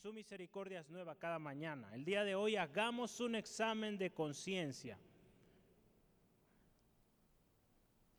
Su 0.00 0.12
misericordia 0.12 0.78
es 0.78 0.88
nueva 0.90 1.16
cada 1.16 1.40
mañana. 1.40 1.88
El 1.92 2.04
día 2.04 2.22
de 2.22 2.36
hoy 2.36 2.54
hagamos 2.54 3.18
un 3.18 3.34
examen 3.34 3.98
de 3.98 4.10
conciencia. 4.10 4.96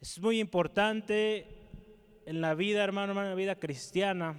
Es 0.01 0.19
muy 0.19 0.41
importante 0.41 1.47
en 2.25 2.41
la 2.41 2.53
vida, 2.53 2.83
hermano, 2.83 3.13
en 3.13 3.29
la 3.29 3.33
vida 3.33 3.55
cristiana, 3.55 4.35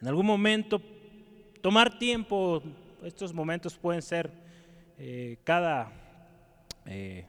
en 0.00 0.08
algún 0.08 0.24
momento 0.24 0.80
tomar 1.60 1.98
tiempo, 1.98 2.62
estos 3.02 3.34
momentos 3.34 3.76
pueden 3.76 4.00
ser 4.00 4.30
eh, 4.98 5.36
cada, 5.44 5.92
eh, 6.86 7.26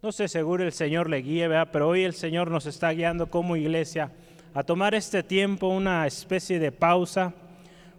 no 0.00 0.12
sé, 0.12 0.28
seguro 0.28 0.64
el 0.64 0.72
Señor 0.72 1.10
le 1.10 1.18
guíe, 1.18 1.46
pero 1.70 1.88
hoy 1.88 2.04
el 2.04 2.14
Señor 2.14 2.50
nos 2.50 2.64
está 2.64 2.90
guiando 2.90 3.28
como 3.28 3.54
iglesia 3.54 4.10
a 4.54 4.62
tomar 4.62 4.94
este 4.94 5.22
tiempo, 5.22 5.68
una 5.68 6.06
especie 6.06 6.58
de 6.58 6.72
pausa 6.72 7.34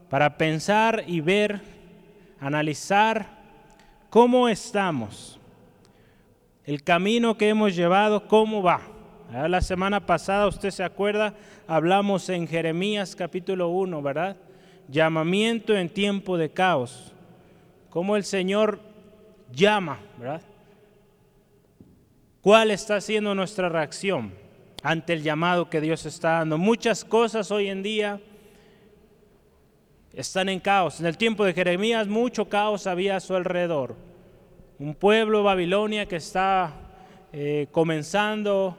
para 0.10 0.38
pensar 0.38 1.04
y 1.08 1.22
ver, 1.22 1.62
analizar 2.40 3.28
cómo 4.10 4.48
estamos, 4.48 5.40
el 6.64 6.84
camino 6.84 7.38
que 7.38 7.50
hemos 7.50 7.76
llevado, 7.76 8.28
cómo 8.28 8.64
va. 8.64 8.82
La 9.32 9.62
semana 9.62 10.06
pasada, 10.06 10.48
usted 10.48 10.72
se 10.72 10.84
acuerda, 10.84 11.34
hablamos 11.68 12.30
en 12.30 12.48
Jeremías 12.48 13.16
capítulo 13.16 13.70
1, 13.70 14.02
¿verdad? 14.02 14.38
Llamamiento 14.88 15.76
en 15.76 15.90
tiempo 15.90 16.38
de 16.38 16.50
caos. 16.52 17.14
Cómo 17.90 18.16
el 18.16 18.24
Señor 18.24 18.80
llama, 19.52 20.00
¿verdad? 20.20 20.42
¿Cuál 22.42 22.70
está 22.72 23.02
siendo 23.02 23.34
nuestra 23.34 23.70
reacción 23.70 24.34
ante 24.84 25.14
el 25.14 25.24
llamado 25.24 25.70
que 25.70 25.82
Dios 25.82 26.06
está 26.06 26.34
dando? 26.34 26.58
Muchas 26.58 27.04
cosas 27.04 27.50
hoy 27.50 27.70
en 27.70 27.82
día 27.82 28.22
están 30.16 30.50
en 30.50 30.60
caos. 30.60 31.00
En 31.00 31.06
el 31.06 31.18
tiempo 31.18 31.44
de 31.44 31.54
Jeremías 31.54 32.08
mucho 32.08 32.48
caos 32.48 32.88
había 32.88 33.18
a 33.18 33.20
su 33.20 33.36
alrededor. 33.36 33.96
Un 34.80 34.96
pueblo 34.96 35.44
Babilonia 35.44 36.06
que 36.06 36.16
está 36.18 36.74
eh, 37.34 37.68
comenzando 37.72 38.78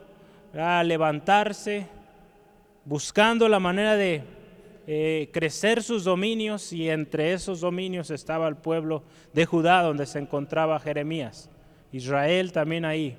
a 0.53 0.83
levantarse, 0.83 1.87
buscando 2.85 3.47
la 3.47 3.59
manera 3.59 3.95
de 3.95 4.23
eh, 4.87 5.29
crecer 5.31 5.83
sus 5.83 6.03
dominios 6.03 6.73
y 6.73 6.89
entre 6.89 7.33
esos 7.33 7.61
dominios 7.61 8.09
estaba 8.09 8.47
el 8.47 8.55
pueblo 8.55 9.03
de 9.33 9.45
Judá 9.45 9.81
donde 9.83 10.05
se 10.05 10.19
encontraba 10.19 10.79
Jeremías. 10.79 11.49
Israel 11.91 12.51
también 12.51 12.85
ahí. 12.85 13.17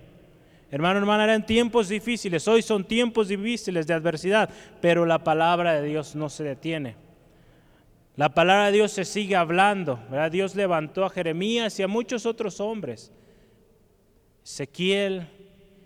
Hermano, 0.70 0.98
hermana, 0.98 1.24
eran 1.24 1.46
tiempos 1.46 1.88
difíciles, 1.88 2.46
hoy 2.46 2.60
son 2.60 2.84
tiempos 2.84 3.28
difíciles 3.28 3.86
de 3.86 3.94
adversidad, 3.94 4.50
pero 4.82 5.06
la 5.06 5.24
palabra 5.24 5.74
de 5.74 5.88
Dios 5.88 6.14
no 6.14 6.28
se 6.28 6.44
detiene. 6.44 7.07
La 8.18 8.30
palabra 8.30 8.66
de 8.66 8.72
Dios 8.72 8.90
se 8.90 9.04
sigue 9.04 9.36
hablando. 9.36 10.00
Dios 10.32 10.56
levantó 10.56 11.04
a 11.04 11.08
Jeremías 11.10 11.78
y 11.78 11.84
a 11.84 11.86
muchos 11.86 12.26
otros 12.26 12.58
hombres. 12.58 13.12
Ezequiel, 14.44 15.28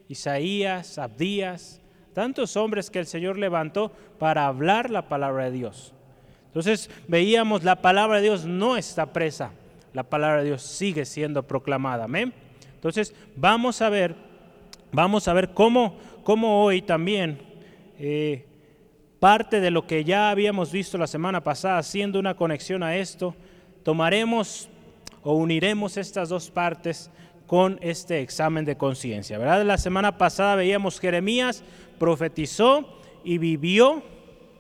Isaías, 0.08 0.97
Abdías, 0.97 1.83
tantos 2.14 2.56
hombres 2.56 2.88
que 2.88 3.00
el 3.00 3.05
Señor 3.05 3.36
levantó 3.36 3.92
para 4.19 4.47
hablar 4.47 4.88
la 4.88 5.10
palabra 5.10 5.44
de 5.44 5.50
Dios. 5.50 5.92
Entonces 6.47 6.88
veíamos 7.06 7.64
la 7.64 7.83
palabra 7.83 8.16
de 8.16 8.22
Dios 8.22 8.47
no 8.47 8.78
está 8.78 9.12
presa, 9.12 9.50
la 9.92 10.05
palabra 10.05 10.38
de 10.38 10.47
Dios 10.47 10.62
sigue 10.62 11.05
siendo 11.05 11.42
proclamada. 11.42 12.05
Amén. 12.05 12.33
Entonces 12.77 13.14
vamos 13.36 13.83
a 13.83 13.91
ver, 13.91 14.16
vamos 14.91 15.28
a 15.28 15.34
ver 15.34 15.50
cómo, 15.50 15.98
cómo 16.25 16.64
hoy 16.64 16.80
también 16.80 17.42
eh, 17.98 18.47
parte 19.23 19.61
de 19.61 19.70
lo 19.70 19.87
que 19.87 20.03
ya 20.03 20.31
habíamos 20.31 20.73
visto 20.73 20.98
la 20.98 21.06
semana 21.06 21.45
pasada, 21.45 21.78
haciendo 21.78 22.19
una 22.19 22.34
conexión 22.34 22.83
a 22.83 22.97
esto, 22.97 23.37
tomaremos 23.84 24.69
o 25.23 25.34
uniremos 25.34 25.97
estas 25.97 26.28
dos 26.28 26.51
partes 26.51 27.09
con 27.47 27.78
este 27.83 28.20
examen 28.20 28.65
de 28.65 28.77
conciencia. 28.77 29.39
¿Verdad? 29.39 29.65
La 29.65 29.78
semana 29.78 30.19
pasada 30.19 30.56
veíamos 30.56 30.99
Jeremías 30.99 31.62
profetizó 32.00 32.99
y 33.22 33.38
vivió 33.38 34.03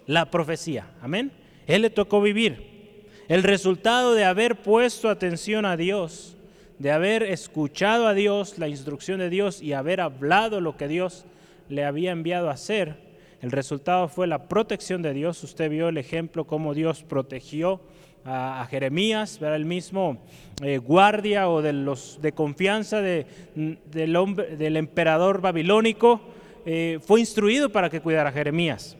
la 0.06 0.30
profecía. 0.30 0.92
Amén. 1.02 1.32
Él 1.66 1.82
le 1.82 1.90
tocó 1.90 2.22
vivir. 2.22 3.08
El 3.26 3.42
resultado 3.42 4.14
de 4.14 4.22
haber 4.22 4.62
puesto 4.62 5.08
atención 5.08 5.66
a 5.66 5.76
Dios, 5.76 6.36
de 6.78 6.92
haber 6.92 7.24
escuchado 7.24 8.06
a 8.06 8.14
Dios, 8.14 8.58
la 8.58 8.68
instrucción 8.68 9.18
de 9.18 9.28
Dios 9.28 9.60
y 9.60 9.72
haber 9.72 10.00
hablado 10.00 10.60
lo 10.60 10.76
que 10.76 10.86
Dios 10.86 11.24
le 11.68 11.84
había 11.84 12.12
enviado 12.12 12.48
a 12.48 12.52
hacer, 12.52 13.10
el 13.42 13.50
resultado 13.50 14.06
fue 14.06 14.28
la 14.28 14.48
protección 14.48 15.02
de 15.02 15.12
Dios. 15.12 15.42
Usted 15.42 15.68
vio 15.68 15.88
el 15.88 15.98
ejemplo 15.98 16.46
cómo 16.46 16.74
Dios 16.74 17.02
protegió 17.02 17.80
a, 18.24 18.64
Jeremías, 18.70 19.38
era 19.42 19.56
el 19.56 19.64
mismo 19.64 20.18
eh, 20.62 20.78
guardia 20.78 21.48
o 21.48 21.60
de 21.60 21.72
los 21.72 22.20
de 22.22 22.30
confianza 22.30 23.00
del, 23.00 24.16
hombre, 24.16 24.56
del 24.56 24.76
emperador 24.76 25.40
babilónico, 25.40 26.20
eh, 26.64 27.00
fue 27.04 27.18
instruido 27.18 27.70
para 27.70 27.90
que 27.90 28.00
cuidara 28.00 28.30
a 28.30 28.32
Jeremías. 28.32 28.96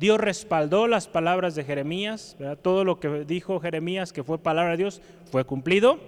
Dios 0.00 0.18
respaldó 0.18 0.86
las 0.86 1.06
palabras 1.06 1.54
de 1.54 1.64
Jeremías, 1.64 2.38
todo 2.62 2.84
lo 2.84 2.98
que 2.98 3.24
dijo 3.26 3.60
Jeremías 3.60 4.14
que 4.14 4.24
fue 4.24 4.38
palabra 4.38 4.72
de 4.72 4.78
Dios 4.78 5.02
fue 5.30 5.44
cumplido 5.44 6.00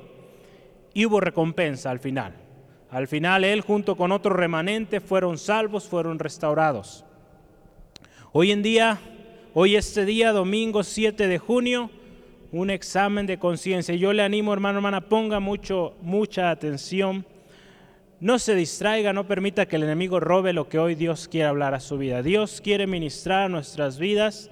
y 0.95 1.05
hubo 1.05 1.21
recompensa 1.21 1.91
al 1.91 2.01
final. 2.01 2.35
Al 2.91 3.09
final 3.09 3.45
él 3.45 3.61
junto 3.61 3.95
con 3.95 4.11
otro 4.11 4.33
remanente 4.33 5.01
fueron 5.01 5.37
salvos, 5.37 5.87
fueron 5.87 6.19
restaurados. 6.19 7.05
Hoy 8.37 8.51
en 8.51 8.65
día, 8.65 8.99
hoy 9.55 9.77
este 9.77 10.05
día, 10.05 10.33
domingo 10.33 10.83
7 10.83 11.29
de 11.29 11.39
junio, 11.39 11.89
un 12.51 12.69
examen 12.69 13.27
de 13.27 13.39
conciencia. 13.39 13.95
Yo 13.95 14.13
le 14.13 14.25
animo, 14.25 14.53
hermano, 14.53 14.79
hermana, 14.79 15.03
ponga 15.03 15.39
mucho, 15.39 15.95
mucha 16.03 16.51
atención. 16.51 17.25
No 18.19 18.41
se 18.41 18.57
distraiga, 18.57 19.13
no 19.13 19.29
permita 19.29 19.67
que 19.67 19.77
el 19.77 19.85
enemigo 19.85 20.19
robe 20.19 20.53
lo 20.53 20.69
que 20.69 20.81
hoy 20.81 20.97
Dios 20.97 21.29
quiere 21.29 21.47
hablar 21.47 21.75
a 21.75 21.79
su 21.79 21.97
vida. 21.97 22.25
Dios 22.25 22.61
quiere 22.61 22.89
ministrar 22.89 23.49
nuestras 23.49 24.01
vidas. 24.01 24.51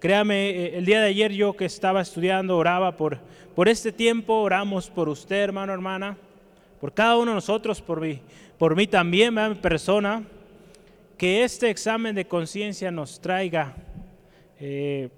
Créame, 0.00 0.50
eh, 0.50 0.78
el 0.78 0.84
día 0.84 1.00
de 1.00 1.10
ayer 1.10 1.32
yo 1.32 1.52
que 1.52 1.66
estaba 1.66 2.00
estudiando, 2.00 2.58
oraba 2.58 2.96
por, 2.96 3.20
por 3.54 3.68
este 3.68 3.92
tiempo, 3.92 4.34
oramos 4.34 4.90
por 4.90 5.08
usted, 5.08 5.36
hermano, 5.36 5.72
hermana, 5.72 6.18
por 6.80 6.92
cada 6.92 7.16
uno 7.16 7.30
de 7.30 7.36
nosotros, 7.36 7.80
por 7.80 8.00
mí, 8.00 8.18
por 8.58 8.74
mí 8.74 8.88
también, 8.88 9.32
mi 9.32 9.54
persona 9.54 10.24
que 11.22 11.44
este 11.44 11.70
examen 11.70 12.16
de 12.16 12.26
conciencia 12.26 12.90
nos 12.90 13.20
traiga 13.20 13.76
eh, 14.58 15.08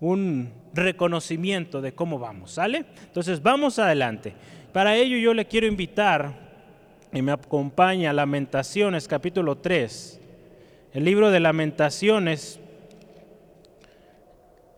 un 0.00 0.50
reconocimiento 0.72 1.82
de 1.82 1.92
cómo 1.92 2.18
vamos, 2.18 2.52
¿sale? 2.52 2.86
Entonces 3.04 3.42
vamos 3.42 3.78
adelante. 3.78 4.32
Para 4.72 4.96
ello 4.96 5.18
yo 5.18 5.34
le 5.34 5.44
quiero 5.44 5.66
invitar 5.66 6.32
y 7.12 7.20
me 7.20 7.30
acompaña 7.30 8.14
Lamentaciones 8.14 9.06
capítulo 9.06 9.58
3. 9.58 10.18
El 10.94 11.04
libro 11.04 11.30
de 11.30 11.40
Lamentaciones. 11.40 12.58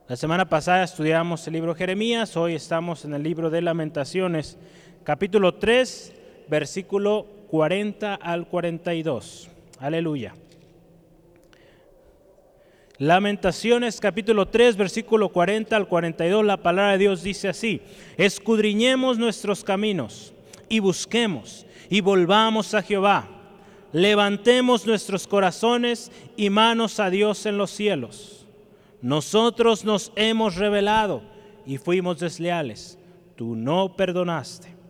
La 0.09 0.17
semana 0.17 0.49
pasada 0.49 0.83
estudiamos 0.83 1.47
el 1.47 1.53
libro 1.53 1.77
Jeremías, 1.77 2.37
hoy 2.37 2.57
estamos 2.57 3.05
en 3.05 3.15
el 3.15 3.23
libro 3.23 3.51
de 3.51 3.63
Lamentaciones, 3.63 4.59
capítulo 5.05 5.55
3, 5.55 6.13
versículo 6.49 7.25
40 7.47 8.17
al 8.17 8.49
42. 8.49 9.52
Aleluya. 9.83 10.33
Lamentaciones 12.99 14.01
capítulo 14.01 14.47
3, 14.47 14.77
versículo 14.77 15.31
40 15.31 15.75
al 15.75 15.89
42, 15.89 16.45
la 16.45 16.59
palabra 16.59 16.93
de 16.93 16.99
Dios 16.99 17.25
dice 17.25 17.49
así, 17.49 17.83
escudriñemos 18.17 19.19
nuestros 19.19 19.65
caminos 19.65 20.35
y 20.69 20.79
busquemos 20.79 21.67
y 21.91 22.01
volvamos 22.01 22.75
a 22.75 22.83
Jehová. 22.83 23.29
Levantemos 23.91 24.87
nuestros 24.87 25.27
corazones 25.27 26.13
y 26.37 26.49
manos 26.49 27.01
a 27.01 27.11
Dios 27.11 27.45
en 27.45 27.59
los 27.59 27.73
cielos. 27.73 28.47
Nosotros 29.01 29.85
nos 29.85 30.13
hemos 30.15 30.55
revelado 30.55 31.23
y 31.67 31.79
fuimos 31.79 32.21
desleales. 32.21 32.99
Tú 33.35 33.57
no 33.57 33.97
perdonaste. 33.97 34.82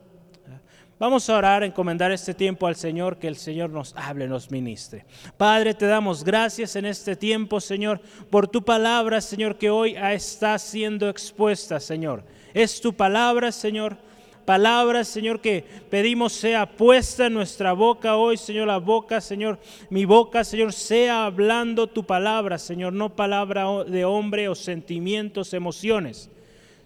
Vamos 1.03 1.29
a 1.29 1.37
orar, 1.37 1.65
encomendar 1.65 2.13
este 2.13 2.33
tiempo 2.33 2.69
al 2.69 2.77
Señor, 2.77 3.17
que 3.17 3.27
el 3.27 3.35
Señor 3.35 3.71
nos 3.71 3.93
hable, 3.97 4.29
nos 4.29 4.53
ministre. 4.53 5.05
Padre, 5.37 5.75
te 5.75 5.87
damos 5.87 6.23
gracias 6.23 6.77
en 6.77 6.87
este 6.87 7.17
tiempo, 7.17 7.61
Señor, 7.61 8.01
por 8.31 8.47
tu 8.47 8.65
palabra, 8.65 9.21
Señor, 9.21 9.59
que 9.59 9.69
hoy 9.69 9.97
está 9.97 10.57
siendo 10.61 11.09
expuesta, 11.09 11.81
Señor. 11.81 12.23
Es 12.55 12.81
tu 12.81 12.95
palabra, 12.95 13.51
Señor. 13.51 13.97
Palabra, 14.45 15.03
Señor, 15.03 15.41
que 15.41 15.65
pedimos 15.91 16.35
sea 16.35 16.67
puesta 16.67 17.27
en 17.27 17.35
nuestra 17.35 17.73
boca 17.73 18.15
hoy, 18.15 18.37
Señor, 18.37 18.69
la 18.69 18.79
boca, 18.79 19.21
Señor, 19.21 19.59
mi 19.91 20.05
boca, 20.05 20.45
Señor, 20.45 20.73
sea 20.73 21.25
hablando 21.25 21.89
tu 21.89 22.07
palabra, 22.07 22.59
Señor, 22.59 22.93
no 22.93 23.17
palabra 23.17 23.83
de 23.83 24.05
hombre 24.05 24.49
o 24.49 24.55
sentimientos, 24.55 25.53
emociones. 25.53 26.31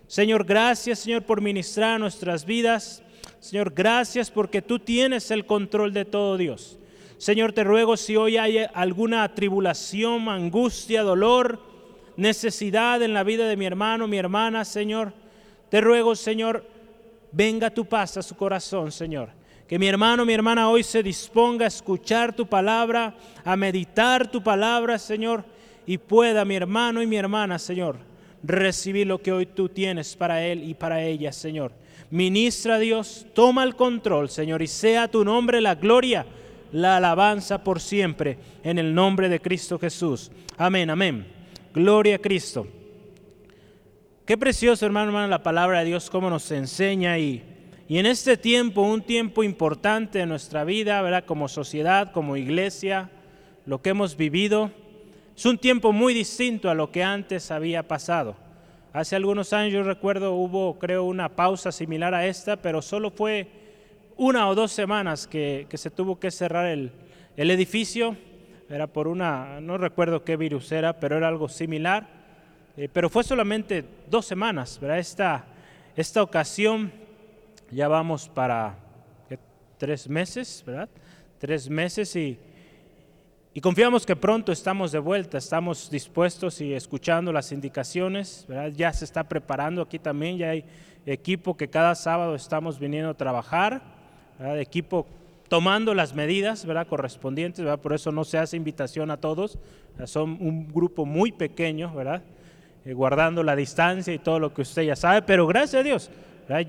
Señor, 0.07 0.45
gracias, 0.45 1.01
Señor, 1.01 1.25
por 1.25 1.43
ministrar 1.43 2.01
nuestras 2.01 2.47
vidas. 2.47 3.03
Señor, 3.47 3.73
gracias 3.73 4.29
porque 4.29 4.61
tú 4.61 4.81
tienes 4.81 5.31
el 5.31 5.47
control 5.47 5.93
de 5.93 6.05
todo, 6.05 6.37
Dios. 6.37 6.81
Señor, 7.17 7.53
te 7.53 7.63
ruego 7.63 7.97
si 7.97 8.17
hoy 8.17 8.39
hay 8.39 8.67
alguna 8.75 9.33
tribulación, 9.37 10.29
angustia, 10.29 11.05
dolor, 11.05 11.61
necesidad 12.17 13.01
en 13.03 13.15
la 13.15 13.23
vida 13.23 13.47
de 13.47 13.57
mi 13.57 13.65
hermano, 13.65 14.09
mi 14.09 14.17
hermana, 14.17 14.65
Señor, 14.65 15.13
te 15.69 15.81
ruego, 15.81 16.17
Señor, 16.17 16.67
venga 17.31 17.71
tu 17.71 17.85
paz 17.85 18.17
a 18.17 18.23
su 18.23 18.35
corazón, 18.35 18.91
Señor. 18.91 19.29
Que 19.69 19.79
mi 19.79 19.87
hermano, 19.87 20.27
mi 20.27 20.35
hermana 20.35 20.69
hoy 20.69 20.83
se 20.83 21.05
disponga 21.05 21.67
a 21.67 21.69
escuchar 21.69 22.35
tu 22.35 22.49
palabra, 22.49 23.15
a 23.45 23.55
meditar 23.55 24.29
tu 24.29 24.43
palabra, 24.43 24.99
Señor, 24.99 25.45
y 25.87 25.99
pueda 25.99 26.45
mi 26.45 26.57
hermano 26.57 27.01
y 27.01 27.07
mi 27.07 27.17
hermana, 27.17 27.61
Señor, 27.61 27.97
recibir 28.43 29.07
lo 29.07 29.23
que 29.23 29.31
hoy 29.31 29.47
tú 29.47 29.69
tienes 29.69 30.17
para 30.17 30.45
él 30.45 30.65
y 30.65 30.75
para 30.75 31.05
ella, 31.05 31.31
Señor. 31.31 31.86
Ministra 32.11 32.79
Dios, 32.79 33.27
toma 33.35 33.65
el 33.65 33.75
control, 33.75 34.29
Señor, 34.29 34.63
y 34.63 34.67
sea 34.67 35.09
tu 35.09 35.25
nombre 35.25 35.61
la 35.61 35.75
gloria, 35.75 36.25
la 36.73 36.97
alabanza 36.97 37.65
por 37.65 37.81
siempre, 37.81 38.39
en 38.63 38.79
el 38.79 38.95
nombre 38.95 39.29
de 39.29 39.41
Cristo 39.41 39.79
Jesús. 39.79 40.31
Amén, 40.57 40.91
amén. 40.91 41.27
Gloria 41.75 42.17
a 42.17 42.19
Cristo. 42.19 42.67
Qué 44.25 44.37
precioso, 44.39 44.87
hermano, 44.87 45.07
hermano, 45.09 45.29
la 45.29 45.43
palabra 45.43 45.81
de 45.81 45.87
Dios, 45.87 46.11
cómo 46.11 46.31
nos 46.31 46.51
enseña 46.51 47.19
y, 47.19 47.43
y 47.89 47.99
en 47.99 48.07
este 48.07 48.37
tiempo, 48.37 48.83
un 48.83 49.03
tiempo 49.03 49.45
importante 49.45 50.21
en 50.21 50.29
nuestra 50.29 50.65
vida, 50.65 51.01
¿verdad? 51.03 51.25
Como 51.25 51.49
sociedad, 51.49 52.13
como 52.13 52.37
iglesia, 52.37 53.11
lo 53.67 53.83
que 53.83 53.91
hemos 53.91 54.17
vivido, 54.17 54.71
es 55.37 55.45
un 55.45 55.59
tiempo 55.59 55.93
muy 55.93 56.15
distinto 56.15 56.71
a 56.71 56.75
lo 56.75 56.91
que 56.91 57.03
antes 57.03 57.51
había 57.51 57.87
pasado. 57.87 58.37
Hace 58.97 59.15
algunos 59.15 59.53
años 59.53 59.75
yo 59.75 59.83
recuerdo 59.83 60.33
hubo, 60.33 60.79
creo, 60.79 61.05
una 61.05 61.29
pausa 61.29 61.71
similar 61.71 62.15
a 62.15 62.27
esta, 62.27 62.57
pero 62.57 62.81
solo 62.81 63.11
fue 63.11 63.47
una 64.17 64.49
o 64.49 64.55
dos 64.55 64.73
semanas 64.73 65.27
que, 65.27 65.67
se 65.71 65.91
tuvo 65.91 66.19
que 66.19 66.31
cerrar 66.31 66.65
el, 66.65 66.91
edificio. 67.37 68.17
Era 68.71 68.87
por 68.87 69.07
una, 69.07 69.61
no 69.61 69.77
recuerdo 69.77 70.25
qué 70.25 70.39
virus 70.39 70.73
era, 70.73 70.99
pero 70.99 71.19
era 71.19 71.29
algo 71.29 71.47
similar. 71.51 72.09
Eh, 72.79 72.89
pero 72.91 73.11
fue 73.11 73.23
solamente 73.23 73.85
dos 74.09 74.25
semanas, 74.25 74.81
¿verdad? 74.81 74.99
Esta, 74.99 75.45
esta 75.95 76.23
ocasión 76.23 76.91
ya 77.71 77.89
vamos 77.89 78.31
para 78.31 78.79
tres 79.77 80.09
meses, 80.09 80.65
¿verdad? 80.67 80.89
Tres 81.39 81.69
meses 81.69 82.17
y 82.17 82.39
y 83.57 83.61
confiamos 83.63 84.05
que 84.05 84.15
pronto 84.15 84.53
estamos 84.53 84.93
de 84.93 84.99
vuelta, 84.99 85.39
estamos 85.39 85.89
dispuestos 85.89 86.61
y 86.61 86.75
escuchando 86.75 87.33
las 87.33 87.53
indicaciones, 87.53 88.47
ya 88.75 88.93
se 88.93 89.07
está 89.07 89.25
preparando 89.25 89.81
aquí 89.81 89.99
también, 89.99 90.37
ya 90.37 90.51
hay 90.51 90.63
equipo 91.07 91.57
que 91.57 91.67
cada 91.67 91.95
sábado 91.95 92.35
estamos 92.35 92.79
viniendo 92.79 93.09
a 93.09 93.15
trabajar, 93.15 93.81
equipo 94.59 95.07
tomando 95.49 95.95
las 95.95 96.15
medidas 96.15 96.67
correspondientes, 96.87 97.65
por 97.79 97.95
eso 97.95 98.13
no 98.13 98.25
se 98.25 98.37
hace 98.37 98.59
invitación 98.59 99.11
a 99.11 99.17
todos, 99.17 99.59
son 100.05 100.37
un 100.39 100.69
grupo 100.71 101.07
muy 101.07 101.33
pequeño. 101.33 101.95
Eh, 102.85 102.93
guardando 102.93 103.43
la 103.43 103.57
distancia 103.57 104.13
y 104.13 104.19
todo 104.19 104.39
lo 104.39 104.53
que 104.53 104.61
usted 104.61 104.83
ya 104.83 104.97
sabe, 104.97 105.23
pero 105.23 105.47
gracias 105.47 105.81
a 105.81 105.83
Dios, 105.83 106.11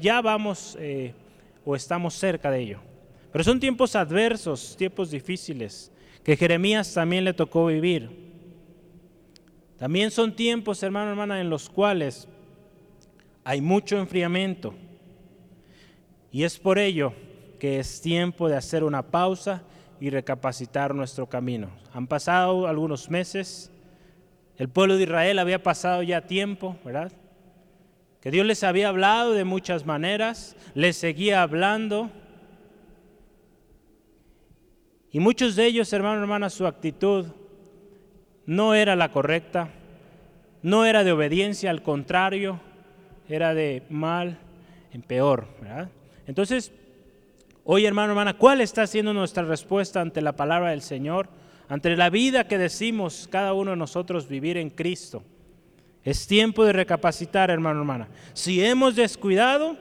ya 0.01 0.21
vamos 0.21 0.77
eh, 0.79 1.13
o 1.65 1.75
estamos 1.75 2.13
cerca 2.13 2.49
de 2.49 2.61
ello. 2.61 2.79
Pero 3.33 3.43
son 3.43 3.59
tiempos 3.59 3.93
adversos, 3.93 4.77
tiempos 4.77 5.11
difíciles 5.11 5.91
que 6.27 6.35
Jeremías 6.35 6.93
también 6.93 7.23
le 7.23 7.33
tocó 7.33 7.67
vivir. 7.67 8.09
También 9.77 10.11
son 10.11 10.35
tiempos, 10.35 10.83
hermano, 10.83 11.11
hermana, 11.11 11.39
en 11.39 11.49
los 11.49 11.69
cuales 11.69 12.27
hay 13.45 13.61
mucho 13.61 13.97
enfriamiento. 13.97 14.73
Y 16.29 16.43
es 16.43 16.59
por 16.59 16.79
ello 16.79 17.13
que 17.61 17.79
es 17.79 18.01
tiempo 18.01 18.49
de 18.49 18.57
hacer 18.57 18.83
una 18.83 19.03
pausa 19.03 19.63
y 20.01 20.09
recapacitar 20.09 20.93
nuestro 20.93 21.29
camino. 21.29 21.69
Han 21.93 22.07
pasado 22.07 22.67
algunos 22.67 23.09
meses, 23.09 23.71
el 24.57 24.67
pueblo 24.67 24.97
de 24.97 25.03
Israel 25.03 25.39
había 25.39 25.63
pasado 25.63 26.03
ya 26.03 26.27
tiempo, 26.27 26.77
¿verdad? 26.83 27.13
Que 28.19 28.31
Dios 28.31 28.45
les 28.45 28.65
había 28.65 28.89
hablado 28.89 29.31
de 29.31 29.45
muchas 29.45 29.85
maneras, 29.85 30.57
les 30.73 30.97
seguía 30.97 31.41
hablando, 31.41 32.11
y 35.17 35.19
muchos 35.19 35.55
de 35.55 35.65
ellos, 35.65 35.91
hermano, 35.93 36.21
hermana, 36.21 36.47
su 36.47 36.67
actitud 36.67 37.25
no 38.45 38.75
era 38.75 38.95
la 38.95 39.11
correcta, 39.11 39.69
no 40.61 40.85
era 40.85 41.03
de 41.03 41.11
obediencia, 41.11 41.71
al 41.71 41.81
contrario, 41.81 42.59
era 43.27 43.55
de 43.55 43.81
mal 43.89 44.37
en 44.93 45.01
peor. 45.01 45.47
Entonces, 46.27 46.71
hoy, 47.63 47.87
hermano, 47.87 48.11
hermana, 48.11 48.37
¿cuál 48.37 48.61
está 48.61 48.85
siendo 48.85 49.11
nuestra 49.11 49.41
respuesta 49.41 50.01
ante 50.01 50.21
la 50.21 50.35
palabra 50.35 50.69
del 50.69 50.83
Señor? 50.83 51.29
Ante 51.67 51.95
la 51.95 52.11
vida 52.11 52.47
que 52.47 52.59
decimos 52.59 53.27
cada 53.31 53.53
uno 53.53 53.71
de 53.71 53.77
nosotros 53.77 54.27
vivir 54.27 54.55
en 54.57 54.69
Cristo. 54.69 55.23
Es 56.03 56.27
tiempo 56.27 56.63
de 56.63 56.73
recapacitar, 56.73 57.49
hermano, 57.49 57.79
hermana. 57.79 58.07
Si 58.33 58.63
hemos 58.63 58.95
descuidado, 58.95 59.77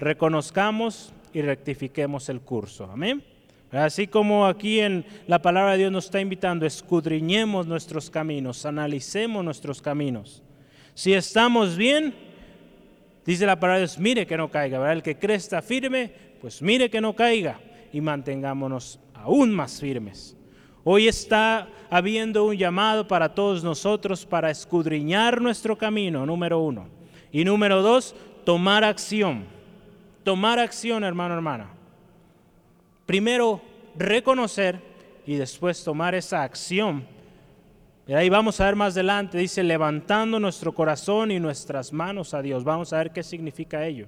reconozcamos 0.00 1.12
y 1.32 1.42
rectifiquemos 1.42 2.28
el 2.28 2.40
curso. 2.40 2.90
Amén. 2.90 3.29
Así 3.72 4.08
como 4.08 4.46
aquí 4.46 4.80
en 4.80 5.04
la 5.28 5.40
palabra 5.40 5.72
de 5.72 5.78
Dios 5.78 5.92
nos 5.92 6.06
está 6.06 6.20
invitando, 6.20 6.66
escudriñemos 6.66 7.68
nuestros 7.68 8.10
caminos, 8.10 8.66
analicemos 8.66 9.44
nuestros 9.44 9.80
caminos. 9.80 10.42
Si 10.94 11.12
estamos 11.12 11.76
bien, 11.76 12.12
dice 13.24 13.46
la 13.46 13.60
palabra 13.60 13.78
de 13.78 13.86
Dios, 13.86 13.98
mire 13.98 14.26
que 14.26 14.36
no 14.36 14.50
caiga. 14.50 14.92
El 14.92 15.02
que 15.04 15.16
cree 15.16 15.36
está 15.36 15.62
firme, 15.62 16.10
pues 16.40 16.60
mire 16.60 16.90
que 16.90 17.00
no 17.00 17.14
caiga 17.14 17.60
y 17.92 18.00
mantengámonos 18.00 18.98
aún 19.14 19.52
más 19.52 19.80
firmes. 19.80 20.36
Hoy 20.82 21.06
está 21.06 21.68
habiendo 21.90 22.46
un 22.46 22.56
llamado 22.56 23.06
para 23.06 23.34
todos 23.34 23.62
nosotros 23.62 24.26
para 24.26 24.50
escudriñar 24.50 25.40
nuestro 25.40 25.78
camino, 25.78 26.26
número 26.26 26.58
uno. 26.58 26.88
Y 27.30 27.44
número 27.44 27.82
dos, 27.82 28.16
tomar 28.44 28.82
acción. 28.82 29.44
Tomar 30.24 30.58
acción, 30.58 31.04
hermano, 31.04 31.34
hermana 31.34 31.79
primero 33.10 33.60
reconocer 33.96 34.80
y 35.26 35.34
después 35.34 35.82
tomar 35.82 36.14
esa 36.14 36.44
acción. 36.44 37.04
Y 38.06 38.12
ahí 38.12 38.28
vamos 38.28 38.60
a 38.60 38.66
ver 38.66 38.76
más 38.76 38.92
adelante, 38.92 39.36
dice, 39.36 39.64
levantando 39.64 40.38
nuestro 40.38 40.72
corazón 40.72 41.32
y 41.32 41.40
nuestras 41.40 41.92
manos 41.92 42.34
a 42.34 42.40
Dios. 42.40 42.62
Vamos 42.62 42.92
a 42.92 42.98
ver 42.98 43.10
qué 43.10 43.24
significa 43.24 43.84
ello. 43.84 44.06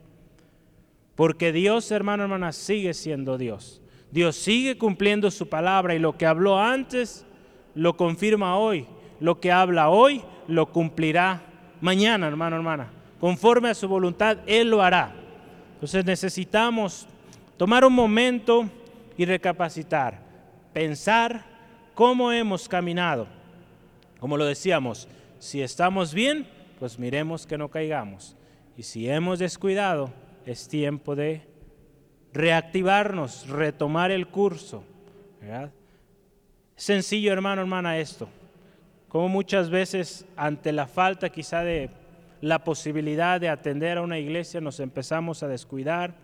Porque 1.17 1.51
Dios, 1.51 1.91
hermano, 1.91 2.23
hermana, 2.23 2.53
sigue 2.53 2.95
siendo 2.95 3.39
Dios. 3.39 3.83
Dios 4.13 4.37
sigue 4.37 4.79
cumpliendo 4.79 5.33
su 5.33 5.49
palabra 5.49 5.97
y 5.97 5.99
lo 5.99 6.17
que 6.17 6.27
habló 6.27 6.61
antes 6.61 7.27
lo 7.75 7.97
confirma 7.97 8.57
hoy. 8.57 8.87
Lo 9.19 9.41
que 9.41 9.51
habla 9.51 9.89
hoy 9.89 10.23
lo 10.47 10.67
cumplirá 10.67 11.43
mañana, 11.81 12.29
hermano, 12.29 12.55
hermana. 12.55 12.93
Conforme 13.19 13.71
a 13.71 13.75
su 13.75 13.89
voluntad, 13.89 14.39
Él 14.47 14.71
lo 14.71 14.81
hará. 14.81 15.13
Entonces 15.75 16.05
necesitamos 16.05 17.09
tomar 17.57 17.85
un 17.85 17.95
momento 17.95 18.71
y 19.17 19.25
recapacitar, 19.25 20.21
pensar 20.73 21.45
cómo 21.95 22.33
hemos 22.33 22.69
caminado. 22.69 23.27
Como 24.19 24.37
lo 24.37 24.45
decíamos, 24.45 25.09
si 25.39 25.63
estamos 25.63 26.15
bien, 26.15 26.47
pues 26.79 26.99
miremos 26.99 27.47
que 27.47 27.59
no 27.59 27.69
caigamos. 27.69 28.37
Y 28.77 28.85
si 28.85 29.09
hemos 29.09 29.39
descuidado, 29.39 30.11
es 30.47 30.69
tiempo 30.69 31.15
de 31.15 31.43
reactivarnos, 32.33 33.49
retomar 33.49 34.11
el 34.11 34.29
curso. 34.29 34.85
Sencillo, 36.77 37.33
hermano, 37.33 37.63
hermana, 37.63 37.99
esto. 37.99 38.29
Como 39.09 39.29
muchas 39.29 39.69
veces 39.69 40.25
ante 40.37 40.73
la 40.73 40.87
falta 40.87 41.29
quizá 41.29 41.63
de 41.63 41.91
la 42.41 42.65
posibilidad 42.65 43.41
de 43.41 43.49
atender 43.49 43.99
a 43.99 44.03
una 44.03 44.19
iglesia 44.19 44.61
nos 44.61 44.81
empezamos 44.81 45.43
a 45.43 45.49
descuidar, 45.49 46.15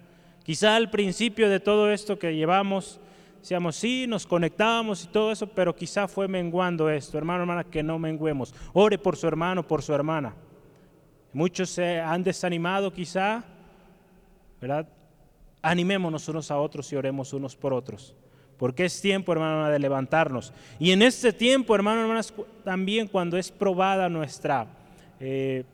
Quizá 0.49 0.77
al 0.77 0.89
principio 0.89 1.51
de 1.51 1.61
todo 1.61 1.93
esto 1.93 2.19
que 2.19 2.35
llevamos, 2.35 2.99
decíamos, 3.39 3.77
sí, 3.77 4.07
nos 4.09 4.27
conectábamos 4.27 5.05
y 5.05 5.09
todo 5.09 5.31
eso, 5.31 5.47
pero 5.47 5.77
quizá 5.77 6.09
fue 6.09 6.27
menguando 6.27 6.89
esto. 6.89 7.19
Hermano, 7.19 7.43
hermana, 7.43 7.65
que 7.65 7.83
no 7.83 7.99
menguemos. 7.99 8.55
Ore 8.73 8.97
por 8.97 9.15
su 9.19 9.27
hermano, 9.29 9.69
por 9.69 9.83
su 9.83 9.93
hermana. 9.93 10.35
Muchos 11.35 11.69
se 11.69 12.01
han 12.01 12.25
desanimado 12.25 12.91
quizá, 12.91 13.45
¿verdad? 14.59 14.89
Animémonos 15.61 16.27
unos 16.29 16.51
a 16.51 16.57
otros 16.57 16.91
y 16.95 16.97
oremos 16.97 17.35
unos 17.35 17.55
por 17.55 17.75
otros. 17.75 18.17
Porque 18.57 18.87
es 18.87 19.03
tiempo, 19.03 19.33
hermano, 19.33 19.69
de 19.69 19.79
levantarnos. 19.79 20.55
Y 20.79 20.93
en 20.93 21.03
este 21.03 21.35
tiempo, 21.35 21.75
hermano, 21.75 22.01
hermanas, 22.01 22.33
también 22.65 23.07
cuando 23.07 23.37
es 23.37 23.51
probada 23.51 24.09
nuestra 24.09 24.67
eh, 25.21 25.65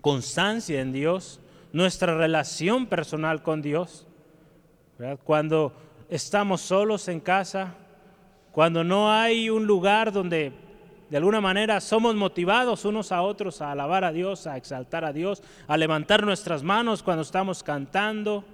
constancia 0.00 0.80
en 0.80 0.90
Dios, 0.90 1.38
nuestra 1.72 2.16
relación 2.16 2.86
personal 2.86 3.42
con 3.42 3.62
Dios. 3.62 4.06
Cuando 5.24 5.72
estamos 6.08 6.60
solos 6.60 7.08
en 7.08 7.20
casa, 7.20 7.74
cuando 8.52 8.84
no 8.84 9.12
hay 9.12 9.48
un 9.48 9.66
lugar 9.66 10.12
donde 10.12 10.52
de 11.08 11.16
alguna 11.16 11.40
manera 11.40 11.80
somos 11.80 12.14
motivados 12.14 12.84
unos 12.84 13.10
a 13.10 13.22
otros 13.22 13.60
a 13.60 13.72
alabar 13.72 14.04
a 14.04 14.12
Dios, 14.12 14.46
a 14.46 14.56
exaltar 14.56 15.04
a 15.04 15.12
Dios, 15.12 15.42
a 15.66 15.76
levantar 15.76 16.24
nuestras 16.24 16.62
manos 16.62 17.02
cuando 17.02 17.22
estamos 17.22 17.62
cantando, 17.62 18.44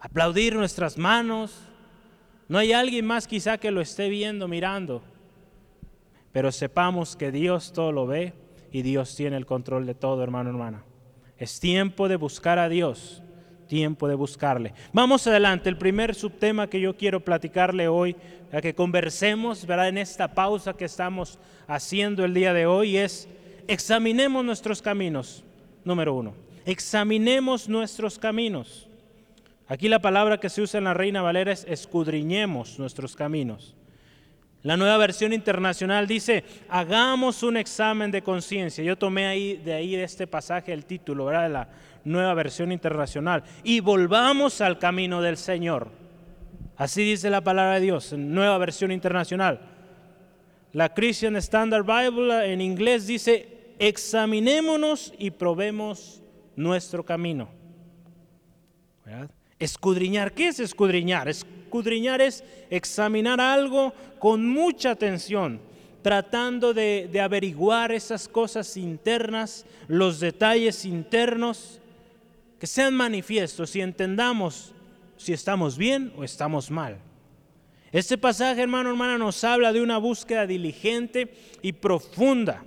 aplaudir 0.00 0.54
nuestras 0.54 0.98
manos. 0.98 1.66
No 2.48 2.58
hay 2.58 2.72
alguien 2.72 3.06
más 3.06 3.26
quizá 3.26 3.56
que 3.56 3.70
lo 3.70 3.80
esté 3.80 4.08
viendo, 4.08 4.48
mirando, 4.48 5.02
pero 6.32 6.52
sepamos 6.52 7.16
que 7.16 7.30
Dios 7.30 7.72
todo 7.72 7.92
lo 7.92 8.06
ve 8.06 8.34
y 8.70 8.82
Dios 8.82 9.14
tiene 9.16 9.36
el 9.36 9.46
control 9.46 9.86
de 9.86 9.94
todo, 9.94 10.22
hermano, 10.22 10.50
hermana. 10.50 10.84
Es 11.40 11.58
tiempo 11.58 12.06
de 12.06 12.16
buscar 12.16 12.58
a 12.58 12.68
Dios, 12.68 13.22
tiempo 13.66 14.06
de 14.06 14.14
buscarle. 14.14 14.74
Vamos 14.92 15.26
adelante, 15.26 15.70
el 15.70 15.78
primer 15.78 16.14
subtema 16.14 16.68
que 16.68 16.82
yo 16.82 16.98
quiero 16.98 17.24
platicarle 17.24 17.88
hoy, 17.88 18.14
a 18.52 18.60
que 18.60 18.74
conversemos, 18.74 19.64
¿verdad? 19.64 19.88
En 19.88 19.96
esta 19.96 20.34
pausa 20.34 20.74
que 20.74 20.84
estamos 20.84 21.38
haciendo 21.66 22.26
el 22.26 22.34
día 22.34 22.52
de 22.52 22.66
hoy 22.66 22.98
es 22.98 23.26
examinemos 23.68 24.44
nuestros 24.44 24.82
caminos, 24.82 25.42
número 25.82 26.14
uno. 26.14 26.34
Examinemos 26.66 27.70
nuestros 27.70 28.18
caminos. 28.18 28.86
Aquí 29.66 29.88
la 29.88 30.00
palabra 30.00 30.38
que 30.38 30.50
se 30.50 30.60
usa 30.60 30.76
en 30.76 30.84
la 30.84 30.92
Reina 30.92 31.22
Valera 31.22 31.52
es 31.52 31.64
escudriñemos 31.66 32.78
nuestros 32.78 33.16
caminos. 33.16 33.76
La 34.62 34.76
nueva 34.76 34.98
versión 34.98 35.32
internacional 35.32 36.06
dice, 36.06 36.44
hagamos 36.68 37.42
un 37.42 37.56
examen 37.56 38.10
de 38.10 38.22
conciencia. 38.22 38.84
Yo 38.84 38.96
tomé 38.96 39.26
ahí 39.26 39.56
de 39.56 39.72
ahí 39.72 39.96
de 39.96 40.04
este 40.04 40.26
pasaje 40.26 40.72
el 40.72 40.84
título, 40.84 41.26
¿verdad? 41.26 41.42
De 41.44 41.48
la 41.48 41.68
nueva 42.04 42.34
versión 42.34 42.70
internacional. 42.70 43.42
Y 43.64 43.80
volvamos 43.80 44.60
al 44.60 44.78
camino 44.78 45.22
del 45.22 45.38
Señor. 45.38 45.90
Así 46.76 47.02
dice 47.02 47.30
la 47.30 47.42
palabra 47.42 47.74
de 47.74 47.80
Dios, 47.80 48.12
nueva 48.12 48.58
versión 48.58 48.92
internacional. 48.92 49.60
La 50.72 50.92
Christian 50.94 51.36
Standard 51.36 51.84
Bible 51.84 52.52
en 52.52 52.60
inglés 52.60 53.06
dice, 53.06 53.74
examinémonos 53.78 55.12
y 55.18 55.30
probemos 55.30 56.22
nuestro 56.54 57.04
camino. 57.04 57.48
Escudriñar, 59.58 60.32
¿qué 60.32 60.48
es 60.48 60.60
escudriñar? 60.60 61.28
Escudriñar 61.70 62.20
es 62.20 62.42
examinar 62.68 63.40
algo 63.40 63.94
con 64.18 64.44
mucha 64.44 64.90
atención, 64.90 65.60
tratando 66.02 66.74
de, 66.74 67.08
averiguar 67.22 67.92
esas 67.92 68.26
cosas 68.26 68.76
internas, 68.76 69.64
los 69.86 70.18
detalles 70.18 70.84
internos, 70.84 71.78
que 72.58 72.66
sean 72.66 72.92
manifiestos 72.92 73.76
y 73.76 73.82
entendamos 73.82 74.72
si 75.16 75.32
estamos 75.32 75.78
bien 75.78 76.12
o 76.16 76.24
estamos 76.24 76.72
mal. 76.72 76.98
Este 77.92 78.18
pasaje, 78.18 78.62
hermano, 78.62 78.90
hermana, 78.90 79.16
nos 79.16 79.44
habla 79.44 79.72
de 79.72 79.80
una 79.80 79.98
búsqueda 79.98 80.48
diligente 80.48 81.32
y 81.62 81.72
profunda. 81.72 82.64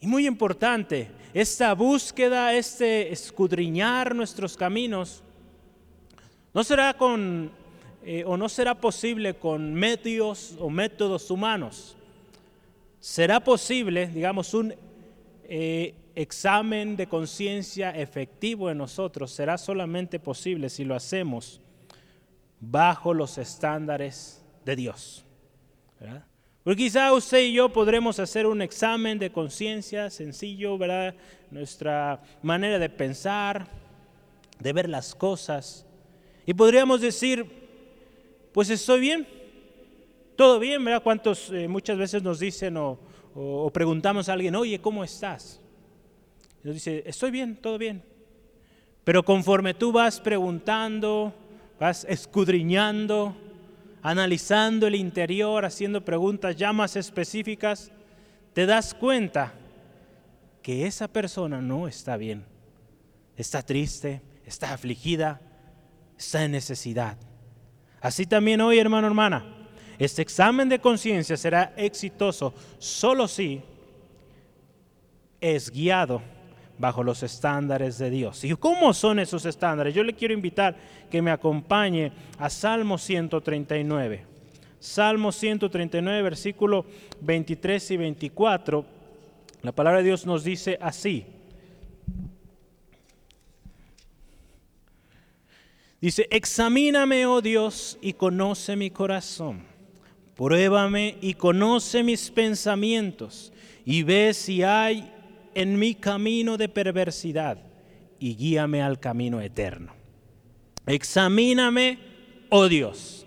Y 0.00 0.06
muy 0.06 0.26
importante, 0.26 1.08
esta 1.32 1.72
búsqueda, 1.72 2.52
este 2.52 3.10
escudriñar 3.10 4.14
nuestros 4.14 4.54
caminos, 4.54 5.22
no 6.54 6.64
será 6.64 6.94
con 6.94 7.50
eh, 8.04 8.24
o 8.24 8.36
no 8.36 8.48
será 8.48 8.74
posible 8.74 9.34
con 9.34 9.74
medios 9.74 10.56
o 10.58 10.70
métodos 10.70 11.30
humanos. 11.30 11.96
Será 13.00 13.38
posible, 13.40 14.06
digamos, 14.06 14.54
un 14.54 14.74
eh, 15.44 15.94
examen 16.14 16.96
de 16.96 17.06
conciencia 17.06 17.90
efectivo 17.90 18.70
en 18.70 18.78
nosotros. 18.78 19.30
Será 19.30 19.58
solamente 19.58 20.18
posible 20.18 20.70
si 20.70 20.84
lo 20.84 20.94
hacemos 20.94 21.60
bajo 22.60 23.12
los 23.12 23.36
estándares 23.36 24.42
de 24.64 24.76
Dios. 24.76 25.24
Porque 26.64 26.84
quizá 26.84 27.12
usted 27.12 27.40
y 27.40 27.52
yo 27.52 27.68
podremos 27.68 28.18
hacer 28.18 28.46
un 28.46 28.62
examen 28.62 29.18
de 29.18 29.30
conciencia 29.30 30.10
sencillo, 30.10 30.78
¿verdad? 30.78 31.14
Nuestra 31.50 32.20
manera 32.42 32.78
de 32.78 32.88
pensar, 32.88 33.66
de 34.58 34.72
ver 34.72 34.88
las 34.88 35.14
cosas. 35.14 35.84
Y 36.48 36.54
podríamos 36.54 37.02
decir, 37.02 37.44
pues 38.54 38.70
estoy 38.70 39.00
bien, 39.00 39.28
todo 40.34 40.58
bien, 40.58 40.82
¿verdad? 40.82 41.02
¿Cuántos 41.02 41.50
eh, 41.50 41.68
muchas 41.68 41.98
veces 41.98 42.22
nos 42.22 42.40
dicen 42.40 42.74
o, 42.78 43.70
preguntamos 43.70 44.30
a 44.30 44.32
alguien, 44.32 44.56
oye, 44.56 44.80
¿cómo 44.80 45.04
estás? 45.04 45.60
Y 46.64 46.68
nos 46.68 46.76
dice, 46.76 47.02
estoy 47.04 47.32
bien, 47.32 47.54
todo 47.54 47.76
bien. 47.76 48.02
Pero 49.04 49.22
conforme 49.22 49.74
tú 49.74 49.92
vas 49.92 50.20
preguntando, 50.20 51.34
vas 51.78 52.06
escudriñando, 52.08 53.36
analizando 54.00 54.86
el 54.86 54.94
interior, 54.94 55.66
haciendo 55.66 56.02
preguntas 56.02 56.56
ya 56.56 56.72
más 56.72 56.96
específicas, 56.96 57.92
te 58.54 58.64
das 58.64 58.94
cuenta 58.94 59.52
que 60.62 60.86
esa 60.86 61.08
persona 61.08 61.60
no 61.60 61.86
está 61.86 62.16
bien. 62.16 62.42
Está 63.36 63.60
triste, 63.60 64.22
está 64.46 64.72
afligida, 64.72 65.42
está 66.18 66.44
en 66.44 66.52
necesidad. 66.52 67.16
Así 68.00 68.26
también 68.26 68.60
hoy, 68.60 68.78
hermano, 68.78 69.06
hermana, 69.06 69.44
este 69.98 70.22
examen 70.22 70.68
de 70.68 70.80
conciencia 70.80 71.36
será 71.36 71.72
exitoso 71.76 72.54
solo 72.78 73.26
si 73.26 73.62
es 75.40 75.70
guiado 75.70 76.20
bajo 76.78 77.02
los 77.02 77.22
estándares 77.22 77.98
de 77.98 78.10
Dios. 78.10 78.44
¿Y 78.44 78.54
cómo 78.54 78.92
son 78.94 79.18
esos 79.18 79.44
estándares? 79.44 79.94
Yo 79.94 80.04
le 80.04 80.14
quiero 80.14 80.34
invitar 80.34 80.76
que 81.10 81.22
me 81.22 81.30
acompañe 81.30 82.12
a 82.38 82.48
Salmo 82.50 82.98
139. 82.98 84.26
Salmo 84.78 85.32
139, 85.32 86.22
versículo 86.22 86.86
23 87.20 87.90
y 87.90 87.96
24. 87.96 88.84
La 89.62 89.72
palabra 89.72 89.98
de 89.98 90.04
Dios 90.04 90.24
nos 90.24 90.44
dice 90.44 90.78
así. 90.80 91.26
Dice, 96.00 96.28
examíname, 96.30 97.26
oh 97.26 97.40
Dios, 97.40 97.98
y 98.00 98.12
conoce 98.12 98.76
mi 98.76 98.90
corazón. 98.90 99.64
Pruébame 100.36 101.16
y 101.20 101.34
conoce 101.34 102.04
mis 102.04 102.30
pensamientos, 102.30 103.52
y 103.84 104.04
ve 104.04 104.32
si 104.32 104.62
hay 104.62 105.12
en 105.54 105.76
mi 105.76 105.96
camino 105.96 106.56
de 106.56 106.68
perversidad 106.68 107.58
y 108.20 108.36
guíame 108.36 108.80
al 108.80 109.00
camino 109.00 109.40
eterno. 109.40 109.92
Examíname, 110.86 111.98
oh 112.50 112.68
Dios. 112.68 113.26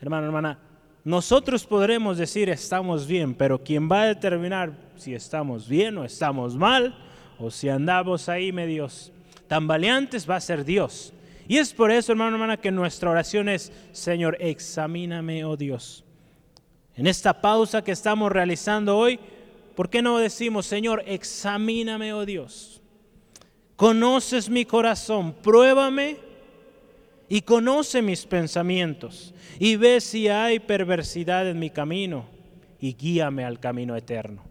Hermano, 0.00 0.26
hermana, 0.26 0.58
nosotros 1.04 1.64
podremos 1.64 2.18
decir 2.18 2.50
estamos 2.50 3.06
bien, 3.06 3.34
pero 3.34 3.62
quien 3.62 3.90
va 3.90 4.02
a 4.02 4.06
determinar 4.08 4.76
si 4.96 5.14
estamos 5.14 5.66
bien 5.68 5.96
o 5.96 6.04
estamos 6.04 6.56
mal, 6.56 6.94
o 7.38 7.50
si 7.50 7.70
andamos 7.70 8.28
ahí 8.28 8.52
medios 8.52 9.12
tambaleantes, 9.46 10.28
va 10.28 10.36
a 10.36 10.40
ser 10.40 10.64
Dios. 10.64 11.14
Y 11.48 11.58
es 11.58 11.72
por 11.72 11.90
eso, 11.90 12.12
hermano, 12.12 12.36
hermana, 12.36 12.56
que 12.56 12.70
nuestra 12.70 13.10
oración 13.10 13.48
es, 13.48 13.72
Señor, 13.92 14.36
examíname, 14.40 15.44
oh 15.44 15.56
Dios. 15.56 16.04
En 16.94 17.06
esta 17.06 17.40
pausa 17.40 17.82
que 17.82 17.92
estamos 17.92 18.32
realizando 18.32 18.96
hoy, 18.96 19.20
¿Por 19.76 19.90
qué 19.90 20.00
no 20.00 20.16
decimos, 20.18 20.64
Señor, 20.64 21.04
examíname, 21.06 22.14
oh 22.14 22.24
Dios? 22.24 22.80
Conoces 23.76 24.48
mi 24.48 24.64
corazón, 24.64 25.34
pruébame 25.34 26.16
y 27.28 27.42
conoce 27.42 28.00
mis 28.00 28.24
pensamientos 28.24 29.34
y 29.58 29.76
ve 29.76 30.00
si 30.00 30.28
hay 30.28 30.60
perversidad 30.60 31.46
en 31.46 31.58
mi 31.58 31.68
camino 31.68 32.24
y 32.80 32.94
guíame 32.94 33.44
al 33.44 33.60
camino 33.60 33.94
eterno. 33.94 34.42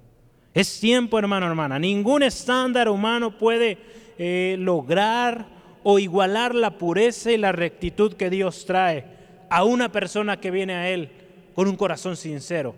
Es 0.54 0.80
tiempo, 0.80 1.18
hermano, 1.18 1.48
hermana. 1.48 1.80
Ningún 1.80 2.22
estándar 2.22 2.88
humano 2.88 3.36
puede 3.36 3.80
eh, 4.20 4.58
lograr 4.60 5.48
o 5.88 6.00
igualar 6.00 6.54
la 6.54 6.78
pureza 6.78 7.32
y 7.32 7.38
la 7.38 7.54
rectitud 7.54 8.16
que 8.16 8.30
Dios 8.30 8.66
trae 8.66 9.06
a 9.50 9.64
una 9.64 9.92
persona 9.92 10.42
que 10.42 10.52
viene 10.52 10.74
a 10.74 10.90
Él 10.90 11.12
con 11.54 11.68
un 11.68 11.78
corazón 11.78 12.18
sincero 12.18 12.76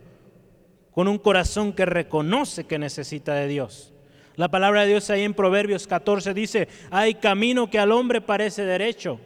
con 0.98 1.08
un 1.08 1.20
corazón 1.20 1.74
que 1.74 1.86
reconoce 1.86 2.64
que 2.64 2.80
necesita 2.80 3.36
de 3.36 3.48
Dios. 3.48 3.94
La 4.36 4.50
palabra 4.50 4.82
de 4.82 4.88
Dios 4.88 5.12
ahí 5.12 5.22
en 5.22 5.36
Proverbios 5.36 5.86
14 5.86 6.34
dice, 6.34 6.68
hay 6.90 7.14
camino 7.14 7.70
que 7.70 7.78
al 7.78 7.92
hombre 7.92 8.20
parece 8.20 8.66
derecho, 8.66 9.20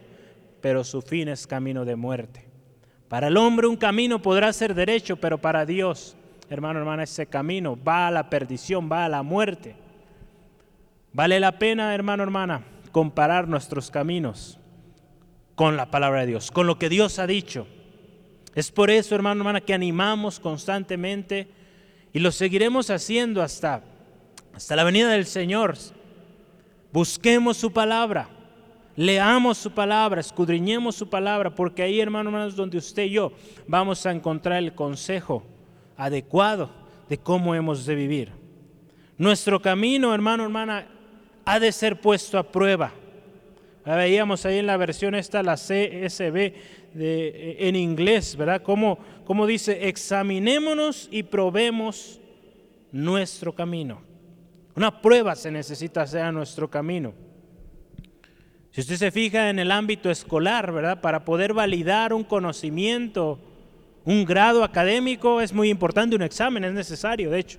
pero 0.60 0.84
su 0.84 1.00
fin 1.00 1.28
es 1.28 1.46
camino 1.46 1.86
de 1.86 1.96
muerte. 1.96 2.44
Para 3.08 3.28
el 3.28 3.38
hombre 3.38 3.68
un 3.68 3.78
camino 3.78 4.20
podrá 4.20 4.52
ser 4.52 4.74
derecho, 4.74 5.16
pero 5.16 5.38
para 5.38 5.64
Dios, 5.64 6.14
hermano, 6.50 6.78
hermana, 6.78 7.04
ese 7.04 7.24
camino 7.24 7.82
va 7.82 8.08
a 8.08 8.10
la 8.10 8.28
perdición, 8.28 8.92
va 8.92 9.06
a 9.06 9.08
la 9.08 9.22
muerte. 9.22 9.74
Vale 11.14 11.40
la 11.40 11.58
pena, 11.58 11.94
hermano, 11.94 12.22
hermana, 12.22 12.66
comparar 12.92 13.48
nuestros 13.48 13.90
caminos 13.90 14.58
con 15.54 15.76
la 15.76 15.90
palabra 15.90 16.20
de 16.20 16.28
Dios, 16.28 16.50
con 16.50 16.66
lo 16.66 16.78
que 16.78 16.88
Dios 16.88 17.18
ha 17.18 17.26
dicho. 17.26 17.66
Es 18.54 18.70
por 18.70 18.90
eso, 18.90 19.14
hermano, 19.14 19.40
hermana, 19.40 19.60
que 19.60 19.74
animamos 19.74 20.38
constantemente 20.38 21.48
y 22.12 22.18
lo 22.18 22.30
seguiremos 22.30 22.90
haciendo 22.90 23.42
hasta, 23.42 23.82
hasta 24.54 24.76
la 24.76 24.84
venida 24.84 25.10
del 25.10 25.26
Señor. 25.26 25.76
Busquemos 26.92 27.56
su 27.56 27.72
palabra, 27.72 28.28
leamos 28.94 29.56
su 29.56 29.70
palabra, 29.70 30.20
escudriñemos 30.20 30.94
su 30.94 31.08
palabra, 31.08 31.54
porque 31.54 31.82
ahí, 31.82 32.00
hermano, 32.00 32.28
hermanos, 32.28 32.54
donde 32.54 32.76
usted 32.76 33.04
y 33.04 33.10
yo 33.10 33.32
vamos 33.66 34.04
a 34.04 34.12
encontrar 34.12 34.58
el 34.58 34.74
consejo 34.74 35.42
adecuado 35.96 36.70
de 37.08 37.16
cómo 37.16 37.54
hemos 37.54 37.86
de 37.86 37.94
vivir. 37.94 38.32
Nuestro 39.16 39.62
camino, 39.62 40.12
hermano, 40.14 40.42
hermana, 40.42 40.86
ha 41.44 41.60
de 41.60 41.72
ser 41.72 42.00
puesto 42.00 42.38
a 42.38 42.50
prueba. 42.50 42.92
Veíamos 43.84 44.46
ahí 44.46 44.58
en 44.58 44.66
la 44.66 44.76
versión 44.76 45.14
esta, 45.14 45.42
la 45.42 45.54
CSB 45.54 46.52
de, 46.94 47.56
en 47.58 47.76
inglés, 47.76 48.36
¿verdad? 48.36 48.62
Como, 48.62 48.98
dice, 49.46 49.88
examinémonos 49.88 51.08
y 51.10 51.24
probemos 51.24 52.20
nuestro 52.92 53.54
camino. 53.54 54.00
Una 54.76 55.02
prueba 55.02 55.34
se 55.34 55.50
necesita 55.50 56.02
hacer 56.02 56.32
nuestro 56.32 56.70
camino. 56.70 57.12
Si 58.70 58.80
usted 58.80 58.96
se 58.96 59.10
fija 59.10 59.50
en 59.50 59.58
el 59.58 59.70
ámbito 59.70 60.10
escolar, 60.10 60.72
¿verdad? 60.72 61.00
Para 61.00 61.24
poder 61.24 61.52
validar 61.52 62.14
un 62.14 62.24
conocimiento, 62.24 63.38
un 64.04 64.24
grado 64.24 64.64
académico, 64.64 65.40
es 65.40 65.52
muy 65.52 65.68
importante, 65.68 66.16
un 66.16 66.22
examen 66.22 66.64
es 66.64 66.72
necesario, 66.72 67.30
de 67.30 67.40
hecho, 67.40 67.58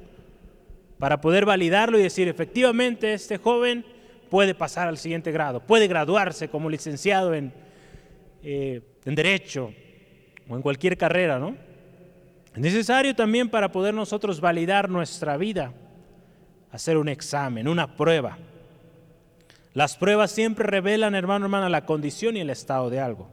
para 0.99 1.21
poder 1.21 1.45
validarlo 1.45 1.99
y 1.99 2.03
decir, 2.03 2.27
efectivamente, 2.27 3.13
este 3.13 3.37
joven 3.37 3.85
puede 4.29 4.55
pasar 4.55 4.87
al 4.87 4.97
siguiente 4.97 5.31
grado, 5.31 5.59
puede 5.59 5.87
graduarse 5.87 6.49
como 6.49 6.69
licenciado 6.69 7.33
en, 7.33 7.53
eh, 8.43 8.81
en 9.05 9.15
Derecho 9.15 9.73
o 10.47 10.55
en 10.55 10.61
cualquier 10.61 10.97
carrera, 10.97 11.39
¿no? 11.39 11.55
Es 12.53 12.59
necesario 12.59 13.15
también 13.15 13.49
para 13.49 13.71
poder 13.71 13.93
nosotros 13.93 14.39
validar 14.39 14.89
nuestra 14.89 15.37
vida, 15.37 15.73
hacer 16.71 16.97
un 16.97 17.09
examen, 17.09 17.67
una 17.67 17.95
prueba. 17.95 18.37
Las 19.73 19.97
pruebas 19.97 20.31
siempre 20.31 20.65
revelan, 20.67 21.15
hermano, 21.15 21.45
hermana, 21.45 21.67
la 21.69 21.85
condición 21.85 22.37
y 22.37 22.41
el 22.41 22.51
estado 22.51 22.89
de 22.91 22.99
algo. 22.99 23.31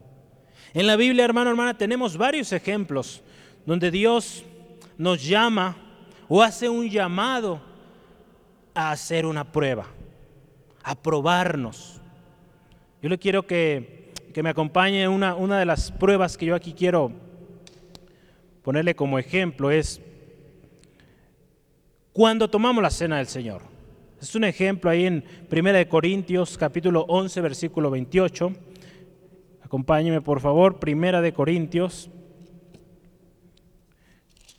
En 0.73 0.87
la 0.87 0.97
Biblia, 0.97 1.25
hermano, 1.25 1.51
hermana, 1.51 1.77
tenemos 1.77 2.17
varios 2.17 2.53
ejemplos 2.53 3.23
donde 3.67 3.91
Dios 3.91 4.45
nos 4.97 5.23
llama 5.23 5.77
o 6.33 6.41
hace 6.45 6.69
un 6.69 6.89
llamado 6.89 7.61
a 8.73 8.93
hacer 8.93 9.27
una 9.27 9.51
prueba, 9.51 9.87
a 10.85 10.95
probarnos. 10.95 12.01
Yo 13.03 13.09
le 13.09 13.19
quiero 13.19 13.45
que, 13.49 14.13
que 14.33 14.41
me 14.41 14.51
acompañe 14.51 15.09
una, 15.09 15.35
una 15.35 15.59
de 15.59 15.67
las 15.67 15.91
pruebas 15.91 16.39
que 16.39 16.47
yo 16.47 16.55
aquí 16.55 16.73
quiero 16.73 17.11
ponerle 18.63 18.95
como 18.95 19.19
ejemplo 19.19 19.73
es 19.73 20.01
cuando 22.13 22.49
tomamos 22.49 22.81
la 22.81 22.91
cena 22.91 23.17
del 23.17 23.27
Señor. 23.27 23.63
Es 24.23 24.33
un 24.37 24.45
ejemplo 24.45 24.89
ahí 24.89 25.07
en 25.07 25.25
1 25.51 25.89
Corintios 25.89 26.57
capítulo 26.57 27.07
11 27.09 27.41
versículo 27.41 27.91
28. 27.91 28.53
Acompáñeme 29.65 30.21
por 30.21 30.39
favor, 30.39 30.79
1 30.81 31.23
de 31.23 31.33
Corintios 31.33 32.09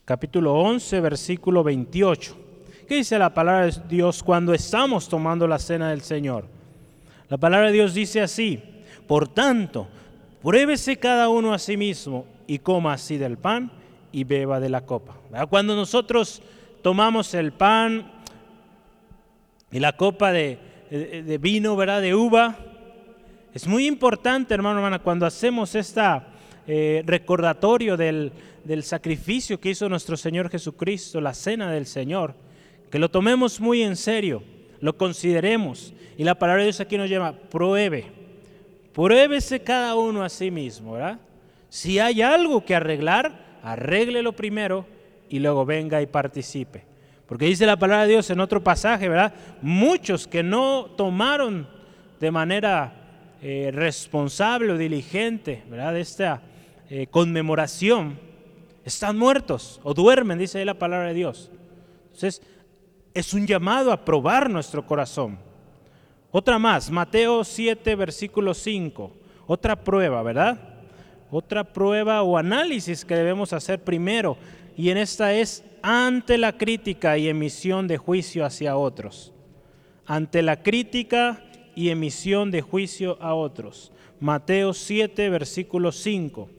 capítulo 0.06 0.56
11 0.56 1.00
versículo 1.00 1.64
28. 1.64 2.38
¿Qué 2.88 2.96
dice 2.96 3.18
la 3.18 3.34
palabra 3.34 3.68
de 3.68 3.74
Dios 3.88 4.24
cuando 4.24 4.54
estamos 4.54 5.08
tomando 5.08 5.48
la 5.48 5.60
cena 5.60 5.92
del 5.92 6.02
Señor? 6.02 6.46
La 7.30 7.38
palabra 7.38 7.68
de 7.68 7.74
Dios 7.74 7.94
dice 7.94 8.22
así, 8.22 8.62
por 9.08 9.28
tanto, 9.28 9.88
pruébese 10.42 10.98
cada 10.98 11.30
uno 11.30 11.54
a 11.54 11.60
sí 11.60 11.78
mismo 11.78 12.26
y 12.48 12.60
coma 12.60 12.94
así 12.94 13.18
del 13.18 13.38
pan 13.38 13.72
y 14.12 14.24
beba 14.24 14.60
de 14.60 14.70
la 14.70 14.82
copa. 14.82 15.16
Cuando 15.50 15.76
nosotros 15.76 16.42
tomamos 16.82 17.34
el 17.34 17.54
pan 17.54 18.12
y 19.72 19.80
la 19.80 19.96
copa 19.96 20.34
de, 20.34 20.60
vino, 21.40 21.78
¿verdad? 21.78 22.02
De 22.02 22.14
uva, 22.14 22.58
es 23.54 23.68
muy 23.68 23.88
importante, 23.88 24.54
hermano, 24.54 24.80
hermana, 24.80 25.00
cuando 25.00 25.26
hacemos 25.26 25.74
este 25.76 26.02
recordatorio 27.06 27.96
del, 27.96 28.34
del 28.64 28.84
sacrificio 28.84 29.60
que 29.60 29.70
hizo 29.70 29.90
nuestro 29.90 30.18
Señor 30.18 30.50
Jesucristo, 30.50 31.22
la 31.22 31.34
cena 31.34 31.72
del 31.72 31.86
Señor, 31.86 32.36
que 32.90 33.00
lo 33.00 33.10
tomemos 33.10 33.60
muy 33.60 33.82
en 33.82 33.96
serio, 33.96 34.44
lo 34.80 34.98
consideremos. 34.98 35.94
Y 36.18 36.24
la 36.24 36.36
palabra 36.36 36.62
de 36.62 36.68
Dios 36.68 36.80
aquí 36.80 36.98
nos 36.98 37.10
llama, 37.10 37.34
pruebe, 37.34 38.06
pruébese 38.94 39.62
cada 39.62 39.96
uno 39.96 40.24
a 40.24 40.30
sí 40.30 40.52
mismo, 40.52 40.94
¿verdad? 40.94 41.20
Si 41.70 42.00
hay 42.00 42.22
algo 42.22 42.66
que 42.66 42.76
arreglar, 42.76 43.60
arréglelo 43.64 44.34
primero 44.34 44.86
y 45.30 45.40
luego 45.40 45.66
venga 45.66 46.02
y 46.02 46.06
participe. 46.06 46.84
Porque 47.26 47.46
dice 47.46 47.66
la 47.66 47.78
palabra 47.78 48.04
de 48.04 48.12
Dios 48.12 48.30
en 48.30 48.42
otro 48.42 48.62
pasaje, 48.62 49.08
¿verdad? 49.08 49.34
Muchos 49.62 50.28
que 50.28 50.44
no 50.44 50.88
tomaron 50.98 51.66
de 52.20 52.30
manera 52.30 52.94
eh, 53.42 53.72
responsable 53.74 54.74
o 54.74 54.78
diligente, 54.78 55.64
¿verdad? 55.70 55.98
Esta 55.98 56.42
eh, 56.90 57.08
conmemoración, 57.10 58.20
están 58.86 59.18
muertos 59.18 59.80
o 59.84 59.94
duermen, 59.94 60.38
dice 60.38 60.60
ahí 60.60 60.66
la 60.66 60.80
palabra 60.80 61.10
de 61.10 61.14
Dios. 61.14 61.52
Entonces, 62.06 62.42
es 63.14 63.34
un 63.34 63.46
llamado 63.46 63.92
a 63.92 64.06
probar 64.06 64.50
nuestro 64.50 64.86
corazón. 64.86 65.38
Otra 66.32 66.58
más, 66.60 66.90
Mateo 66.90 67.44
7, 67.44 67.96
versículo 67.96 68.54
5. 68.54 69.12
Otra 69.48 69.84
prueba, 69.84 70.24
¿verdad? 70.24 70.72
otra 71.32 71.64
prueba 71.64 72.22
o 72.22 72.38
análisis 72.38 73.06
que 73.06 73.16
debemos 73.16 73.54
hacer 73.54 73.82
primero, 73.82 74.38
y 74.76 74.90
en 74.90 74.98
esta 74.98 75.34
es 75.34 75.64
ante 75.82 76.38
la 76.38 76.58
crítica 76.58 77.18
y 77.18 77.30
emisión 77.30 77.88
de 77.88 77.98
juicio 77.98 78.46
hacia 78.46 78.76
otros. 78.76 79.34
Ante 80.06 80.42
la 80.42 80.62
crítica 80.62 81.44
y 81.74 81.90
emisión 81.90 82.52
de 82.52 82.62
juicio 82.62 83.18
a 83.22 83.34
otros. 83.34 83.92
Mateo 84.20 84.74
7, 84.74 85.30
versículo 85.30 85.92
5. 85.92 86.50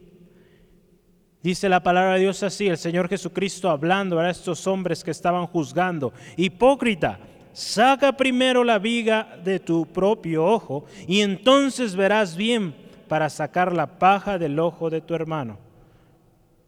Dice 1.42 1.68
la 1.68 1.82
palabra 1.82 2.14
de 2.14 2.20
Dios 2.20 2.42
así, 2.44 2.68
el 2.68 2.78
Señor 2.78 3.08
Jesucristo 3.08 3.68
hablando 3.68 4.20
a 4.20 4.30
estos 4.30 4.64
hombres 4.68 5.02
que 5.02 5.10
estaban 5.10 5.48
juzgando. 5.48 6.12
Hipócrita, 6.36 7.18
saca 7.52 8.16
primero 8.16 8.62
la 8.62 8.78
viga 8.78 9.36
de 9.42 9.58
tu 9.58 9.84
propio 9.86 10.44
ojo 10.44 10.84
y 11.08 11.20
entonces 11.20 11.96
verás 11.96 12.36
bien 12.36 12.72
para 13.08 13.28
sacar 13.28 13.72
la 13.74 13.98
paja 13.98 14.38
del 14.38 14.58
ojo 14.60 14.88
de 14.88 15.00
tu 15.00 15.14
hermano. 15.14 15.58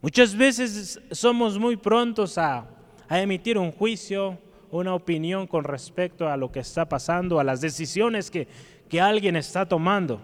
Muchas 0.03 0.37
veces 0.37 1.01
somos 1.13 1.57
muy 1.57 1.77
prontos 1.77 2.37
a, 2.37 2.67
emitir 3.09 3.57
un 3.59 3.71
juicio, 3.71 4.37
una 4.73 4.93
opinión 4.93 5.47
con 5.47 5.63
respecto 5.63 6.29
a 6.29 6.37
lo 6.37 6.51
que 6.51 6.59
está 6.59 6.89
pasando, 6.89 7.39
a 7.39 7.45
las 7.45 7.61
decisiones 7.61 8.29
que, 8.29 8.49
que 8.89 9.01
alguien 9.01 9.37
está 9.37 9.67
tomando. 9.67 10.21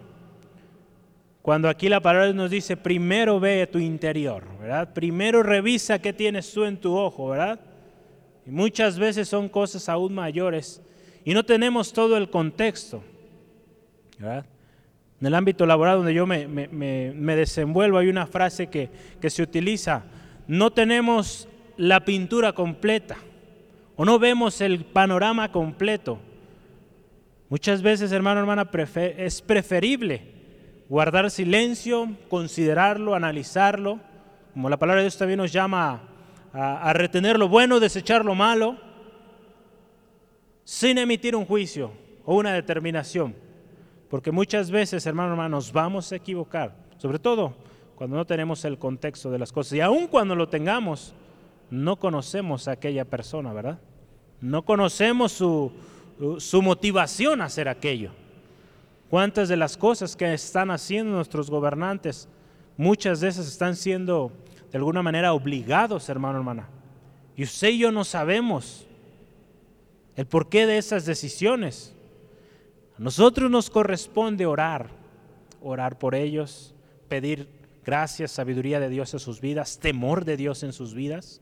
Cuando 1.41 1.69
aquí 1.69 1.89
la 1.89 2.01
palabra 2.01 2.31
nos 2.33 2.51
dice, 2.51 2.77
primero 2.77 3.39
ve 3.39 3.65
tu 3.65 3.79
interior, 3.79 4.45
¿verdad? 4.59 4.93
Primero 4.93 5.41
revisa 5.41 5.99
qué 5.99 6.13
tienes 6.13 6.51
tú 6.53 6.65
en 6.65 6.77
tu 6.77 6.95
ojo, 6.95 7.29
¿verdad? 7.29 7.59
Y 8.45 8.51
muchas 8.51 8.99
veces 8.99 9.27
son 9.27 9.49
cosas 9.49 9.89
aún 9.89 10.13
mayores 10.13 10.81
y 11.25 11.33
no 11.33 11.43
tenemos 11.43 11.93
todo 11.93 12.15
el 12.17 12.29
contexto, 12.29 13.03
¿verdad? 14.19 14.45
En 15.19 15.27
el 15.27 15.33
ámbito 15.33 15.65
laboral 15.65 15.97
donde 15.97 16.13
yo 16.13 16.27
me, 16.27 17.35
desenvuelvo 17.35 17.97
hay 17.97 18.07
una 18.07 18.27
frase 18.27 18.67
que, 18.67 18.89
que 19.19 19.29
se 19.31 19.41
utiliza, 19.41 20.03
no 20.47 20.71
tenemos 20.71 21.47
la 21.75 22.05
pintura 22.05 22.53
completa 22.53 23.17
o 23.95 24.05
no 24.05 24.19
vemos 24.19 24.61
el 24.61 24.85
panorama 24.85 25.51
completo. 25.51 26.19
Muchas 27.49 27.81
veces, 27.81 28.11
hermano, 28.11 28.39
hermana, 28.39 28.69
es 29.17 29.41
preferible 29.41 30.30
guardar 30.91 31.31
silencio, 31.31 32.17
considerarlo, 32.27 33.15
analizarlo, 33.15 34.01
como 34.51 34.69
la 34.69 34.75
palabra 34.75 34.99
de 34.99 35.05
Dios 35.05 35.17
también 35.17 35.37
nos 35.37 35.53
llama 35.53 36.01
a, 36.51 36.91
retener 36.91 37.39
lo 37.39 37.47
bueno, 37.47 37.79
desechar 37.79 38.25
lo 38.25 38.35
malo, 38.35 38.75
sin 40.65 40.97
emitir 40.97 41.33
un 41.33 41.45
juicio 41.45 41.93
o 42.25 42.35
una 42.35 42.51
determinación. 42.51 43.33
Porque 44.09 44.33
muchas 44.33 44.69
veces, 44.69 45.05
hermano, 45.05 45.29
hermano, 45.29 45.55
nos 45.55 45.71
vamos 45.71 46.11
a 46.11 46.17
equivocar, 46.17 46.75
sobre 46.97 47.19
todo 47.19 47.55
cuando 47.95 48.17
no 48.17 48.25
tenemos 48.25 48.65
el 48.65 48.77
contexto 48.77 49.31
de 49.31 49.39
las 49.39 49.53
cosas. 49.53 49.71
Y 49.71 49.79
aun 49.79 50.07
cuando 50.07 50.35
lo 50.35 50.49
tengamos, 50.49 51.13
no 51.69 51.95
conocemos 51.99 52.67
a 52.67 52.73
aquella 52.73 53.05
persona, 53.05 53.53
¿verdad? 53.53 53.79
No 54.41 54.65
conocemos 54.65 55.31
su, 55.31 55.71
su 56.39 56.61
motivación 56.61 57.39
a 57.39 57.45
hacer 57.45 57.69
aquello. 57.69 58.11
¿Cuántas 59.11 59.47
de 59.47 59.57
las 59.57 59.77
cosas 59.77 60.15
que 60.15 60.33
están 60.33 60.71
haciendo 60.71 61.11
nuestros 61.11 61.51
gobernantes, 61.51 62.27
muchas 62.77 63.21
veces 63.21 63.47
están 63.47 63.75
siendo 63.75 64.31
de 64.71 64.77
alguna 64.79 65.03
manera 65.03 65.33
obligados, 65.33 66.09
hermano, 66.09 66.39
hermana? 66.39 66.67
Y 67.35 67.43
usted 67.43 67.69
y 67.69 67.77
yo 67.77 67.91
no 67.91 68.03
sabemos 68.03 68.87
el 70.15 70.25
porqué 70.25 70.65
de 70.65 70.79
esas 70.79 71.05
decisiones 71.05 71.93
nosotros 73.01 73.49
nos 73.49 73.71
corresponde 73.71 74.45
orar, 74.45 74.91
orar 75.59 75.97
por 75.97 76.13
ellos, 76.13 76.75
pedir 77.07 77.49
gracias, 77.83 78.29
sabiduría 78.29 78.79
de 78.79 78.89
Dios 78.89 79.11
en 79.13 79.19
sus 79.19 79.41
vidas, 79.41 79.79
temor 79.79 80.23
de 80.23 80.37
Dios 80.37 80.61
en 80.61 80.71
sus 80.71 80.93
vidas. 80.93 81.41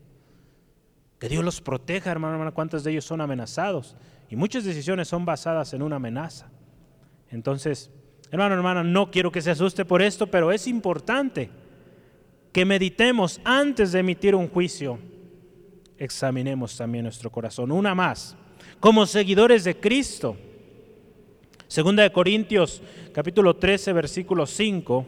Que 1.20 1.28
Dios 1.28 1.44
los 1.44 1.60
proteja, 1.60 2.12
hermano, 2.12 2.36
hermano, 2.36 2.54
cuántos 2.54 2.86
de 2.86 2.92
ellos 2.92 3.04
son 3.04 3.20
amenazados. 3.20 3.98
Y 4.30 4.38
muchas 4.38 4.64
decisiones 4.64 5.10
son 5.10 5.26
basadas 5.26 5.74
en 5.74 5.82
una 5.82 5.98
amenaza. 5.98 6.50
Entonces, 7.32 7.92
hermano, 8.32 8.56
hermana, 8.56 8.84
no 8.84 9.12
quiero 9.12 9.32
que 9.32 9.42
se 9.42 9.52
asuste 9.52 9.86
por 9.86 10.02
esto, 10.02 10.28
pero 10.28 10.52
es 10.52 10.68
importante 10.68 11.50
que 12.52 12.66
meditemos 12.66 13.40
antes 13.44 13.92
de 13.92 14.00
emitir 14.00 14.36
un 14.36 14.48
juicio. 14.48 15.00
Examinemos 15.98 16.76
también 16.76 17.04
nuestro 17.04 17.32
corazón. 17.32 17.72
Una 17.72 17.94
más. 17.94 18.36
Como 18.80 19.06
seguidores 19.06 19.64
de 19.64 19.80
Cristo, 19.80 20.38
Segunda 21.70 22.02
de 22.02 22.12
Corintios 22.12 22.82
capítulo 23.14 23.56
13 23.56 23.94
versículo 23.94 24.48
5. 24.48 25.06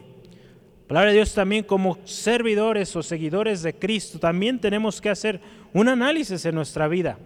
Palabra 0.86 1.10
de 1.10 1.16
Dios 1.16 1.34
también 1.34 1.64
como 1.64 1.98
servidores 2.04 2.94
o 2.94 3.02
seguidores 3.02 3.62
de 3.62 3.74
Cristo 3.74 4.20
también 4.20 4.60
tenemos 4.60 5.00
que 5.00 5.10
hacer 5.10 5.40
un 5.72 5.88
análisis 5.88 6.44
en 6.44 6.54
nuestra 6.54 6.86
vida. 6.86 7.18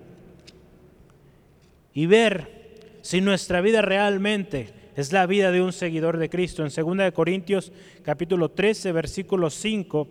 y 1.93 2.07
ver 2.07 2.99
si 3.03 3.21
nuestra 3.21 3.61
vida 3.61 3.83
realmente 3.83 4.73
es 4.97 5.13
la 5.13 5.27
vida 5.27 5.53
de 5.53 5.61
un 5.61 5.73
seguidor 5.73 6.17
de 6.17 6.31
Cristo. 6.31 6.65
En 6.65 6.73
2 6.75 7.13
Corintios 7.13 7.71
capítulo 8.03 8.51
13, 8.51 8.93
versículo 8.93 9.51
5, 9.51 10.09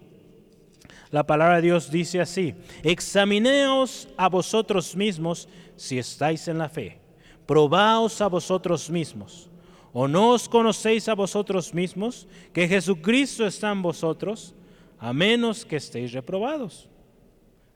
la 1.10 1.26
palabra 1.26 1.56
de 1.56 1.64
Dios 1.64 1.90
dice 1.90 2.22
así, 2.22 2.54
examineos 2.84 4.08
a 4.16 4.30
vosotros 4.30 4.96
mismos 4.96 5.50
si 5.76 5.98
estáis 5.98 6.48
en 6.48 6.60
la 6.60 6.70
fe, 6.70 7.00
probaos 7.48 8.22
a 8.22 8.28
vosotros 8.28 8.90
mismos. 8.90 9.50
¿O 9.92 10.08
no 10.08 10.32
os 10.32 10.50
conocéis 10.50 11.08
a 11.08 11.16
vosotros 11.16 11.74
mismos 11.74 12.28
que 12.54 12.68
Jesucristo 12.68 13.48
está 13.48 13.72
en 13.72 13.82
vosotros, 13.82 14.54
a 15.00 15.14
menos 15.14 15.66
que 15.66 15.78
estéis 15.78 16.12
reprobados? 16.12 16.90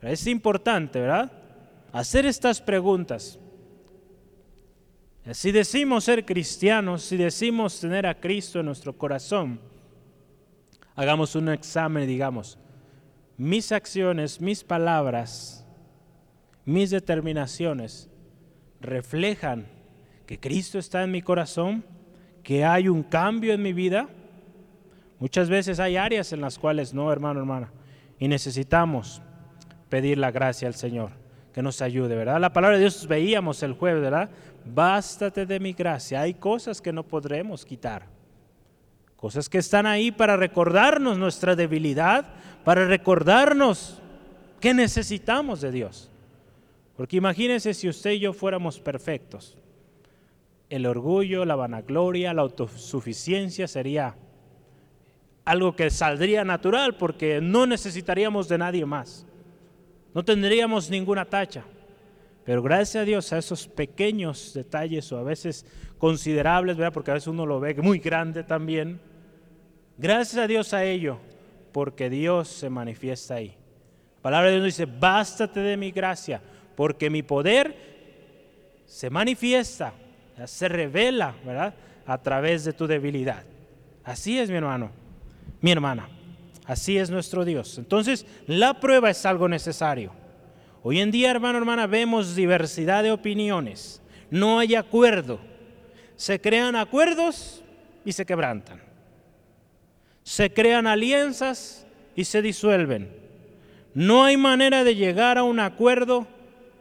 Es 0.02 0.26
importante, 0.26 1.00
¿verdad? 1.00 1.32
Hacer 1.92 2.26
estas 2.26 2.60
preguntas. 2.60 3.38
Si 5.32 5.52
decimos 5.52 6.04
ser 6.04 6.24
cristianos, 6.24 7.02
si 7.02 7.16
decimos 7.16 7.78
tener 7.78 8.06
a 8.06 8.18
Cristo 8.18 8.60
en 8.60 8.66
nuestro 8.66 8.96
corazón, 8.96 9.60
hagamos 10.94 11.34
un 11.34 11.50
examen 11.50 12.08
digamos, 12.08 12.58
mis 13.36 13.72
acciones, 13.72 14.40
mis 14.40 14.64
palabras, 14.64 15.64
mis 16.64 16.90
determinaciones 16.90 18.10
reflejan 18.80 19.66
que 20.26 20.38
Cristo 20.38 20.78
está 20.78 21.02
en 21.02 21.10
mi 21.10 21.22
corazón, 21.22 21.84
que 22.42 22.64
hay 22.64 22.88
un 22.88 23.02
cambio 23.02 23.52
en 23.52 23.62
mi 23.62 23.72
vida. 23.72 24.08
Muchas 25.18 25.48
veces 25.48 25.80
hay 25.80 25.96
áreas 25.96 26.32
en 26.32 26.40
las 26.40 26.58
cuales 26.58 26.94
no, 26.94 27.12
hermano, 27.12 27.40
hermana, 27.40 27.72
y 28.18 28.28
necesitamos 28.28 29.22
pedir 29.88 30.18
la 30.18 30.30
gracia 30.30 30.68
al 30.68 30.74
Señor, 30.74 31.10
que 31.52 31.62
nos 31.62 31.82
ayude, 31.82 32.14
¿verdad? 32.14 32.40
La 32.40 32.52
palabra 32.52 32.76
de 32.76 32.82
Dios 32.82 33.06
veíamos 33.06 33.62
el 33.62 33.72
jueves, 33.72 34.02
¿verdad? 34.02 34.30
Bástate 34.64 35.46
de 35.46 35.60
mi 35.60 35.72
gracia. 35.72 36.20
Hay 36.20 36.34
cosas 36.34 36.80
que 36.80 36.92
no 36.92 37.02
podremos 37.02 37.64
quitar. 37.64 38.06
Cosas 39.16 39.48
que 39.48 39.58
están 39.58 39.86
ahí 39.86 40.10
para 40.10 40.36
recordarnos 40.36 41.18
nuestra 41.18 41.54
debilidad, 41.54 42.26
para 42.64 42.86
recordarnos 42.86 44.00
que 44.60 44.72
necesitamos 44.72 45.60
de 45.60 45.72
Dios. 45.72 46.10
Porque 46.96 47.16
imagínense 47.16 47.74
si 47.74 47.88
usted 47.88 48.12
y 48.12 48.20
yo 48.20 48.32
fuéramos 48.32 48.80
perfectos. 48.80 49.56
El 50.68 50.86
orgullo, 50.86 51.44
la 51.44 51.56
vanagloria, 51.56 52.32
la 52.32 52.42
autosuficiencia 52.42 53.66
sería 53.66 54.16
algo 55.44 55.74
que 55.74 55.90
saldría 55.90 56.44
natural 56.44 56.96
porque 56.96 57.40
no 57.40 57.66
necesitaríamos 57.66 58.48
de 58.48 58.58
nadie 58.58 58.86
más. 58.86 59.26
No 60.14 60.24
tendríamos 60.24 60.90
ninguna 60.90 61.24
tacha. 61.24 61.64
Pero 62.44 62.62
gracias 62.62 63.02
a 63.02 63.04
Dios 63.04 63.32
a 63.32 63.38
esos 63.38 63.68
pequeños 63.68 64.52
detalles 64.54 65.10
o 65.12 65.18
a 65.18 65.22
veces 65.22 65.66
considerables, 65.98 66.76
¿verdad? 66.76 66.92
porque 66.92 67.10
a 67.10 67.14
veces 67.14 67.28
uno 67.28 67.46
lo 67.46 67.60
ve 67.60 67.74
muy 67.74 67.98
grande 67.98 68.42
también. 68.42 69.00
Gracias 69.98 70.42
a 70.42 70.46
Dios 70.46 70.72
a 70.72 70.84
ello 70.84 71.18
porque 71.72 72.08
Dios 72.08 72.48
se 72.48 72.70
manifiesta 72.70 73.34
ahí. 73.34 73.48
La 74.16 74.22
palabra 74.22 74.50
de 74.50 74.56
Dios 74.56 74.66
dice, 74.66 74.86
bástate 74.86 75.60
de 75.60 75.76
mi 75.76 75.90
gracia, 75.90 76.40
porque 76.76 77.10
mi 77.10 77.22
poder 77.22 77.74
se 78.86 79.10
manifiesta, 79.10 79.92
se 80.46 80.68
revela, 80.68 81.34
¿verdad? 81.44 81.74
A 82.06 82.18
través 82.18 82.64
de 82.64 82.72
tu 82.72 82.86
debilidad. 82.86 83.44
Así 84.04 84.38
es, 84.38 84.50
mi 84.50 84.56
hermano, 84.56 84.90
mi 85.60 85.70
hermana. 85.70 86.08
Así 86.66 86.98
es 86.98 87.10
nuestro 87.10 87.44
Dios. 87.44 87.78
Entonces, 87.78 88.26
la 88.46 88.80
prueba 88.80 89.10
es 89.10 89.24
algo 89.26 89.48
necesario. 89.48 90.12
Hoy 90.82 91.00
en 91.00 91.10
día, 91.10 91.30
hermano, 91.30 91.58
hermana, 91.58 91.86
vemos 91.86 92.34
diversidad 92.34 93.02
de 93.02 93.12
opiniones. 93.12 94.00
No 94.30 94.58
hay 94.58 94.74
acuerdo. 94.74 95.40
Se 96.16 96.40
crean 96.40 96.76
acuerdos 96.76 97.62
y 98.04 98.12
se 98.12 98.24
quebrantan 98.24 98.90
se 100.30 100.52
crean 100.52 100.86
alianzas 100.86 101.84
y 102.14 102.24
se 102.24 102.40
disuelven. 102.40 103.10
No 103.94 104.22
hay 104.22 104.36
manera 104.36 104.84
de 104.84 104.94
llegar 104.94 105.38
a 105.38 105.42
un 105.42 105.58
acuerdo 105.58 106.26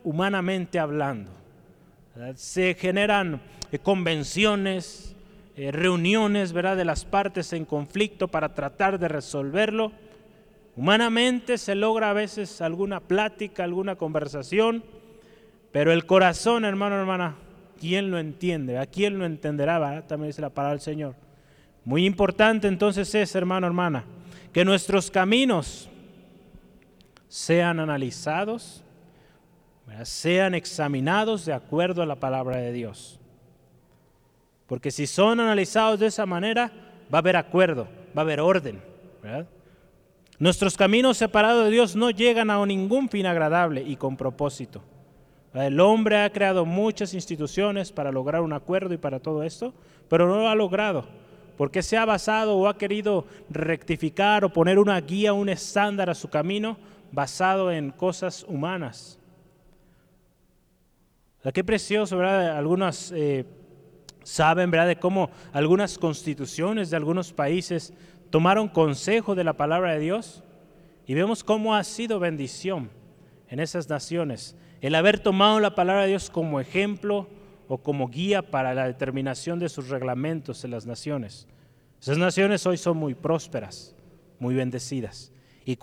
humanamente 0.04 0.78
hablando. 0.78 1.32
Se 2.36 2.76
generan 2.76 3.42
eh, 3.72 3.80
convenciones, 3.80 5.16
eh, 5.56 5.72
reuniones 5.72 6.54
¿verdad? 6.54 6.78
de 6.78 6.86
las 6.86 7.06
partes 7.06 7.54
en 7.54 7.66
conflicto 7.66 8.28
para 8.28 8.54
tratar 8.54 9.00
de 9.00 9.08
resolverlo. 9.08 9.94
Humanamente 10.80 11.58
se 11.58 11.76
logra 11.76 12.10
a 12.10 12.14
veces 12.14 12.62
alguna 12.62 13.02
plática, 13.02 13.66
alguna 13.66 13.98
conversación, 13.98 14.82
pero 15.74 15.92
el 15.92 16.06
corazón, 16.06 16.64
hermano, 16.64 16.98
hermana, 16.98 17.36
¿quién 17.82 18.10
lo 18.10 18.18
entiende? 18.18 18.78
¿A 18.78 18.86
quién 18.86 19.20
lo 19.20 19.26
entenderá? 19.26 20.08
También 20.08 20.30
dice 20.30 20.42
la 20.42 20.52
palabra 20.52 20.76
del 20.76 20.82
Señor. 20.82 21.16
Muy 21.84 22.06
importante 22.06 22.70
entonces 22.70 23.14
es, 23.14 23.36
hermano, 23.36 23.68
hermana, 23.68 24.06
que 24.54 24.64
nuestros 24.64 25.12
caminos 25.12 25.90
sean 27.28 27.82
analizados, 27.82 28.82
sean 30.04 30.56
examinados 30.56 31.44
de 31.44 31.52
acuerdo 31.52 32.04
a 32.04 32.06
la 32.06 32.16
palabra 32.16 32.56
de 32.56 32.72
Dios. 32.72 33.20
Porque 34.66 34.92
si 34.92 35.08
son 35.08 35.42
analizados 35.42 36.00
de 36.00 36.08
esa 36.08 36.26
manera, 36.26 36.72
va 37.14 37.18
a 37.18 37.20
haber 37.20 37.36
acuerdo, 37.36 37.90
va 38.18 38.22
a 38.22 38.24
haber 38.24 38.40
orden. 38.40 38.82
Nuestros 40.40 40.78
caminos 40.78 41.18
separados 41.18 41.66
de 41.66 41.72
Dios 41.72 41.96
no 41.96 42.10
llegan 42.10 42.50
a 42.50 42.66
ningún 42.66 43.10
fin 43.10 43.26
agradable 43.26 43.84
y 43.84 43.98
con 43.98 44.18
propósito. 44.18 44.82
El 45.54 45.80
hombre 45.80 46.22
ha 46.24 46.32
creado 46.32 46.66
muchas 46.66 47.14
instituciones 47.14 47.92
para 47.92 48.12
lograr 48.12 48.42
un 48.42 48.54
acuerdo 48.54 48.94
y 48.94 48.98
para 48.98 49.20
todo 49.20 49.44
esto, 49.44 49.74
pero 50.08 50.28
no 50.28 50.38
lo 50.38 50.48
ha 50.48 50.56
logrado 50.56 51.06
porque 51.60 51.84
se 51.84 51.98
ha 51.98 52.06
basado 52.06 52.56
o 52.56 52.70
ha 52.70 52.78
querido 52.78 53.26
rectificar 53.50 54.46
o 54.46 54.54
poner 54.54 54.80
una 54.80 54.98
guía, 55.02 55.34
un 55.34 55.50
estándar 55.50 56.10
a 56.10 56.16
su 56.16 56.30
camino 56.30 56.78
basado 57.12 57.70
en 57.70 57.92
cosas 57.92 58.46
humanas. 58.48 59.20
qué 61.54 61.62
precioso, 61.62 62.16
¿verdad? 62.16 62.58
Algunos 62.58 63.12
eh, 63.12 63.44
saben, 64.30 64.72
¿verdad?, 64.72 64.88
de 64.88 65.00
cómo 65.00 65.30
algunas 65.52 65.98
constituciones 65.98 66.90
de 66.90 66.98
algunos 66.98 67.34
países 67.34 67.94
tomaron 68.30 68.68
consejo 68.68 69.36
de 69.36 69.44
la 69.44 69.54
palabra 69.54 69.94
de 69.94 70.00
Dios 70.00 70.44
y 71.08 71.16
vemos 71.16 71.44
cómo 71.44 71.76
ha 71.76 71.84
sido 71.84 72.20
bendición 72.20 72.90
en 73.50 73.60
esas 73.60 73.90
naciones. 73.90 74.56
El 74.82 74.96
haber 74.96 75.20
tomado 75.20 75.60
la 75.60 75.76
palabra 75.76 76.04
de 76.04 76.10
Dios 76.10 76.30
como 76.30 76.60
ejemplo, 76.60 77.28
o 77.70 77.78
como 77.78 78.08
guía 78.08 78.42
para 78.42 78.74
la 78.74 78.88
determinación 78.88 79.60
de 79.60 79.70
sus 79.70 79.90
reglamentos 79.90 80.66
en 80.66 80.72
las 80.72 80.88
naciones. 80.88 81.48
Esas 82.02 82.18
naciones 82.18 82.66
hoy 82.66 82.78
son 82.78 82.98
muy 82.98 83.14
prósperas, 83.14 83.96
muy 84.40 84.56
bendecidas. 84.56 85.32
Y, 85.66 85.78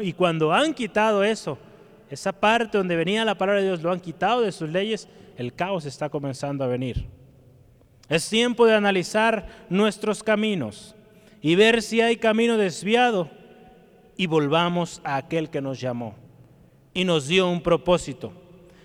y 0.00 0.12
cuando 0.14 0.52
han 0.52 0.74
quitado 0.74 1.22
eso, 1.22 1.58
esa 2.10 2.32
parte 2.32 2.76
donde 2.76 2.96
venía 2.96 3.24
la 3.24 3.38
palabra 3.38 3.60
de 3.60 3.68
Dios, 3.68 3.82
lo 3.82 3.92
han 3.92 4.00
quitado 4.00 4.40
de 4.40 4.50
sus 4.50 4.68
leyes, 4.68 5.08
el 5.36 5.54
caos 5.54 5.86
está 5.86 6.08
comenzando 6.08 6.64
a 6.64 6.66
venir. 6.66 7.06
Es 8.12 8.28
tiempo 8.28 8.66
de 8.66 8.74
analizar 8.74 9.46
nuestros 9.70 10.22
caminos 10.22 10.94
y 11.40 11.54
ver 11.54 11.80
si 11.80 12.02
hay 12.02 12.16
camino 12.16 12.58
desviado 12.58 13.30
y 14.18 14.26
volvamos 14.26 15.00
a 15.02 15.16
aquel 15.16 15.48
que 15.48 15.62
nos 15.62 15.80
llamó 15.80 16.14
y 16.92 17.04
nos 17.04 17.26
dio 17.26 17.48
un 17.48 17.62
propósito. 17.62 18.34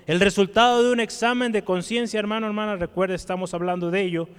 El 0.06 0.22
resultado 0.22 0.82
de 0.82 0.94
un 0.94 1.02
examen 1.02 1.52
de 1.52 1.66
conciencia, 1.66 2.22
hermano, 2.22 2.48
hermana, 2.48 2.78
recuerde, 2.78 3.16
estamos 3.16 3.54
hablando 3.54 3.92
de 3.92 4.02
ello, 4.04 4.30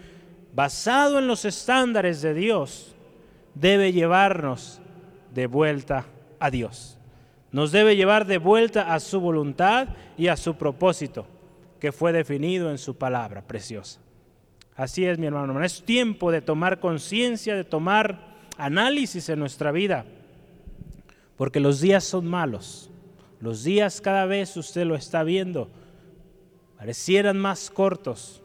basado 0.55 1.19
en 1.19 1.27
los 1.27 1.45
estándares 1.45 2.23
de 2.23 2.33
Dios, 2.33 2.97
debe 3.55 3.93
llevarnos 3.93 4.81
de 5.35 5.49
vuelta 5.49 6.07
a 6.41 6.51
Dios. 6.51 6.97
Nos 7.53 7.73
debe 7.73 7.95
llevar 7.95 8.25
de 8.25 8.39
vuelta 8.39 8.95
a 8.95 9.01
su 9.01 9.21
voluntad 9.21 9.89
y 10.17 10.29
a 10.29 10.37
su 10.39 10.55
propósito, 10.55 11.27
que 11.79 11.93
fue 11.93 12.15
definido 12.15 12.71
en 12.71 12.79
su 12.79 12.97
palabra 12.97 13.43
preciosa. 13.43 14.01
Así 14.79 15.05
es, 15.05 15.19
mi 15.19 15.27
hermano. 15.27 15.61
Es 15.65 15.83
tiempo 15.83 16.31
de 16.31 16.41
tomar 16.41 16.79
conciencia, 16.79 17.57
de 17.57 17.65
tomar 17.65 18.21
análisis 18.57 19.29
en 19.29 19.41
nuestra 19.41 19.73
vida, 19.73 20.07
porque 21.37 21.59
los 21.59 21.81
días 21.81 22.05
son 22.05 22.29
malos. 22.29 22.89
Los 23.41 23.65
días 23.65 24.01
cada 24.01 24.25
vez 24.25 24.57
usted 24.57 24.87
lo 24.87 24.95
está 24.95 25.25
viendo, 25.25 25.69
parecieran 26.77 27.41
más 27.41 27.71
cortos. 27.71 28.41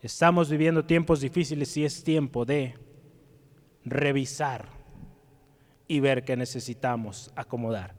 Estamos 0.00 0.48
viviendo 0.48 0.84
tiempos 0.84 1.20
difíciles 1.20 1.76
y 1.76 1.84
es 1.84 2.04
tiempo 2.04 2.44
de 2.44 2.76
revisar 3.84 4.68
y 5.88 5.98
ver 5.98 6.22
qué 6.22 6.36
necesitamos 6.36 7.32
acomodar. 7.34 7.96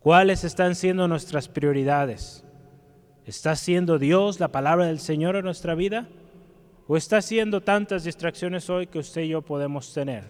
¿Cuáles 0.00 0.42
están 0.44 0.74
siendo 0.74 1.06
nuestras 1.06 1.48
prioridades? 1.48 2.46
¿Está 3.28 3.56
siendo 3.56 3.98
Dios 3.98 4.40
la 4.40 4.48
palabra 4.48 4.86
del 4.86 5.00
Señor 5.00 5.36
en 5.36 5.44
nuestra 5.44 5.74
vida? 5.74 6.08
¿O 6.86 6.96
está 6.96 7.20
siendo 7.20 7.60
tantas 7.60 8.04
distracciones 8.04 8.70
hoy 8.70 8.86
que 8.86 9.00
usted 9.00 9.20
y 9.20 9.28
yo 9.28 9.42
podemos 9.42 9.92
tener? 9.92 10.24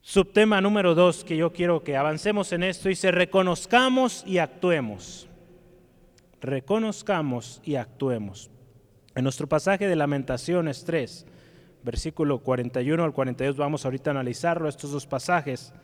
Subtema 0.00 0.60
número 0.60 0.94
dos 0.94 1.24
que 1.24 1.36
yo 1.36 1.52
quiero 1.52 1.82
que 1.82 1.96
avancemos 1.96 2.52
en 2.52 2.62
esto 2.62 2.88
se 2.94 3.10
reconozcamos 3.10 4.22
y 4.24 4.38
actuemos. 4.38 5.28
reconozcamos 6.40 7.60
y 7.64 7.74
actuemos. 7.74 8.48
En 9.16 9.24
nuestro 9.24 9.48
pasaje 9.48 9.88
de 9.88 9.96
Lamentaciones 9.96 10.84
3, 10.84 11.26
versículo 11.82 12.38
41 12.38 13.02
al 13.02 13.12
42, 13.12 13.56
vamos 13.56 13.84
ahorita 13.84 14.10
a 14.10 14.12
analizarlo, 14.12 14.68
estos 14.68 14.92
dos 14.92 15.04
pasajes. 15.04 15.74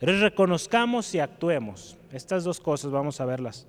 Reconozcamos 0.00 1.14
y 1.14 1.18
actuemos. 1.18 1.96
Estas 2.12 2.44
dos 2.44 2.60
cosas 2.60 2.90
vamos 2.90 3.20
a 3.20 3.24
verlas. 3.26 3.66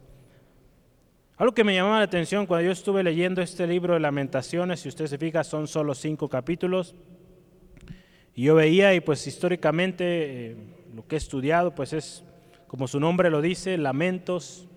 Algo 1.37 1.53
que 1.53 1.63
me 1.63 1.73
llamaba 1.73 1.99
la 1.99 2.03
atención 2.03 2.45
cuando 2.45 2.65
yo 2.65 2.71
estuve 2.71 3.01
leyendo 3.01 3.41
este 3.41 3.65
libro 3.65 3.93
de 3.93 4.01
lamentaciones, 4.01 4.81
si 4.81 4.89
usted 4.89 5.07
se 5.07 5.17
fija, 5.17 5.43
son 5.43 5.67
solo 5.67 5.95
cinco 5.95 6.27
capítulos. 6.27 6.95
Y 8.35 8.43
yo 8.43 8.55
veía, 8.55 8.93
y 8.93 8.99
pues 8.99 9.25
históricamente 9.25 10.51
eh, 10.51 10.57
lo 10.93 11.07
que 11.07 11.15
he 11.15 11.17
estudiado, 11.17 11.73
pues 11.73 11.93
es, 11.93 12.23
como 12.67 12.87
su 12.87 12.99
nombre 12.99 13.29
lo 13.29 13.41
dice, 13.41 13.77
lamentos, 13.77 14.67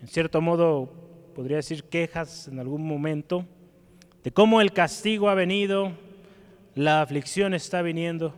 en 0.00 0.08
cierto 0.08 0.40
modo 0.40 0.92
podría 1.34 1.56
decir 1.56 1.84
quejas 1.84 2.48
en 2.48 2.58
algún 2.58 2.86
momento, 2.86 3.46
de 4.22 4.32
cómo 4.32 4.60
el 4.60 4.72
castigo 4.72 5.30
ha 5.30 5.34
venido, 5.34 5.92
la 6.74 7.00
aflicción 7.00 7.54
está 7.54 7.82
viniendo. 7.82 8.34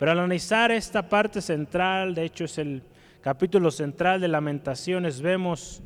Pero 0.00 0.12
al 0.12 0.18
analizar 0.18 0.72
esta 0.72 1.06
parte 1.06 1.42
central, 1.42 2.14
de 2.14 2.24
hecho 2.24 2.46
es 2.46 2.56
el 2.56 2.82
capítulo 3.20 3.70
central 3.70 4.18
de 4.22 4.28
lamentaciones, 4.28 5.20
vemos 5.20 5.82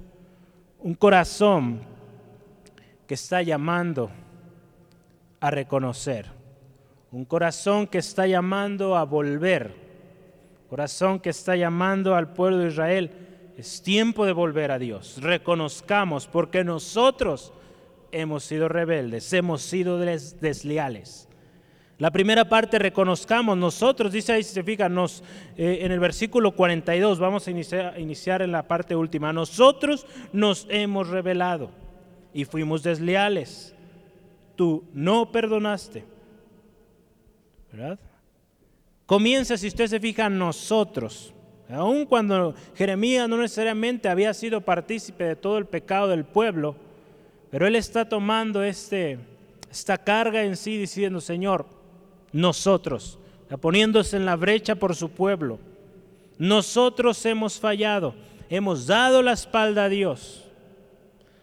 un 0.79 0.95
corazón 0.95 1.81
que 3.09 3.15
está 3.15 3.43
llamando 3.43 4.13
a 5.41 5.51
reconocer, 5.51 6.31
un 7.11 7.25
corazón 7.25 7.89
que 7.89 7.99
está 7.99 8.29
llamando 8.29 8.97
a 8.97 9.03
volver, 9.03 9.75
corazón 10.71 11.19
que 11.19 11.31
está 11.31 11.57
llamando 11.57 12.15
al 12.15 12.35
pueblo 12.35 12.59
de 12.59 12.69
Israel 12.69 13.11
es 13.57 13.83
tiempo 13.83 14.27
de 14.27 14.33
volver 14.33 14.71
a 14.71 14.79
Dios. 14.79 15.19
Reconozcamos 15.21 16.29
porque 16.29 16.63
nosotros 16.63 17.53
hemos 18.13 18.45
sido 18.45 18.69
rebeldes, 18.69 19.33
hemos 19.33 19.63
sido 19.63 19.99
desleales. 19.99 21.29
La 21.99 22.11
primera 22.11 22.49
parte, 22.49 22.79
reconozcamos, 22.79 23.57
nosotros, 23.57 24.13
dice 24.13 24.33
ahí, 24.33 24.43
se 24.43 24.65
fija, 24.65 24.89
nos, 24.89 25.23
eh, 25.57 25.79
en 25.83 25.93
el 25.93 26.01
versículo 26.01 26.53
42, 26.53 27.21
vamos 27.21 27.47
a 27.47 27.51
iniciar, 27.53 28.43
en 28.43 28.51
la 28.51 28.67
parte 28.67 28.97
última, 28.97 29.33
nosotros 29.33 30.05
nos 30.33 30.67
hemos 30.71 31.09
rebelado 31.09 31.71
y 32.33 32.45
fuimos 32.45 32.83
desleales. 32.83 33.77
Tú 34.57 34.85
no 34.93 35.31
perdonaste. 35.31 36.05
¿Verdad? 37.71 37.99
Comienza, 39.07 39.57
si 39.57 39.69
usted 39.69 39.87
se 39.87 40.01
fija, 40.01 40.29
nosotros. 40.29 41.33
Aun 41.69 42.07
cuando 42.07 42.55
Jeremías 42.75 43.29
no 43.29 43.37
necesariamente 43.39 44.09
había 44.09 44.35
sido 44.35 44.61
partícipe 44.61 45.25
de 45.25 45.37
todo 45.37 45.59
el 45.59 45.67
pecado 45.67 46.09
del 46.09 46.25
pueblo, 46.25 46.75
pero 47.51 47.69
él 47.69 47.77
está 47.77 48.09
tomando 48.09 48.65
este, 48.65 49.19
esta 49.71 49.97
carga 49.97 50.43
en 50.43 50.57
sí 50.57 50.77
diciendo, 50.77 51.21
Señor, 51.21 51.74
nosotros, 52.35 53.19
poniéndose 53.63 54.19
en 54.19 54.27
la 54.27 54.37
brecha 54.37 54.75
por 54.75 54.95
su 54.95 55.09
pueblo, 55.09 55.59
nosotros 56.37 57.25
hemos 57.25 57.59
fallado, 57.59 58.15
hemos 58.51 58.87
dado 58.87 59.23
la 59.23 59.33
espalda 59.33 59.85
a 59.85 59.89
Dios. 59.89 60.45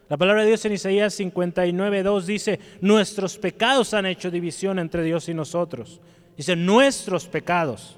La 0.10 0.17
palabra 0.17 0.41
de 0.41 0.49
Dios 0.49 0.63
en 0.65 0.73
Isaías 0.73 1.19
59.2 1.19 2.21
dice, 2.23 2.60
nuestros 2.82 3.38
pecados 3.38 3.93
han 3.93 4.06
hecho 4.06 4.30
división 4.30 4.77
entre 4.77 5.04
Dios 5.04 5.30
y 5.30 5.34
nosotros. 5.34 6.01
Dice, 6.36 6.56
nuestros 6.56 7.25
pecados 7.25 7.95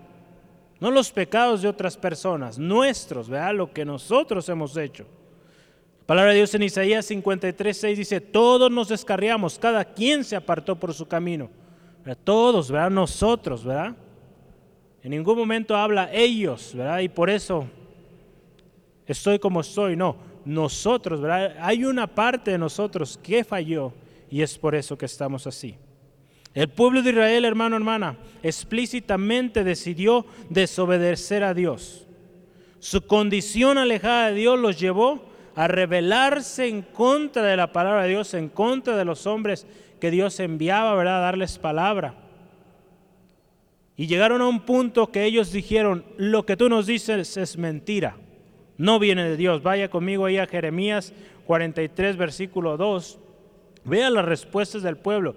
no 0.84 0.91
los 0.91 1.13
pecados 1.13 1.62
de 1.62 1.69
otras 1.69 1.95
personas, 1.95 2.60
nuestros, 2.60 3.29
¿verdad? 3.29 3.56
Lo 3.56 3.71
que 3.71 3.86
nosotros 3.86 4.49
hemos 4.49 4.75
hecho. 4.75 5.06
La 6.01 6.06
palabra 6.06 6.32
de 6.32 6.39
Dios 6.39 6.53
en 6.56 6.63
Isaías 6.63 7.06
53, 7.06 7.77
6 7.77 7.97
dice, 7.97 8.19
todos 8.19 8.69
nos 8.69 8.89
descarriamos, 8.89 9.58
cada 9.58 9.86
quien 9.86 10.25
se 10.25 10.36
apartó 10.36 10.77
por 10.77 10.93
su 10.93 11.08
camino. 11.08 11.49
Todos, 12.24 12.70
¿verdad? 12.70 12.92
Nosotros, 12.92 13.63
¿verdad? 13.63 13.96
En 15.02 15.12
ningún 15.12 15.38
momento 15.38 15.76
habla 15.76 16.10
ellos, 16.13 16.74
¿verdad? 16.76 17.00
Y 17.00 17.10
por 17.10 17.30
eso 17.30 17.68
estoy 19.06 19.39
como 19.39 19.62
estoy. 19.62 19.96
No, 19.96 20.18
nosotros, 20.46 21.22
¿verdad? 21.22 21.56
Hay 21.60 21.86
una 21.86 22.08
parte 22.08 22.52
de 22.52 22.58
nosotros 22.58 23.20
que 23.22 23.44
falló 23.44 23.94
y 24.30 24.42
es 24.42 24.58
por 24.58 24.76
eso 24.76 24.98
que 24.98 25.06
estamos 25.06 25.48
así. 25.48 25.76
El 26.54 26.70
pueblo 26.70 27.02
de 27.02 27.10
Israel, 27.12 27.46
hermano, 27.46 27.76
hermana, 27.76 28.18
explícitamente 28.44 29.63
decidió 29.63 30.26
desobedecer 30.50 31.44
a 31.44 31.54
Dios. 31.54 32.06
Su 32.80 33.08
condición 33.08 33.78
alejada 33.78 34.28
de 34.28 34.36
Dios 34.36 34.60
los 34.60 34.80
llevó 34.80 35.24
a 35.56 35.68
rebelarse 35.68 36.68
en 36.68 36.82
contra 36.82 37.44
de 37.44 37.58
la 37.58 37.72
palabra 37.72 38.04
de 38.04 38.10
Dios, 38.10 38.34
en 38.34 38.50
contra 38.50 38.98
de 38.98 39.06
los 39.06 39.26
hombres 39.26 39.66
que 40.04 40.12
Dios 40.12 40.38
enviaba, 40.42 40.96
¿verdad? 40.96 41.20
A 41.20 41.22
darles 41.22 41.58
palabra. 41.58 42.16
Y 43.96 44.08
llegaron 44.08 44.42
a 44.42 44.50
un 44.50 44.60
punto 44.60 45.13
que 45.13 45.24
ellos 45.24 45.54
dijeron, 45.54 46.04
lo 46.18 46.46
que 46.46 46.58
tú 46.58 46.68
nos 46.68 46.88
dices 46.88 47.38
es 47.38 47.58
mentira, 47.58 48.18
no 48.78 49.00
viene 49.00 49.24
de 49.24 49.38
Dios. 49.38 49.63
Vaya 49.63 49.89
conmigo 49.89 50.26
ahí 50.26 50.38
a 50.38 50.46
Jeremías 50.46 51.13
43, 51.46 52.18
versículo 52.18 52.76
2. 52.76 53.18
Vea 53.86 54.10
las 54.10 54.26
respuestas 54.26 54.84
del 54.84 54.98
pueblo. 54.98 55.36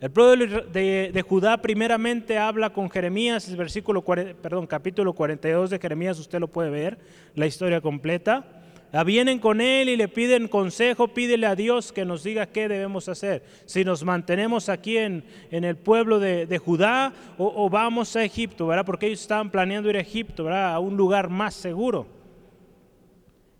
El 0.00 0.12
pueblo 0.12 0.62
de, 0.62 1.24
Judá 1.28 1.60
primeramente 1.60 2.38
habla 2.38 2.70
con 2.70 2.88
Jeremías, 2.88 3.56
versículo, 3.56 4.04
perdón, 4.04 4.68
capítulo 4.68 5.14
42 5.14 5.70
de 5.70 5.80
Jeremías, 5.80 6.20
usted 6.20 6.38
lo 6.38 6.46
puede 6.46 6.70
ver, 6.70 6.96
la 7.34 7.48
historia 7.48 7.80
completa. 7.80 8.55
Ah, 8.92 9.04
vienen 9.04 9.38
con 9.40 9.60
él 9.60 9.88
y 9.88 9.96
le 9.96 10.08
piden 10.08 10.48
consejo, 10.48 11.08
pídele 11.08 11.46
a 11.46 11.56
Dios 11.56 11.92
que 11.92 12.04
nos 12.04 12.22
diga 12.22 12.46
qué 12.46 12.68
debemos 12.68 13.08
hacer. 13.08 13.42
Si 13.66 13.84
nos 13.84 14.04
mantenemos 14.04 14.68
aquí 14.68 14.96
en, 14.96 15.24
el 15.50 15.76
pueblo 15.76 16.18
de, 16.18 16.58
Judá 16.58 17.12
o, 17.36 17.68
vamos 17.68 18.14
a 18.16 18.24
Egipto, 18.24 18.66
¿verdad? 18.66 18.86
Porque 18.86 19.06
ellos 19.06 19.20
estaban 19.20 19.50
planeando 19.50 19.90
ir 19.90 19.96
a 19.96 20.00
Egipto, 20.00 20.44
¿verdad? 20.44 20.72
A 20.72 20.78
un 20.78 20.96
lugar 20.96 21.28
más 21.28 21.54
seguro. 21.54 22.06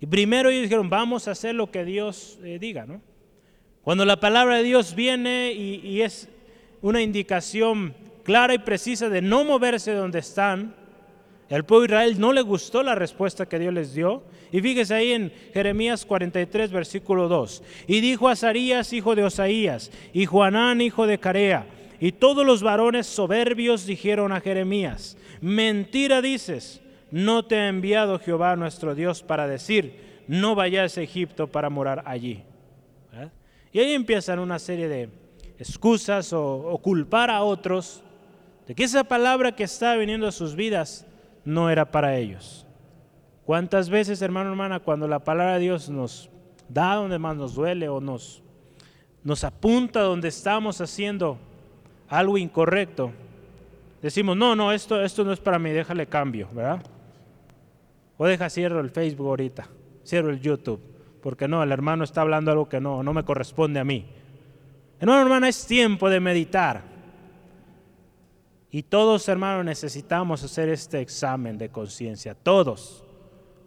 Y 0.01 0.07
primero 0.07 0.49
ellos 0.49 0.63
dijeron, 0.63 0.89
vamos 0.89 1.27
a 1.27 1.33
hacer 1.33 1.55
lo 1.55 1.71
que 1.71 1.85
Dios 1.85 2.39
eh, 2.45 2.59
diga, 2.61 2.87
¿no? 2.87 3.01
Cuando 3.83 4.05
la 4.05 4.19
palabra 4.19 4.57
de 4.57 4.63
Dios 4.65 4.95
viene 4.95 5.53
y, 5.53 6.01
es 6.03 6.29
una 6.83 7.01
indicación 7.01 7.95
clara 8.25 8.53
y 8.53 8.59
precisa 8.59 9.09
de 9.09 9.23
no 9.23 9.45
moverse 9.45 9.93
donde 9.93 10.19
están, 10.19 10.75
el 11.49 11.65
pueblo 11.65 11.83
de 11.83 11.87
Israel 11.95 12.21
no 12.21 12.33
le 12.33 12.43
gustó 12.43 12.83
la 12.83 12.95
respuesta 12.95 13.47
que 13.47 13.59
Dios 13.59 13.73
les 13.73 13.95
dio. 13.95 14.25
Y 14.51 14.61
fíjese 14.61 14.95
ahí 14.95 15.13
en 15.13 15.33
Jeremías 15.53 16.05
43, 16.05 16.71
versículo 16.71 17.29
2. 17.29 17.63
Y 17.87 18.01
dijo 18.01 18.29
Azarías, 18.29 18.93
hijo 18.93 19.15
de 19.15 19.25
Osaías, 19.25 19.91
y 20.13 20.27
Juanán, 20.27 20.81
hijo 20.81 21.07
de 21.07 21.19
Carea, 21.19 21.67
y 22.01 22.13
todos 22.13 22.45
los 22.45 22.63
varones 22.63 23.07
soberbios 23.07 23.87
dijeron 23.87 24.33
a 24.33 24.41
Jeremías, 24.41 25.17
mentira 25.41 26.21
dices, 26.21 26.83
no 27.11 27.45
te 27.45 27.57
ha 27.57 27.69
enviado 27.69 28.19
Jehová 28.19 28.57
nuestro 28.57 28.95
Dios 28.95 29.23
para 29.23 29.47
decir, 29.47 30.23
no 30.27 30.55
vayas 30.55 30.99
a 30.99 31.03
Egipto 31.03 31.47
para 31.47 31.71
morar 31.71 32.03
allí. 32.07 32.43
Y 33.73 33.79
ahí 33.79 33.93
empiezan 33.93 34.39
una 34.39 34.59
serie 34.59 34.89
de 34.89 35.11
excusas 35.59 36.33
o, 36.33 36.79
culpar 36.83 37.31
a 37.31 37.43
otros 37.43 38.03
de 38.67 38.75
que 38.75 38.85
esa 38.85 39.05
palabra 39.05 39.53
que 39.53 39.65
está 39.65 39.97
viniendo 39.97 40.27
a 40.27 40.33
sus 40.33 40.57
vidas 40.57 41.07
no 41.47 41.71
era 41.71 41.91
para 41.91 42.19
ellos. 42.19 42.67
¿Cuántas 43.47 43.89
veces, 43.89 44.21
hermano, 44.21 44.51
hermana, 44.51 44.81
cuando 44.81 45.09
la 45.09 45.21
palabra 45.21 45.55
de 45.55 45.61
Dios 45.61 45.89
nos 45.89 46.29
da 46.69 46.97
donde 46.97 47.19
más 47.19 47.35
nos 47.37 47.55
duele 47.55 47.89
o 47.89 47.99
nos, 47.99 48.43
nos 49.25 49.43
apunta 49.43 50.01
donde 50.01 50.29
estamos 50.29 50.83
haciendo 50.83 51.39
algo 52.09 52.37
incorrecto, 52.37 53.13
decimos, 54.03 54.37
no, 54.37 54.55
no, 54.55 54.73
esto, 54.73 55.03
esto 55.03 55.25
no 55.25 55.33
es 55.33 55.41
para 55.41 55.59
mí, 55.59 55.71
déjale 55.71 56.07
cambio, 56.07 56.49
¿verdad? 56.53 56.83
O 58.19 58.27
deja 58.27 58.51
cierro 58.51 58.81
el 58.81 58.91
Facebook 58.91 59.29
ahorita, 59.29 59.67
cierro 60.05 60.29
el 60.29 60.41
YouTube 60.41 60.97
porque 61.27 61.49
no, 61.49 61.61
el 61.61 61.73
hermano 61.73 62.05
está 62.05 62.21
hablando 62.21 62.53
algo 62.53 62.69
que 62.69 62.81
no, 62.81 63.03
no 63.03 63.13
me 63.13 63.25
corresponde 63.25 63.81
a 63.81 63.85
mí. 63.85 64.07
Hermano, 65.01 65.23
hermana, 65.23 65.49
es 65.49 65.67
tiempo 65.67 66.09
de 66.09 66.21
meditar. 66.21 66.83
Y 68.77 68.83
todos, 68.83 69.27
hermanos, 69.31 69.65
necesitamos 69.65 70.45
hacer 70.45 70.69
este 70.69 71.01
examen 71.01 71.57
de 71.57 71.71
conciencia. 71.71 72.35
Todos. 72.35 73.03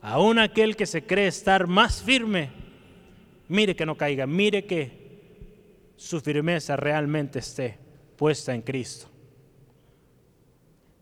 Aún 0.03 0.37
aquel 0.37 0.75
que 0.75 0.85
se 0.85 1.03
cree 1.03 1.25
estar 1.25 1.65
más 1.65 2.03
firme, 2.03 2.51
mire 3.47 3.75
que 3.75 3.87
no 3.87 3.97
caiga, 3.97 4.27
mire 4.27 4.67
que 4.67 5.89
su 5.95 6.21
firmeza 6.21 6.75
realmente 6.75 7.39
esté 7.39 7.79
puesta 8.17 8.53
en 8.53 8.61
Cristo. 8.61 9.07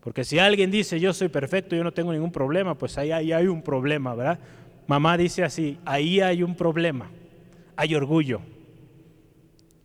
Porque 0.00 0.24
si 0.24 0.38
alguien 0.38 0.70
dice 0.70 0.98
yo 0.98 1.12
soy 1.12 1.28
perfecto, 1.28 1.76
yo 1.76 1.84
no 1.84 1.92
tengo 1.92 2.10
ningún 2.10 2.32
problema, 2.32 2.78
pues 2.78 2.96
ahí, 2.96 3.12
ahí 3.12 3.32
hay 3.32 3.46
un 3.46 3.60
problema, 3.60 4.14
¿verdad? 4.14 4.38
Mamá 4.86 5.18
dice 5.18 5.44
así, 5.44 5.78
ahí 5.84 6.22
hay 6.22 6.42
un 6.42 6.54
problema, 6.54 7.10
hay 7.76 7.94
orgullo, 7.94 8.40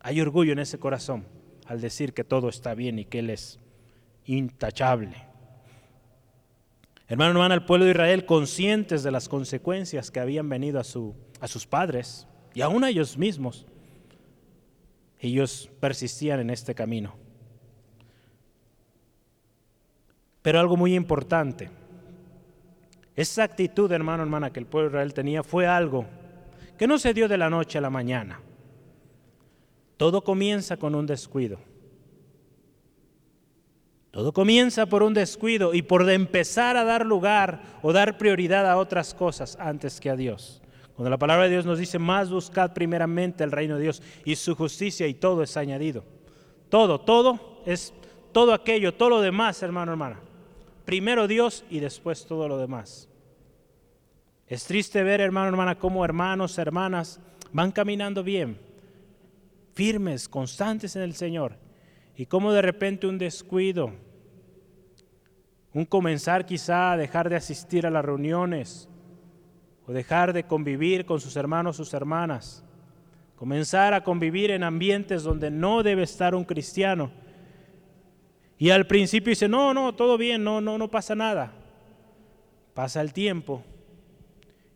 hay 0.00 0.18
orgullo 0.22 0.54
en 0.54 0.60
ese 0.60 0.78
corazón 0.78 1.26
al 1.66 1.82
decir 1.82 2.14
que 2.14 2.24
todo 2.24 2.48
está 2.48 2.74
bien 2.74 2.98
y 2.98 3.04
que 3.04 3.18
Él 3.18 3.28
es 3.28 3.60
intachable. 4.26 5.16
Hermano, 7.06 7.32
hermana, 7.32 7.54
el 7.54 7.64
pueblo 7.64 7.84
de 7.84 7.92
Israel, 7.92 8.24
conscientes 8.24 9.02
de 9.02 9.10
las 9.10 9.28
consecuencias 9.28 10.10
que 10.10 10.20
habían 10.20 10.48
venido 10.48 10.80
a, 10.80 10.84
su, 10.84 11.14
a 11.40 11.48
sus 11.48 11.66
padres 11.66 12.26
y 12.54 12.62
aún 12.62 12.82
a 12.84 12.88
ellos 12.88 13.18
mismos, 13.18 13.66
ellos 15.20 15.70
persistían 15.80 16.40
en 16.40 16.50
este 16.50 16.74
camino. 16.74 17.14
Pero 20.42 20.60
algo 20.60 20.76
muy 20.76 20.94
importante, 20.94 21.70
esa 23.16 23.44
actitud, 23.44 23.90
hermano, 23.92 24.22
hermana, 24.22 24.52
que 24.52 24.60
el 24.60 24.66
pueblo 24.66 24.90
de 24.90 24.96
Israel 24.96 25.14
tenía 25.14 25.42
fue 25.42 25.66
algo 25.66 26.06
que 26.76 26.86
no 26.86 26.98
se 26.98 27.14
dio 27.14 27.28
de 27.28 27.38
la 27.38 27.48
noche 27.48 27.78
a 27.78 27.80
la 27.80 27.90
mañana. 27.90 28.40
Todo 29.96 30.24
comienza 30.24 30.76
con 30.76 30.94
un 30.94 31.06
descuido. 31.06 31.58
Todo 34.14 34.32
comienza 34.32 34.86
por 34.86 35.02
un 35.02 35.12
descuido 35.12 35.74
y 35.74 35.82
por 35.82 36.08
empezar 36.08 36.76
a 36.76 36.84
dar 36.84 37.04
lugar 37.04 37.60
o 37.82 37.92
dar 37.92 38.16
prioridad 38.16 38.64
a 38.70 38.76
otras 38.76 39.12
cosas 39.12 39.56
antes 39.58 39.98
que 39.98 40.08
a 40.08 40.14
Dios. 40.14 40.62
Cuando 40.94 41.10
la 41.10 41.18
palabra 41.18 41.46
de 41.46 41.50
Dios 41.50 41.66
nos 41.66 41.80
dice, 41.80 41.98
más 41.98 42.30
buscad 42.30 42.72
primeramente 42.74 43.42
el 43.42 43.50
reino 43.50 43.74
de 43.74 43.82
Dios 43.82 44.00
y 44.24 44.36
su 44.36 44.54
justicia 44.54 45.08
y 45.08 45.14
todo 45.14 45.42
es 45.42 45.56
añadido. 45.56 46.04
Todo, 46.68 47.00
todo 47.00 47.60
es 47.66 47.92
todo 48.30 48.54
aquello, 48.54 48.94
todo 48.94 49.08
lo 49.08 49.20
demás, 49.20 49.60
hermano, 49.64 49.90
hermana. 49.90 50.20
Primero 50.84 51.26
Dios 51.26 51.64
y 51.68 51.80
después 51.80 52.24
todo 52.24 52.46
lo 52.46 52.56
demás. 52.56 53.08
Es 54.46 54.64
triste 54.64 55.02
ver, 55.02 55.22
hermano, 55.22 55.48
hermana, 55.48 55.76
cómo 55.76 56.04
hermanos, 56.04 56.56
hermanas 56.58 57.18
van 57.52 57.72
caminando 57.72 58.22
bien, 58.22 58.60
firmes, 59.72 60.28
constantes 60.28 60.94
en 60.94 61.02
el 61.02 61.16
Señor, 61.16 61.56
y 62.16 62.26
cómo 62.26 62.52
de 62.52 62.62
repente 62.62 63.08
un 63.08 63.18
descuido, 63.18 64.03
un 65.74 65.84
comenzar 65.84 66.46
quizá 66.46 66.92
a 66.92 66.96
dejar 66.96 67.28
de 67.28 67.36
asistir 67.36 67.84
a 67.84 67.90
las 67.90 68.04
reuniones 68.04 68.88
o 69.86 69.92
dejar 69.92 70.32
de 70.32 70.44
convivir 70.44 71.04
con 71.04 71.20
sus 71.20 71.36
hermanos, 71.36 71.76
sus 71.76 71.92
hermanas, 71.92 72.64
comenzar 73.34 73.92
a 73.92 74.04
convivir 74.04 74.52
en 74.52 74.62
ambientes 74.62 75.24
donde 75.24 75.50
no 75.50 75.82
debe 75.82 76.04
estar 76.04 76.34
un 76.34 76.44
cristiano. 76.44 77.10
Y 78.56 78.70
al 78.70 78.86
principio 78.86 79.30
dice, 79.30 79.48
no, 79.48 79.74
no, 79.74 79.94
todo 79.94 80.16
bien, 80.16 80.44
no, 80.44 80.60
no, 80.60 80.78
no 80.78 80.88
pasa 80.88 81.16
nada. 81.16 81.52
Pasa 82.72 83.00
el 83.00 83.12
tiempo 83.12 83.62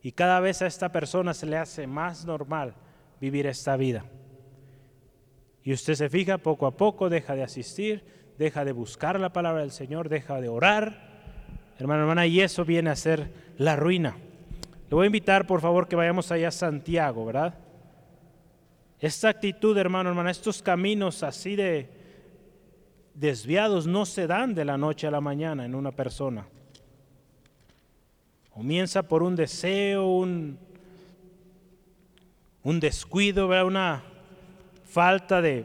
y 0.03 0.13
cada 0.13 0.41
vez 0.41 0.63
a 0.63 0.67
esta 0.67 0.91
persona 0.91 1.33
se 1.33 1.47
le 1.47 1.57
hace 1.57 1.87
más 1.87 2.25
normal 2.25 2.75
vivir 3.21 3.47
esta 3.47 3.77
vida. 3.77 4.05
Y 5.63 5.73
usted 5.73 5.95
se 5.95 6.09
fija, 6.09 6.39
poco 6.39 6.67
a 6.67 6.77
poco 6.77 7.09
deja 7.09 7.35
de 7.35 7.43
asistir, 7.45 8.05
deja 8.39 8.65
de 8.65 8.73
buscar 8.73 9.19
la 9.19 9.33
palabra 9.33 9.63
del 9.63 9.73
Señor, 9.73 10.09
deja 10.09 10.41
de 10.41 10.49
orar, 10.49 11.09
hermano, 11.79 12.03
hermana, 12.03 12.27
y 12.27 12.41
eso 12.41 12.65
viene 12.65 12.89
a 12.91 12.97
ser 12.97 13.33
la 13.59 13.75
ruina. 13.75 14.17
Le 14.89 14.95
voy 14.95 15.05
a 15.05 15.07
invitar, 15.07 15.47
por 15.47 15.61
favor, 15.61 15.89
que 15.89 15.97
vayamos 15.97 16.31
allá 16.31 16.49
a 16.49 16.53
Santiago, 16.53 17.27
¿verdad? 17.27 17.55
Esta 19.01 19.29
actitud, 19.29 19.77
hermano, 19.77 20.09
hermana, 20.09 20.31
estos 20.31 20.63
caminos 20.63 21.23
así 21.25 21.57
de 21.57 21.91
desviados 23.13 23.89
no 23.89 24.07
se 24.07 24.29
dan 24.29 24.55
de 24.55 24.65
la 24.65 24.79
noche 24.79 25.09
a 25.09 25.11
la 25.11 25.21
mañana 25.21 25.65
en 25.65 25.75
una 25.75 25.91
persona. 25.91 26.47
Comienza 28.51 29.03
por 29.03 29.25
un 29.25 29.35
deseo, 29.35 30.07
un, 30.07 30.59
un 32.63 32.81
descuido, 32.81 33.49
una 33.67 34.03
falta 34.85 35.43
de, 35.43 35.65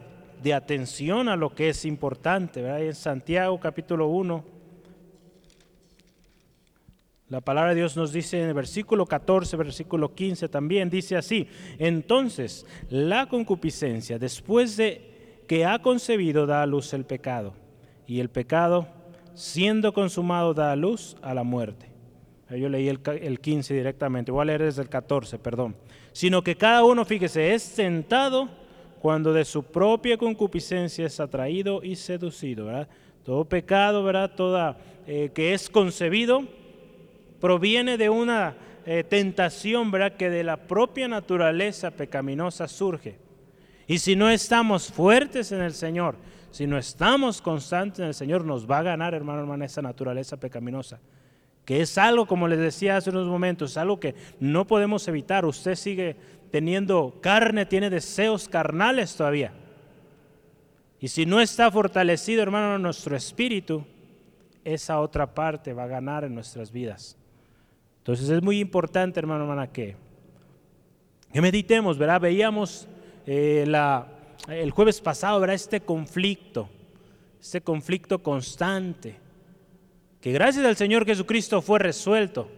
atención 0.54 1.28
a 1.28 1.36
lo 1.36 1.54
que 1.54 1.68
es 1.68 1.84
importante. 1.84 2.60
En 2.60 2.94
Santiago 2.94 3.58
capítulo 3.60 4.08
1, 4.08 4.44
la 7.28 7.40
palabra 7.40 7.70
de 7.70 7.76
Dios 7.76 7.96
nos 7.96 8.12
dice 8.12 8.40
en 8.40 8.48
el 8.48 8.54
versículo 8.54 9.06
14, 9.06 9.56
versículo 9.56 10.14
15 10.14 10.48
también, 10.48 10.90
dice 10.90 11.16
así, 11.16 11.48
entonces 11.78 12.66
la 12.90 13.26
concupiscencia, 13.26 14.18
después 14.18 14.76
de 14.76 15.42
que 15.48 15.64
ha 15.64 15.80
concebido, 15.80 16.46
da 16.46 16.62
a 16.62 16.66
luz 16.66 16.92
el 16.92 17.04
pecado, 17.04 17.54
y 18.06 18.20
el 18.20 18.28
pecado, 18.28 18.86
siendo 19.34 19.92
consumado, 19.94 20.54
da 20.54 20.72
a 20.72 20.76
luz 20.76 21.16
a 21.22 21.34
la 21.34 21.42
muerte. 21.42 21.94
Yo 22.50 22.68
leí 22.68 22.88
el, 22.88 23.00
15 23.00 23.74
directamente, 23.74 24.30
voy 24.30 24.42
a 24.42 24.44
leer 24.44 24.62
desde 24.62 24.82
el 24.82 24.88
14, 24.88 25.38
perdón. 25.38 25.74
Sino 26.12 26.42
que 26.42 26.56
cada 26.56 26.84
uno, 26.84 27.04
fíjese, 27.04 27.54
es 27.54 27.74
tentado 27.74 28.48
cuando 29.04 29.34
de 29.34 29.44
su 29.44 29.62
propia 29.64 30.16
concupiscencia 30.16 31.04
es 31.04 31.20
atraído 31.20 31.82
y 31.82 31.94
seducido, 31.94 32.64
¿verdad? 32.64 32.88
Todo 33.22 33.44
pecado, 33.44 34.02
¿verdad? 34.02 34.32
Toda 34.34 34.78
eh, 35.06 35.30
que 35.34 35.52
es 35.52 35.68
concebido 35.68 36.44
proviene 37.38 37.98
de 37.98 38.08
una 38.08 38.56
eh, 38.86 39.04
tentación, 39.04 39.90
¿verdad? 39.90 40.16
Que 40.16 40.30
de 40.30 40.42
la 40.42 40.56
propia 40.56 41.06
naturaleza 41.06 41.90
pecaminosa 41.90 42.66
surge. 42.66 43.18
Y 43.86 43.98
si 43.98 44.16
no 44.16 44.30
estamos 44.30 44.90
fuertes 44.90 45.52
en 45.52 45.60
el 45.60 45.74
Señor, 45.74 46.16
si 46.50 46.66
no 46.66 46.78
estamos 46.78 47.42
constantes 47.42 47.98
en 47.98 48.06
el 48.06 48.14
Señor, 48.14 48.46
nos 48.46 48.66
va 48.66 48.78
a 48.78 48.84
ganar, 48.84 49.12
hermano, 49.12 49.40
hermana, 49.40 49.66
esa 49.66 49.82
naturaleza 49.82 50.38
pecaminosa 50.38 50.98
que 51.64 51.80
es 51.80 51.96
algo, 51.96 52.26
como 52.26 52.46
les 52.46 52.58
decía 52.58 52.96
hace 52.96 53.10
unos 53.10 53.26
momentos, 53.26 53.76
algo 53.76 53.98
que 53.98 54.14
no 54.38 54.66
podemos 54.66 55.08
evitar. 55.08 55.46
Usted 55.46 55.74
sigue 55.74 56.16
teniendo 56.50 57.18
carne, 57.20 57.66
tiene 57.66 57.90
deseos 57.90 58.48
carnales 58.48 59.16
todavía. 59.16 59.52
Y 61.00 61.08
si 61.08 61.26
no 61.26 61.40
está 61.40 61.70
fortalecido, 61.70 62.42
hermano, 62.42 62.78
nuestro 62.78 63.16
espíritu, 63.16 63.84
esa 64.62 65.00
otra 65.00 65.34
parte 65.34 65.72
va 65.72 65.84
a 65.84 65.88
ganar 65.88 66.24
en 66.24 66.34
nuestras 66.34 66.70
vidas. 66.70 67.16
Entonces 67.98 68.28
es 68.28 68.42
muy 68.42 68.60
importante, 68.60 69.18
hermano, 69.18 69.44
hermana, 69.44 69.66
que, 69.72 69.96
meditemos, 71.32 71.96
¿verdad? 71.96 72.20
Veíamos 72.20 72.86
eh, 73.26 73.64
el 74.48 74.70
jueves 74.70 75.00
pasado, 75.00 75.40
¿verdad? 75.40 75.54
Este 75.54 75.80
conflicto, 75.80 76.68
este 77.40 77.62
conflicto 77.62 78.22
constante 78.22 79.23
que 80.24 80.32
gracias 80.32 80.64
al 80.64 80.74
Señor 80.74 81.04
Jesucristo 81.04 81.60
fue 81.60 81.78
resuelto, 81.78 82.48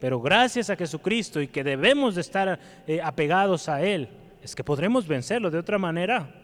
pero 0.00 0.22
gracias 0.22 0.70
a 0.70 0.76
Jesucristo 0.76 1.38
y 1.42 1.48
que 1.48 1.62
debemos 1.62 2.14
de 2.14 2.22
estar 2.22 2.58
eh, 2.86 3.02
apegados 3.02 3.68
a 3.68 3.82
Él, 3.82 4.08
es 4.42 4.54
que 4.54 4.64
podremos 4.64 5.06
vencerlo. 5.06 5.50
De 5.50 5.58
otra 5.58 5.76
manera, 5.76 6.34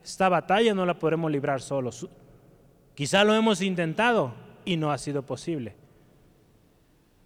esta 0.00 0.28
batalla 0.28 0.72
no 0.72 0.86
la 0.86 0.96
podremos 0.96 1.32
librar 1.32 1.60
solos. 1.60 2.06
Quizá 2.94 3.24
lo 3.24 3.34
hemos 3.34 3.60
intentado 3.60 4.34
y 4.64 4.76
no 4.76 4.92
ha 4.92 4.98
sido 4.98 5.26
posible. 5.26 5.74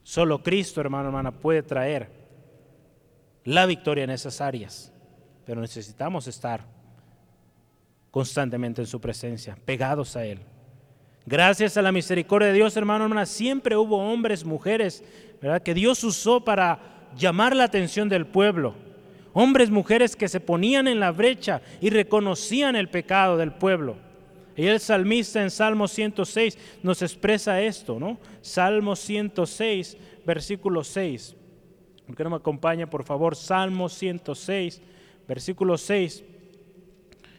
Solo 0.02 0.42
Cristo, 0.42 0.80
hermano, 0.80 1.08
hermana, 1.08 1.30
puede 1.30 1.62
traer 1.62 2.08
la 3.44 3.66
victoria 3.66 4.04
en 4.04 4.10
esas 4.10 4.40
áreas, 4.40 4.90
pero 5.44 5.60
necesitamos 5.60 6.26
estar 6.26 6.64
constantemente 8.10 8.80
en 8.80 8.86
su 8.86 8.98
presencia, 8.98 9.58
pegados 9.66 10.16
a 10.16 10.24
Él. 10.24 10.40
Gracias 11.24 11.76
a 11.76 11.82
la 11.82 11.92
misericordia 11.92 12.48
de 12.48 12.54
Dios, 12.54 12.76
hermano, 12.76 13.04
hermana, 13.04 13.26
siempre 13.26 13.76
hubo 13.76 13.98
hombres, 13.98 14.44
mujeres, 14.44 15.04
¿verdad? 15.40 15.62
Que 15.62 15.74
Dios 15.74 16.02
usó 16.02 16.44
para 16.44 17.10
llamar 17.16 17.54
la 17.54 17.64
atención 17.64 18.08
del 18.08 18.26
pueblo. 18.26 18.74
Hombres, 19.32 19.70
mujeres 19.70 20.16
que 20.16 20.28
se 20.28 20.40
ponían 20.40 20.88
en 20.88 21.00
la 21.00 21.12
brecha 21.12 21.62
y 21.80 21.90
reconocían 21.90 22.76
el 22.76 22.88
pecado 22.88 23.36
del 23.36 23.52
pueblo. 23.52 23.96
Y 24.56 24.66
el 24.66 24.80
salmista 24.80 25.42
en 25.42 25.50
Salmo 25.50 25.88
106 25.88 26.58
nos 26.82 27.00
expresa 27.00 27.60
esto, 27.62 27.98
¿no? 27.98 28.18
Salmo 28.42 28.96
106, 28.96 29.96
versículo 30.26 30.84
6. 30.84 31.36
¿Por 32.06 32.16
qué 32.16 32.24
no 32.24 32.30
me 32.30 32.36
acompaña, 32.36 32.90
por 32.90 33.04
favor? 33.04 33.36
Salmo 33.36 33.88
106, 33.88 34.82
versículo 35.26 35.78
6. 35.78 36.24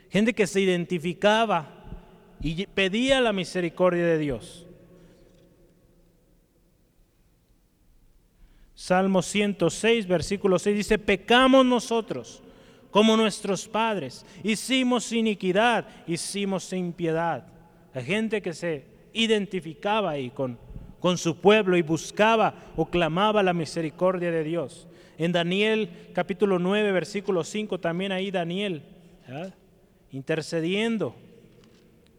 Gente 0.09 0.33
que 0.33 0.47
se 0.47 0.61
identificaba 0.61 1.82
y 2.43 2.67
pedía 2.67 3.21
la 3.21 3.31
misericordia 3.31 4.05
de 4.05 4.17
Dios. 4.17 4.67
Salmo 8.75 9.21
106, 9.21 10.05
versículo 10.07 10.59
6 10.59 10.75
dice, 10.75 10.97
pecamos 10.99 11.65
nosotros 11.65 12.43
como 12.91 13.15
nuestros 13.15 13.67
padres, 13.67 14.25
hicimos 14.43 15.13
iniquidad, 15.13 15.87
hicimos 16.05 16.73
impiedad. 16.73 17.47
La 17.93 18.03
gente 18.03 18.41
que 18.41 18.53
se 18.53 18.85
identificaba 19.13 20.11
ahí 20.11 20.29
con, 20.29 20.59
con 20.99 21.17
su 21.17 21.37
pueblo 21.37 21.77
y 21.77 21.81
buscaba 21.81 22.55
o 22.75 22.85
clamaba 22.87 23.41
la 23.41 23.53
misericordia 23.53 24.31
de 24.31 24.43
Dios. 24.43 24.87
En 25.17 25.31
Daniel 25.31 25.89
capítulo 26.13 26.59
9, 26.59 26.91
versículo 26.91 27.45
5, 27.45 27.79
también 27.79 28.11
ahí 28.11 28.31
Daniel, 28.31 28.83
intercediendo 30.11 31.15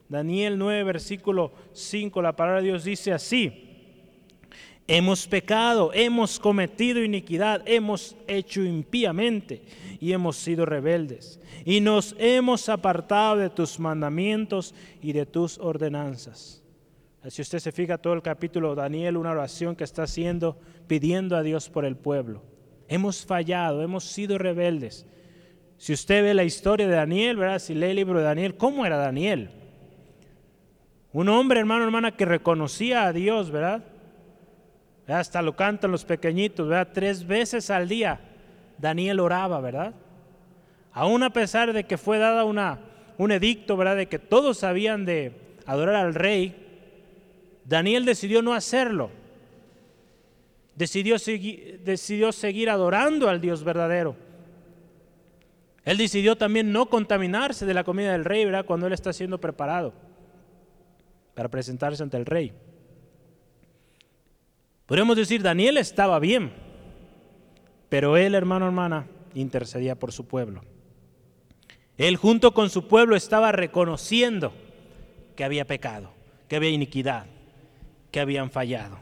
Daniel 0.09 0.59
9, 0.59 0.84
versículo 0.84 1.52
5, 1.72 2.20
la 2.22 2.36
palabra 2.36 2.61
de 2.61 2.68
Dios 2.68 2.84
dice 2.84 3.12
así. 3.12 3.70
Hemos 4.86 5.26
pecado, 5.26 5.92
hemos 5.94 6.38
cometido 6.38 7.02
iniquidad, 7.02 7.62
hemos 7.64 8.16
hecho 8.26 8.62
impíamente 8.62 9.62
y 9.98 10.12
hemos 10.12 10.36
sido 10.36 10.66
rebeldes. 10.66 11.40
Y 11.64 11.80
nos 11.80 12.14
hemos 12.18 12.68
apartado 12.68 13.36
de 13.36 13.48
tus 13.48 13.80
mandamientos 13.80 14.74
y 15.00 15.12
de 15.12 15.24
tus 15.24 15.59
ordenanzas. 15.59 16.62
Si 17.28 17.40
usted 17.40 17.61
se 17.61 17.72
fija 17.72 17.96
todo 17.96 18.12
el 18.12 18.20
capítulo, 18.20 18.74
Daniel, 18.74 19.16
una 19.16 19.30
oración 19.30 19.74
que 19.74 19.84
está 19.84 20.02
haciendo, 20.02 20.59
pidiendo 20.86 21.34
a 21.34 21.42
Dios 21.42 21.70
por 21.70 21.86
el 21.86 21.96
pueblo. 21.96 22.42
Hemos 22.86 23.24
fallado, 23.24 23.82
hemos 23.82 24.05
sido 24.05 24.36
rebeldes. 24.36 25.07
Si 25.78 25.94
usted 25.94 26.22
ve 26.22 26.34
la 26.34 26.44
historia 26.44 26.86
de 26.86 26.94
Daniel, 26.94 27.38
¿verdad? 27.38 27.59
Si 27.59 27.74
lee 27.74 27.86
el 27.86 27.96
libro 27.96 28.18
de 28.18 28.26
Daniel, 28.26 28.57
¿cómo 28.59 28.84
era 28.84 28.98
Daniel? 28.98 29.48
Un 31.14 31.28
hombre, 31.28 31.60
hermano, 31.60 31.84
hermana, 31.84 32.16
que 32.16 32.24
reconocía 32.24 33.06
a 33.06 33.12
Dios, 33.12 33.52
¿verdad? 33.52 33.84
Hasta 35.06 35.42
lo 35.42 35.54
cantan 35.54 35.92
los 35.92 36.04
pequeñitos, 36.04 36.66
¿verdad? 36.66 36.88
Tres 36.92 37.24
veces 37.24 37.70
al 37.70 37.88
día 37.88 38.18
Daniel 38.78 39.20
oraba, 39.20 39.60
¿verdad? 39.60 39.94
Aún 40.92 41.22
a 41.22 41.30
pesar 41.30 41.72
de 41.72 41.84
que 41.84 41.98
fue 41.98 42.18
dada 42.18 42.42
una, 42.42 42.80
un 43.16 43.30
edicto, 43.30 43.76
¿verdad? 43.76 43.94
De 43.94 44.06
que 44.08 44.18
todos 44.18 44.58
sabían 44.58 45.04
de 45.04 45.36
adorar 45.66 45.94
al 45.94 46.16
rey, 46.16 46.56
Daniel 47.64 48.04
decidió 48.04 48.42
no 48.42 48.52
hacerlo. 48.52 49.10
Decidió, 50.74 51.14
decidió 51.84 52.32
seguir 52.32 52.68
adorando 52.70 53.28
al 53.28 53.40
Dios 53.40 53.62
verdadero. 53.62 54.16
Él 55.84 55.96
decidió 55.96 56.34
también 56.34 56.72
no 56.72 56.86
contaminarse 56.86 57.66
de 57.66 57.74
la 57.74 57.84
comida 57.84 58.10
del 58.10 58.24
rey, 58.24 58.44
¿verdad? 58.44 58.66
Cuando 58.66 58.88
él 58.88 58.92
está 58.92 59.12
siendo 59.12 59.38
preparado 59.38 59.92
para 61.35 61.49
presentarse 61.49 62.03
ante 62.03 62.16
el 62.16 62.26
rey. 62.26 62.53
Podríamos 64.87 65.16
decir, 65.16 65.43
Daniel 65.43 65.78
estaba 65.78 66.18
bien, 66.18 66.53
pero 67.89 68.16
él, 68.16 68.35
hermano, 68.35 68.66
hermana, 68.66 69.07
intercedía 69.35 69.95
por 69.95 70.12
su 70.12 70.26
pueblo. 70.26 70.62
Él 71.97 72.16
junto 72.16 72.53
con 72.55 72.70
su 72.70 72.89
pueblo 72.89 73.16
estaba 73.16 73.53
reconociendo 73.53 74.53
que 75.37 75.45
había 75.45 75.66
pecado, 75.66 76.12
que 76.49 76.57
había 76.57 76.70
iniquidad, 76.70 77.26
que 78.11 78.20
habían 78.20 78.51
fallado. 78.51 78.99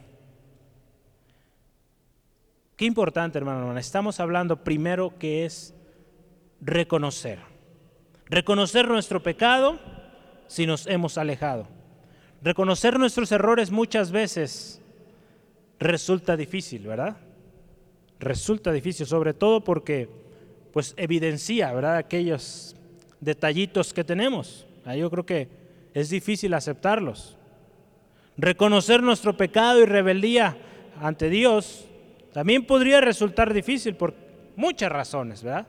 Qué 2.77 2.85
importante, 2.85 3.39
hermano, 3.39 3.61
hermana. 3.61 3.81
Estamos 3.81 4.21
hablando 4.21 4.65
primero 4.65 5.19
que 5.19 5.45
es 5.45 5.75
reconocer. 6.61 7.39
Reconocer 8.27 8.89
nuestro 8.89 9.23
pecado 9.23 9.79
si 10.47 10.67
nos 10.67 10.87
hemos 10.87 11.19
alejado. 11.19 11.82
Reconocer 12.43 12.99
nuestros 12.99 13.31
errores 13.31 13.71
muchas 13.71 14.11
veces 14.11 14.81
resulta 15.79 16.37
difícil, 16.37 16.87
¿verdad? 16.87 17.17
Resulta 18.19 18.73
difícil, 18.73 19.07
sobre 19.07 19.33
todo 19.33 19.63
porque 19.63 20.09
pues 20.73 20.95
evidencia, 20.97 21.73
¿verdad? 21.73 21.97
Aquellos 21.97 22.75
detallitos 23.21 23.93
que 23.93 24.03
tenemos. 24.03 24.67
Ah, 24.85 24.97
yo 24.97 25.11
creo 25.11 25.25
que 25.25 25.49
es 25.95 26.11
difícil 26.11 26.55
aceptarlos. 26.55 27.37
Reconocer 28.37 29.03
nuestro 29.03 29.37
pecado 29.37 29.81
y 29.81 29.87
rebeldía 29.87 30.57
ante 31.01 31.29
Dios 31.29 31.87
también 32.33 32.67
podría 32.67 33.01
resultar 33.01 33.53
difícil 33.53 33.95
por 33.95 34.15
muchas 34.57 34.91
razones, 34.91 35.43
¿verdad? 35.43 35.67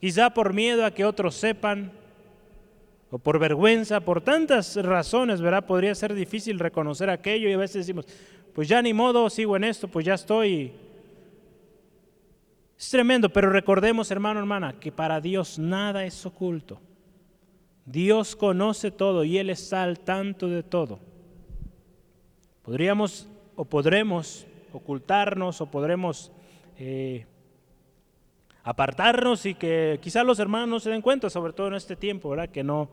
Quizá 0.00 0.30
por 0.30 0.52
miedo 0.52 0.84
a 0.84 0.90
que 0.90 1.04
otros 1.04 1.36
sepan, 1.36 1.92
o 3.10 3.18
por 3.18 3.38
vergüenza, 3.38 4.00
por 4.00 4.20
tantas 4.20 4.76
razones, 4.76 5.40
¿verdad? 5.40 5.66
Podría 5.66 5.94
ser 5.94 6.14
difícil 6.14 6.58
reconocer 6.58 7.08
aquello 7.10 7.48
y 7.48 7.52
a 7.52 7.58
veces 7.58 7.86
decimos, 7.86 8.06
pues 8.54 8.68
ya 8.68 8.82
ni 8.82 8.92
modo, 8.92 9.30
sigo 9.30 9.56
en 9.56 9.64
esto, 9.64 9.88
pues 9.88 10.04
ya 10.04 10.14
estoy. 10.14 10.72
Es 12.78 12.90
tremendo, 12.90 13.28
pero 13.30 13.50
recordemos, 13.50 14.10
hermano, 14.10 14.40
hermana, 14.40 14.78
que 14.78 14.92
para 14.92 15.20
Dios 15.20 15.58
nada 15.58 16.04
es 16.04 16.26
oculto. 16.26 16.80
Dios 17.84 18.34
conoce 18.34 18.90
todo 18.90 19.24
y 19.24 19.38
Él 19.38 19.50
está 19.50 19.84
al 19.84 20.00
tanto 20.00 20.48
de 20.48 20.62
todo. 20.62 20.98
Podríamos 22.62 23.28
o 23.54 23.64
podremos 23.64 24.46
ocultarnos 24.72 25.60
o 25.60 25.70
podremos 25.70 26.32
eh, 26.78 27.26
apartarnos 28.66 29.46
y 29.46 29.54
que 29.54 30.00
quizás 30.02 30.26
los 30.26 30.40
hermanos 30.40 30.68
no 30.68 30.80
se 30.80 30.90
den 30.90 31.00
cuenta, 31.00 31.30
sobre 31.30 31.52
todo 31.52 31.68
en 31.68 31.74
este 31.74 31.94
tiempo, 31.94 32.30
¿verdad? 32.30 32.48
Que 32.48 32.64
no, 32.64 32.90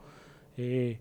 eh, 0.56 1.00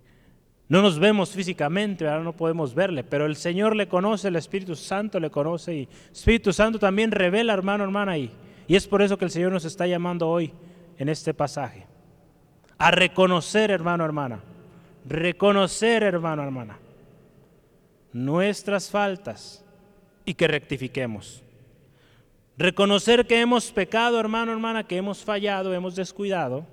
no 0.67 0.81
nos 0.81 0.99
vemos 0.99 1.33
físicamente, 1.33 2.05
¿verdad? 2.05 2.23
No 2.23 2.33
podemos 2.33 2.75
verle, 2.75 3.05
pero 3.05 3.27
el 3.27 3.37
Señor 3.37 3.77
le 3.77 3.87
conoce, 3.87 4.29
el 4.29 4.37
Espíritu 4.37 4.75
Santo 4.75 5.21
le 5.21 5.31
conoce 5.31 5.75
y 5.75 5.89
Espíritu 6.11 6.55
Santo 6.55 6.79
también 6.79 7.11
revela, 7.11 7.53
hermano, 7.53 7.85
hermana, 7.85 8.17
y, 8.17 8.33
y 8.67 8.75
es 8.75 8.87
por 8.87 9.03
eso 9.03 9.19
que 9.19 9.27
el 9.27 9.31
Señor 9.31 9.53
nos 9.53 9.67
está 9.67 9.87
llamando 9.87 10.27
hoy 10.27 10.51
en 10.97 11.11
este 11.11 11.35
pasaje. 11.35 11.87
A 12.79 12.91
reconocer, 12.91 13.71
hermano, 13.71 14.07
hermana. 14.07 14.41
Reconocer, 15.07 16.03
hermano, 16.03 16.45
hermana. 16.45 16.79
Nuestras 18.15 18.91
faltas 18.91 19.63
y 20.25 20.33
que 20.33 20.49
rectifiquemos. 20.49 21.42
Reconocer 22.57 23.27
que 23.27 23.41
hemos 23.41 23.73
pecado, 23.73 24.21
hermano, 24.21 24.53
hermana, 24.53 24.87
que 24.87 24.97
hemos 24.97 25.25
fallado, 25.25 25.73
hemos 25.73 25.97
descuidado, 25.97 26.67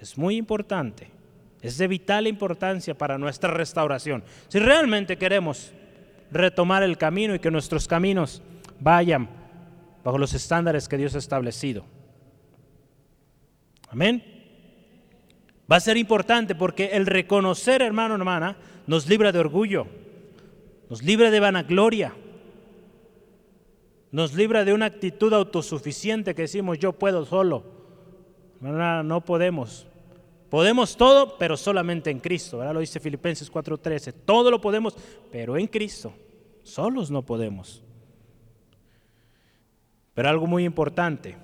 es 0.00 0.16
muy 0.18 0.36
importante. 0.36 1.10
Es 1.62 1.78
de 1.78 1.88
vital 1.88 2.26
importancia 2.26 2.96
para 2.96 3.18
nuestra 3.18 3.50
restauración. 3.50 4.22
Si 4.48 4.58
realmente 4.58 5.16
queremos 5.16 5.72
retomar 6.30 6.82
el 6.82 6.98
camino 6.98 7.34
y 7.34 7.38
que 7.38 7.50
nuestros 7.50 7.88
caminos 7.88 8.42
vayan 8.78 9.28
bajo 10.04 10.18
los 10.18 10.34
estándares 10.34 10.88
que 10.88 10.98
Dios 10.98 11.14
ha 11.14 11.18
establecido. 11.18 11.84
Amén. 13.88 14.22
Va 15.70 15.76
a 15.76 15.80
ser 15.80 15.96
importante 15.96 16.54
porque 16.54 16.90
el 16.92 17.06
reconocer, 17.06 17.82
hermano, 17.82 18.14
hermana, 18.14 18.56
nos 18.86 19.08
libra 19.08 19.32
de 19.32 19.40
orgullo, 19.40 19.86
nos 20.88 21.02
libra 21.02 21.30
de 21.30 21.40
vanagloria, 21.40 22.14
nos 24.16 24.32
libra 24.32 24.64
de 24.64 24.72
una 24.72 24.86
actitud 24.86 25.30
autosuficiente 25.34 26.34
que 26.34 26.40
decimos 26.40 26.78
yo 26.78 26.94
puedo 26.94 27.26
solo. 27.26 27.64
No, 28.62 29.02
no 29.02 29.20
podemos. 29.20 29.86
Podemos 30.48 30.96
todo, 30.96 31.36
pero 31.36 31.54
solamente 31.58 32.10
en 32.10 32.20
Cristo. 32.20 32.56
Ahora 32.56 32.72
lo 32.72 32.80
dice 32.80 32.98
Filipenses 32.98 33.52
4:13. 33.52 34.14
Todo 34.24 34.50
lo 34.50 34.58
podemos, 34.58 34.96
pero 35.30 35.58
en 35.58 35.66
Cristo. 35.66 36.14
Solos 36.62 37.10
no 37.10 37.26
podemos. 37.26 37.82
Pero 40.14 40.30
algo 40.30 40.46
muy 40.46 40.64
importante 40.64 41.36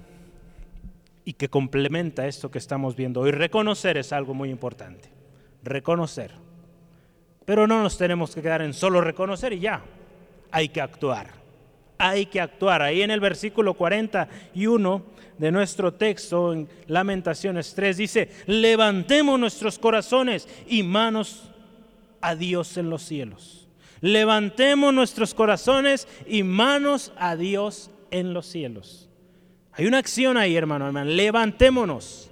y 1.27 1.35
que 1.35 1.51
complementa 1.51 2.27
esto 2.27 2.51
que 2.51 2.57
estamos 2.57 2.97
viendo 2.97 3.21
hoy, 3.21 3.33
reconocer 3.33 3.99
es 3.99 4.15
algo 4.15 4.33
muy 4.33 4.49
importante. 4.49 5.11
Reconocer. 5.63 6.33
Pero 7.45 7.67
no 7.67 7.83
nos 7.83 7.99
tenemos 7.99 8.35
que 8.35 8.41
quedar 8.41 8.63
en 8.63 8.73
solo 8.73 9.03
reconocer 9.03 9.53
y 9.53 9.61
ya. 9.61 9.85
Hay 10.51 10.71
que 10.71 10.81
actuar 10.81 11.42
hay 12.03 12.27
que 12.27 12.41
actuar. 12.41 12.83
Ahí 12.83 13.01
en 13.03 13.13
el 13.13 13.21
versículo 13.21 13.75
41 13.75 15.05
de 15.39 15.53
nuestro 15.53 15.95
texto, 15.95 16.53
en 16.53 16.69
Lamentaciones 16.89 17.75
3, 17.75 17.97
dice, 17.97 18.29
levantemos 18.47 19.39
nuestros 19.39 19.79
corazones 19.79 20.49
y 20.67 20.83
manos 20.83 21.49
a 22.21 22.35
Dios 22.35 22.77
en 22.77 22.91
los 22.91 23.03
cielos. 23.03 23.69
Levantemos 24.01 24.93
nuestros 24.93 25.33
corazones 25.33 26.09
y 26.27 26.43
manos 26.43 27.13
a 27.17 27.37
Dios 27.37 27.93
en 28.11 28.35
los 28.35 28.47
cielos. 28.47 29.09
Hay 29.71 29.87
una 29.87 29.99
acción 29.99 30.37
ahí, 30.37 30.57
hermano, 30.57 30.87
hermano. 30.87 31.09
Levantémonos. 31.09 32.31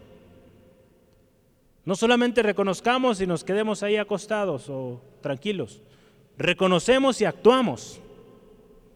No 1.84 1.94
solamente 1.94 2.42
reconozcamos 2.42 3.20
y 3.20 3.26
nos 3.26 3.44
quedemos 3.44 3.84
ahí 3.84 3.96
acostados 3.96 4.68
o 4.68 5.00
tranquilos. 5.22 5.80
Reconocemos 6.36 7.20
y 7.20 7.24
actuamos. 7.24 8.00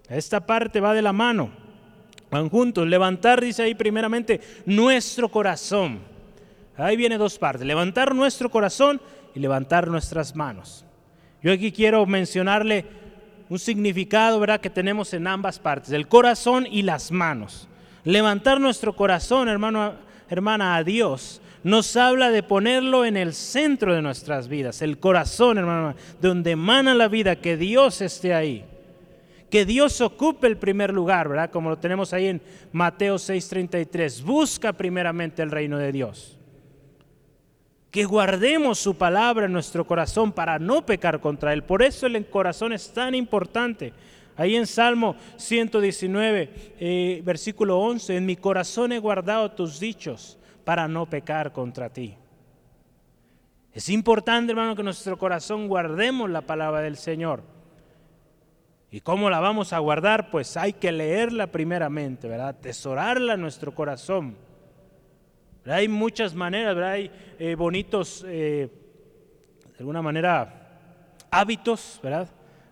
Esta 0.09 0.44
parte 0.44 0.80
va 0.80 0.94
de 0.94 1.02
la 1.02 1.12
mano. 1.12 1.50
Van 2.30 2.48
juntos. 2.48 2.86
Levantar, 2.86 3.40
dice 3.40 3.62
ahí 3.62 3.74
primeramente, 3.74 4.40
nuestro 4.66 5.28
corazón. 5.28 6.00
Ahí 6.76 6.96
viene 6.96 7.18
dos 7.18 7.38
partes. 7.38 7.66
Levantar 7.66 8.14
nuestro 8.14 8.50
corazón 8.50 9.00
y 9.34 9.40
levantar 9.40 9.88
nuestras 9.88 10.34
manos. 10.34 10.84
Yo 11.42 11.52
aquí 11.52 11.72
quiero 11.72 12.05
mencionarle 12.07 12.86
un 13.48 13.59
significado, 13.59 14.40
¿verdad?, 14.40 14.61
que 14.61 14.70
tenemos 14.70 15.12
en 15.12 15.26
ambas 15.26 15.59
partes, 15.59 15.92
el 15.92 16.09
corazón 16.09 16.66
y 16.70 16.82
las 16.82 17.11
manos. 17.12 17.68
Levantar 18.05 18.61
nuestro 18.61 18.96
corazón, 18.96 19.48
hermano, 19.48 19.94
hermana, 20.30 20.76
a 20.76 20.84
Dios, 20.84 21.42
nos 21.62 21.96
habla 21.96 22.30
de 22.30 22.42
ponerlo 22.42 23.05
en 23.05 23.16
el 23.16 23.34
centro 23.34 23.94
de 23.94 24.00
nuestras 24.00 24.48
vidas. 24.48 24.80
El 24.80 24.98
corazón, 24.98 25.59
hermano, 25.59 25.94
donde 26.20 26.52
emana 26.52 26.94
la 26.94 27.09
vida, 27.09 27.36
que 27.36 27.57
Dios 27.57 28.00
esté 28.00 28.34
ahí 28.34 28.64
que 29.55 29.64
Dios 29.64 30.00
ocupe 30.00 30.48
el 30.48 30.57
primer 30.57 30.92
lugar, 30.92 31.28
¿verdad? 31.28 31.48
Como 31.48 31.70
lo 31.70 31.78
tenemos 31.78 32.12
ahí 32.12 32.26
en 32.26 32.42
Mateo 32.72 33.18
6:33. 33.18 34.20
Busca 34.20 34.72
primeramente 34.72 35.42
el 35.42 35.52
reino 35.52 35.78
de 35.78 35.92
Dios. 35.92 36.36
Que 37.92 38.05
guardemos 38.05 38.80
su 38.80 38.96
palabra 38.96 39.46
en 39.46 39.52
nuestro 39.52 39.86
corazón 39.86 40.32
para 40.32 40.59
no 40.59 40.84
pecar 40.84 41.20
contra 41.20 41.52
Él. 41.52 41.62
Por 41.62 41.84
eso 41.84 42.09
el 42.09 42.26
corazón 42.26 42.72
es 42.72 42.92
tan 42.92 43.14
importante. 43.14 43.92
Ahí 44.36 44.57
en 44.57 44.66
Salmo 44.66 45.14
119, 45.36 46.50
eh, 46.80 47.22
versículo 47.24 47.78
11, 47.78 48.16
en 48.16 48.26
mi 48.26 48.34
corazón 48.34 48.90
he 48.90 48.98
guardado 48.98 49.52
tus 49.52 49.78
dichos 49.78 50.36
para 50.64 50.88
no 50.88 51.07
pecar 51.07 51.52
contra 51.52 51.88
ti. 51.90 52.16
Es 53.72 53.88
importante, 53.88 54.50
hermano, 54.50 54.74
que 54.74 54.82
nuestro 54.82 55.16
corazón 55.16 55.68
guardemos 55.68 56.28
la 56.28 56.40
palabra 56.40 56.80
del 56.80 56.96
Señor. 56.96 57.53
¿Y 58.95 59.01
cómo 59.01 59.28
la 59.28 59.40
vamos 59.40 59.72
a 59.72 59.80
guardar? 59.80 60.30
Pues 60.30 60.57
hay 60.57 60.72
que 60.72 60.92
leerla 60.92 61.49
primeramente, 61.49 62.28
¿verdad? 62.28 62.55
Tesorarla 62.61 63.34
en 63.34 63.40
nuestro 63.40 63.74
corazón. 63.74 64.36
Hay 65.66 65.88
muchas 65.88 66.32
maneras, 66.32 66.76
¿verdad? 66.76 66.92
Hay 66.92 67.11
eh, 67.40 67.57
bonitos, 67.57 68.24
eh, 68.24 68.70
de 69.72 69.78
alguna 69.80 70.01
manera, 70.01 70.78
hábitos, 71.28 71.99
¿verdad? 72.05 72.28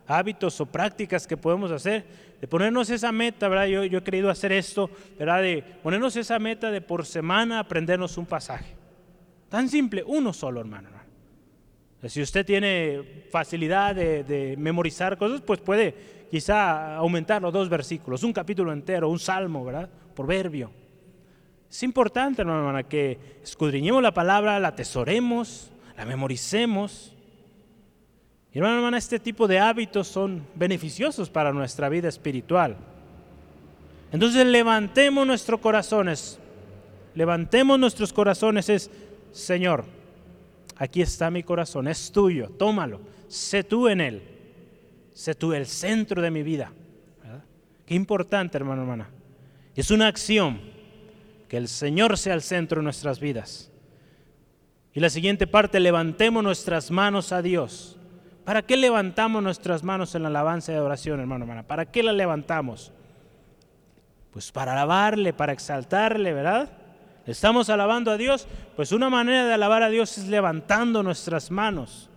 Hábitos 0.06 0.60
o 0.60 0.66
prácticas 0.66 1.26
que 1.26 1.36
podemos 1.36 1.72
hacer, 1.72 2.04
de 2.40 2.46
ponernos 2.46 2.88
esa 2.90 3.10
meta, 3.10 3.48
¿verdad? 3.48 3.66
Yo, 3.66 3.84
yo 3.84 3.98
he 3.98 4.04
querido 4.04 4.30
hacer 4.30 4.52
esto, 4.52 4.90
¿verdad? 5.18 5.42
De 5.42 5.64
ponernos 5.82 6.14
esa 6.14 6.38
meta 6.38 6.70
de 6.70 6.80
por 6.80 7.04
semana 7.04 7.58
aprendernos 7.58 8.16
un 8.16 8.26
pasaje. 8.26 8.76
Tan 9.48 9.68
simple, 9.68 10.04
uno 10.06 10.32
solo, 10.32 10.60
hermano. 10.60 11.01
Si 12.08 12.20
usted 12.20 12.44
tiene 12.44 13.26
facilidad 13.30 13.94
de, 13.94 14.56
memorizar 14.58 15.16
cosas, 15.16 15.40
pues 15.40 15.60
puede 15.60 15.94
quizá 16.30 16.96
aumentar 16.96 17.40
los 17.40 17.52
dos 17.52 17.68
versículos, 17.68 18.24
un 18.24 18.32
capítulo 18.32 18.72
entero, 18.72 19.08
un 19.08 19.20
salmo, 19.20 19.64
¿verdad? 19.64 19.88
Proverbio. 20.14 20.70
Es 21.70 21.82
importante, 21.84 22.42
hermana, 22.42 22.82
que 22.82 23.38
escudriñemos 23.42 24.02
la 24.02 24.12
palabra, 24.12 24.58
la 24.58 24.68
atesoremos, 24.68 25.70
la 25.96 26.04
memoricemos. 26.04 27.14
Y 28.52 28.58
hermano, 28.58 28.78
hermana, 28.78 28.98
este 28.98 29.20
tipo 29.20 29.46
de 29.46 29.60
hábitos 29.60 30.08
son 30.08 30.44
beneficiosos 30.54 31.30
para 31.30 31.52
nuestra 31.52 31.88
vida 31.88 32.08
espiritual. 32.08 32.76
Entonces 34.10 34.44
levantemos 34.44 35.26
nuestros 35.26 35.60
corazones, 35.60 36.38
levantemos 37.14 37.78
nuestros 37.78 38.12
corazones, 38.12 38.68
es 38.68 38.90
Señor, 39.30 39.84
aquí 40.82 41.00
está 41.00 41.30
mi 41.30 41.44
corazón, 41.44 41.86
es 41.86 42.10
tuyo, 42.10 42.48
tómalo, 42.48 43.00
sé 43.28 43.62
tú 43.62 43.86
en 43.86 44.00
él, 44.00 44.20
sé 45.14 45.36
tú 45.36 45.52
el 45.52 45.66
centro 45.66 46.20
de 46.20 46.30
mi 46.32 46.42
vida. 46.42 46.72
Qué 47.86 47.94
importante, 47.94 48.58
hermano, 48.58 48.82
hermana. 48.82 49.08
Es 49.76 49.92
una 49.92 50.08
acción, 50.08 50.60
que 51.48 51.56
el 51.56 51.68
Señor 51.68 52.18
sea 52.18 52.34
el 52.34 52.42
centro 52.42 52.80
de 52.80 52.84
nuestras 52.84 53.20
vidas. 53.20 53.70
Y 54.92 54.98
la 54.98 55.08
siguiente 55.08 55.46
parte, 55.46 55.78
levantemos 55.78 56.42
nuestras 56.42 56.90
manos 56.90 57.30
a 57.30 57.42
Dios. 57.42 57.96
¿Para 58.44 58.62
qué 58.62 58.76
levantamos 58.76 59.40
nuestras 59.40 59.84
manos 59.84 60.16
en 60.16 60.22
la 60.22 60.30
alabanza 60.30 60.72
y 60.72 60.74
adoración, 60.74 61.20
hermano, 61.20 61.44
hermana? 61.44 61.62
¿Para 61.62 61.86
qué 61.86 62.02
la 62.02 62.12
levantamos? 62.12 62.90
Pues 64.32 64.50
para 64.50 64.72
alabarle, 64.72 65.32
para 65.32 65.52
exaltarle, 65.52 66.32
¿verdad? 66.32 66.81
Estamos 67.26 67.70
alabando 67.70 68.10
a 68.10 68.16
Dios, 68.16 68.46
pues 68.76 68.92
una 68.92 69.10
manera 69.10 69.46
de 69.46 69.54
alabar 69.54 69.82
a 69.82 69.90
Dios 69.90 70.18
es 70.18 70.28
levantando 70.28 71.02
nuestras 71.02 71.50
manos. 71.50 72.08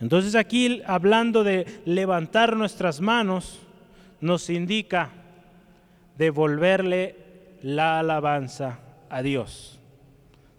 Entonces 0.00 0.34
aquí 0.34 0.82
hablando 0.86 1.44
de 1.44 1.66
levantar 1.84 2.56
nuestras 2.56 3.00
manos, 3.00 3.60
nos 4.20 4.48
indica 4.50 5.10
devolverle 6.16 7.16
la 7.62 7.98
alabanza 7.98 8.78
a 9.08 9.22
Dios. 9.22 9.78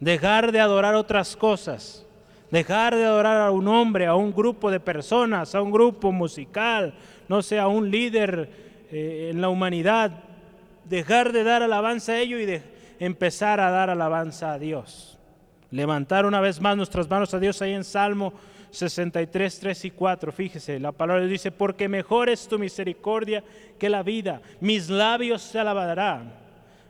Dejar 0.00 0.52
de 0.52 0.60
adorar 0.60 0.94
otras 0.94 1.36
cosas, 1.36 2.04
dejar 2.50 2.94
de 2.96 3.04
adorar 3.04 3.40
a 3.40 3.50
un 3.50 3.68
hombre, 3.68 4.06
a 4.06 4.14
un 4.14 4.32
grupo 4.32 4.70
de 4.70 4.80
personas, 4.80 5.54
a 5.54 5.62
un 5.62 5.70
grupo 5.70 6.12
musical, 6.12 6.94
no 7.28 7.42
sé, 7.42 7.58
a 7.58 7.68
un 7.68 7.90
líder 7.90 8.48
eh, 8.90 9.30
en 9.32 9.40
la 9.40 9.48
humanidad, 9.48 10.12
dejar 10.84 11.32
de 11.32 11.44
dar 11.44 11.62
alabanza 11.62 12.12
a 12.12 12.18
ello 12.18 12.38
y 12.38 12.46
de, 12.46 12.71
empezar 13.04 13.58
a 13.58 13.70
dar 13.70 13.90
alabanza 13.90 14.52
a 14.52 14.58
Dios. 14.58 15.18
Levantar 15.70 16.24
una 16.24 16.40
vez 16.40 16.60
más 16.60 16.76
nuestras 16.76 17.10
manos 17.10 17.34
a 17.34 17.40
Dios 17.40 17.60
ahí 17.60 17.72
en 17.72 17.82
Salmo 17.82 18.32
63, 18.70 19.58
3 19.58 19.84
y 19.86 19.90
4. 19.90 20.30
Fíjese, 20.30 20.78
la 20.78 20.92
palabra 20.92 21.26
dice, 21.26 21.50
porque 21.50 21.88
mejor 21.88 22.28
es 22.28 22.46
tu 22.46 22.58
misericordia 22.60 23.42
que 23.78 23.88
la 23.88 24.04
vida. 24.04 24.40
Mis 24.60 24.88
labios 24.88 25.42
se 25.42 25.58
alabarán. 25.58 26.32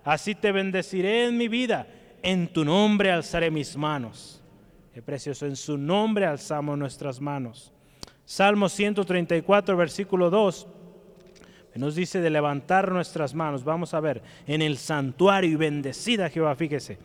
Así 0.04 0.34
te 0.34 0.52
bendeciré 0.52 1.26
en 1.26 1.38
mi 1.38 1.48
vida. 1.48 1.86
En 2.22 2.52
tu 2.52 2.64
nombre 2.64 3.10
alzaré 3.10 3.50
mis 3.50 3.74
manos. 3.76 4.42
Qué 4.92 5.00
precioso, 5.00 5.46
en 5.46 5.56
su 5.56 5.78
nombre 5.78 6.26
alzamos 6.26 6.76
nuestras 6.76 7.20
manos. 7.20 7.72
Salmo 8.26 8.68
134, 8.68 9.76
versículo 9.76 10.28
2 10.28 10.66
nos 11.78 11.94
dice 11.94 12.20
de 12.20 12.30
levantar 12.30 12.92
nuestras 12.92 13.34
manos. 13.34 13.64
Vamos 13.64 13.94
a 13.94 14.00
ver, 14.00 14.22
en 14.46 14.60
el 14.60 14.76
santuario 14.76 15.50
y 15.50 15.56
bendecida 15.56 16.28
Jehová, 16.28 16.54
fíjese. 16.54 16.98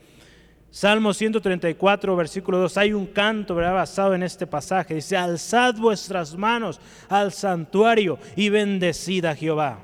Salmo 0.69 1.13
134, 1.13 2.15
versículo 2.15 2.59
2, 2.59 2.77
hay 2.77 2.93
un 2.93 3.07
canto 3.07 3.55
basado 3.55 4.13
en 4.13 4.23
este 4.23 4.45
pasaje. 4.45 4.95
Dice, 4.95 5.15
alzad 5.15 5.75
vuestras 5.75 6.35
manos 6.35 6.81
al 7.07 7.31
santuario 7.31 8.19
y 8.35 8.49
bendecida 8.49 9.33
Jehová. 9.33 9.79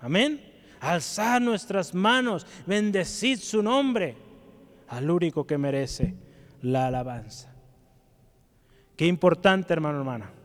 Amén. 0.00 0.44
Alzad 0.80 1.40
nuestras 1.40 1.94
manos, 1.94 2.46
bendecid 2.66 3.38
su 3.38 3.62
nombre 3.62 4.16
al 4.88 5.08
único 5.08 5.46
que 5.46 5.58
merece 5.58 6.16
la 6.62 6.88
alabanza. 6.88 7.54
Qué 8.96 9.06
importante, 9.06 9.72
hermano, 9.72 9.98
hermana 9.98 10.39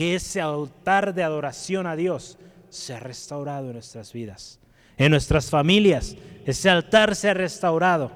que 0.00 0.14
ese 0.14 0.40
altar 0.40 1.12
de 1.12 1.22
adoración 1.22 1.86
a 1.86 1.94
Dios 1.94 2.38
se 2.70 2.94
ha 2.94 3.00
restaurado 3.00 3.66
en 3.66 3.74
nuestras 3.74 4.14
vidas, 4.14 4.58
en 4.96 5.10
nuestras 5.10 5.50
familias. 5.50 6.16
Ese 6.46 6.70
altar 6.70 7.14
se 7.14 7.28
ha 7.28 7.34
restaurado. 7.34 8.10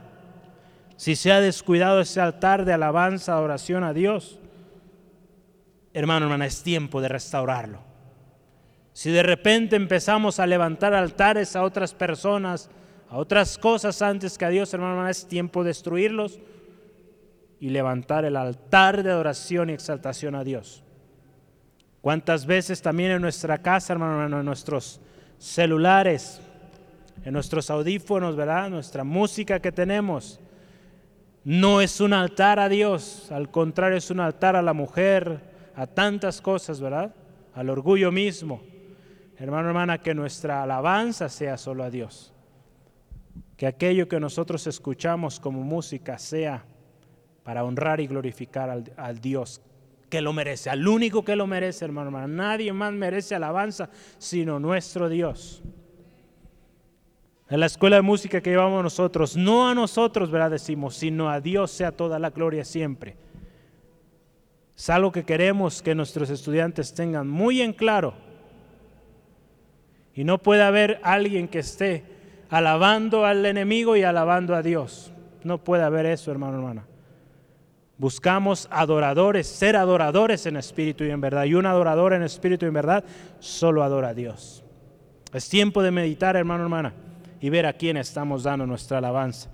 Si 0.97 1.15
se 1.15 1.31
ha 1.31 1.43
descuidado 1.43 2.01
ese 2.01 2.23
altar 2.23 2.65
de 2.65 2.73
alabanza, 2.73 3.35
adoración 3.35 3.85
a 3.85 3.93
Dios, 3.93 4.39
hermano, 5.93 6.25
hermana, 6.25 6.47
es 6.47 6.63
tiempo 6.63 7.03
de 7.03 7.09
restaurarlo. 7.09 7.81
Si 8.95 9.11
de 9.11 9.23
repente 9.23 9.77
empezamos 9.77 10.41
a 10.41 10.47
levantar 10.47 10.95
altares 10.95 11.55
a 11.55 11.65
otras 11.65 11.93
personas, 11.93 12.71
a 13.11 13.19
otras 13.19 13.59
cosas 13.59 14.01
antes 14.01 14.39
que 14.39 14.47
a 14.47 14.49
Dios, 14.49 14.73
hermano, 14.73 14.93
hermana, 14.93 15.11
es 15.11 15.29
tiempo 15.29 15.63
de 15.63 15.69
destruirlos 15.69 16.41
y 17.61 17.69
levantar 17.69 18.25
el 18.25 18.37
altar 18.37 19.03
de 19.03 19.11
adoración 19.11 19.69
y 19.69 19.75
exaltación 19.75 20.35
a 20.35 20.45
Dios. 20.45 20.84
¿Cuántas 22.05 22.45
veces 22.45 22.83
también 22.83 23.13
en 23.13 23.23
nuestra 23.23 23.57
casa, 23.57 23.95
hermano, 23.95 24.39
en 24.39 24.45
nuestros 24.45 25.01
celulares, 25.39 26.39
en 27.25 27.33
nuestros 27.33 27.71
audífonos, 27.71 28.37
¿verdad? 28.37 28.69
Nuestra 28.69 29.05
música 29.05 29.59
que 29.59 29.73
tenemos, 29.73 30.39
no 31.45 31.81
es 31.81 32.03
un 32.03 32.13
altar 32.13 32.61
a 32.61 32.69
Dios, 32.69 33.33
al 33.33 33.51
contrario 33.51 33.97
es 33.97 34.11
un 34.11 34.21
altar 34.21 34.55
a 34.55 34.61
la 34.61 34.75
mujer, 34.75 35.41
a 35.75 35.87
tantas 35.87 36.43
cosas, 36.43 36.79
¿verdad? 36.79 37.15
Al 37.55 37.71
orgullo 37.71 38.13
mismo. 38.13 38.61
Hermano, 39.39 39.69
hermana, 39.69 39.97
que 39.97 40.15
nuestra 40.15 40.63
alabanza 40.63 41.31
sea 41.31 41.57
solo 41.57 41.85
a 41.85 41.91
Dios. 41.91 42.35
Que 43.57 43.67
aquello 43.67 44.09
que 44.09 44.21
nosotros 44.21 44.67
escuchamos 44.67 45.41
como 45.41 45.63
música 45.63 46.19
sea 46.19 46.67
para 47.45 47.65
honrar 47.65 48.01
y 48.01 48.07
glorificar 48.07 48.69
al, 48.69 48.93
al 48.99 49.23
Dios 49.23 49.63
que 50.15 50.21
lo 50.21 50.33
merece, 50.33 50.71
al 50.71 50.87
único 50.87 51.25
que 51.25 51.35
lo 51.35 51.45
merece, 51.49 51.85
hermano, 51.85 52.07
hermano. 52.07 52.29
Nadie 52.29 52.73
más 52.73 52.93
merece 52.93 53.35
alabanza 53.35 53.91
sino 54.17 54.61
nuestro 54.61 55.09
Dios. 55.09 55.61
En 57.51 57.59
la 57.59 57.67
escuela 57.67 57.97
de 57.97 58.03
música 58.03 58.41
que 58.41 58.51
llevamos 58.51 58.81
nosotros, 58.81 59.37
no 59.37 59.69
a 59.69 59.75
nosotros, 59.75 60.31
¿verdad? 60.31 60.53
Decimos, 60.53 60.95
sino 60.95 61.29
a 61.29 61.41
Dios 61.41 61.73
sea 61.73 61.91
toda 61.91 62.21
la 62.21 62.31
gloria 62.31 62.65
siempre. 62.65 63.17
Es 64.77 64.89
algo 64.89 65.11
que 65.11 65.25
queremos 65.25 65.83
que 65.83 65.97
nuestros 65.97 66.31
estudiantes 66.31 66.95
tengan 66.95 67.27
muy 67.27 67.61
en 67.61 67.73
claro. 67.73 68.15
Y 70.15 70.23
no 70.23 70.39
puede 70.39 70.63
haber 70.63 71.01
alguien 71.03 71.49
que 71.49 71.59
esté 71.59 72.05
alabando 72.51 73.27
al 73.27 73.45
enemigo 73.45 73.97
y 73.97 74.05
alabando 74.05 74.55
a 74.55 74.63
Dios. 74.63 75.13
No 75.43 75.59
puede 75.59 75.83
haber 75.83 76.07
eso, 76.07 76.31
hermano, 76.31 76.59
hermana. 76.59 76.87
Buscamos 77.97 78.67
adoradores, 78.71 79.47
ser 79.47 79.77
adoradores 79.77 80.47
en 80.47 80.57
espíritu 80.57 81.05
y 81.05 81.11
en 81.11 81.21
verdad. 81.21 81.45
Y 81.45 81.55
un 81.55 81.67
adorador 81.67 82.13
en 82.13 82.23
espíritu 82.23 82.67
y 82.67 82.69
en 82.69 82.75
verdad 82.75 83.05
solo 83.39 83.83
adora 83.83 84.09
a 84.09 84.15
Dios. 84.15 84.65
Es 85.33 85.49
tiempo 85.49 85.83
de 85.83 85.91
meditar, 85.91 86.37
hermano, 86.37 86.65
hermana, 86.65 86.95
y 87.41 87.51
ver 87.51 87.67
a 87.67 87.73
quién 87.73 87.97
estamos 87.97 88.43
dando 88.43 88.67
nuestra 88.67 88.99
alabanza. 88.99 89.51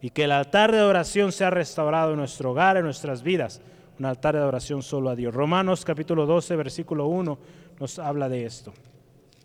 Y 0.00 0.10
que 0.10 0.24
el 0.24 0.32
altar 0.32 0.72
de 0.72 0.78
adoración 0.78 1.32
sea 1.32 1.50
restaurado 1.50 2.12
en 2.12 2.18
nuestro 2.18 2.50
hogar, 2.50 2.76
en 2.76 2.84
nuestras 2.84 3.22
vidas. 3.22 3.60
Un 3.98 4.06
altar 4.06 4.34
de 4.34 4.40
adoración 4.40 4.82
solo 4.82 5.10
a 5.10 5.16
Dios. 5.16 5.34
Romanos 5.34 5.84
capítulo 5.84 6.26
12, 6.26 6.56
versículo 6.56 7.06
1 7.06 7.38
nos 7.78 7.98
habla 7.98 8.28
de 8.28 8.44
esto. 8.44 8.72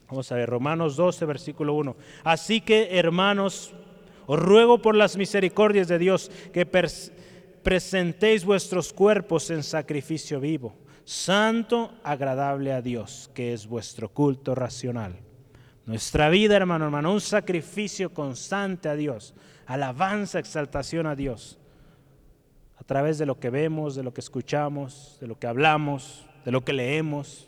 Vamos 0.10 0.32
a 0.32 0.36
ver, 0.36 0.50
Romanos 0.50 0.96
12, 0.96 1.26
versículo 1.26 1.74
1. 1.74 1.96
Así 2.24 2.62
que, 2.62 2.98
hermanos, 2.98 3.74
os 4.26 4.40
ruego 4.40 4.82
por 4.82 4.96
las 4.96 5.18
misericordias 5.18 5.88
de 5.88 5.98
Dios 5.98 6.32
que 6.54 6.66
presentéis 7.64 8.46
vuestros 8.46 8.94
cuerpos 8.94 9.50
en 9.50 9.64
sacrificio 9.64 10.40
vivo, 10.40 10.76
santo, 11.04 11.94
agradable 12.04 12.74
a 12.74 12.82
Dios, 12.82 13.30
que 13.34 13.54
es 13.54 13.68
vuestro 13.68 14.10
culto 14.10 14.56
racional. 14.56 15.16
Nuestra 15.86 16.30
vida, 16.30 16.56
hermano, 16.56 16.86
hermano, 16.86 17.12
un 17.12 17.22
sacrificio 17.22 18.14
constante 18.14 18.88
a 18.88 18.96
Dios, 18.96 19.34
alabanza, 19.66 20.40
exaltación 20.40 21.08
a 21.08 21.16
Dios, 21.16 21.58
a 22.78 22.84
través 22.84 23.18
de 23.18 23.26
lo 23.26 23.40
que 23.40 23.50
vemos, 23.50 23.96
de 23.96 24.04
lo 24.04 24.14
que 24.14 24.22
escuchamos, 24.22 25.18
de 25.20 25.28
lo 25.28 25.38
que 25.38 25.48
hablamos, 25.48 26.26
de 26.46 26.52
lo 26.52 26.62
que 26.64 26.74
leemos. 26.74 27.48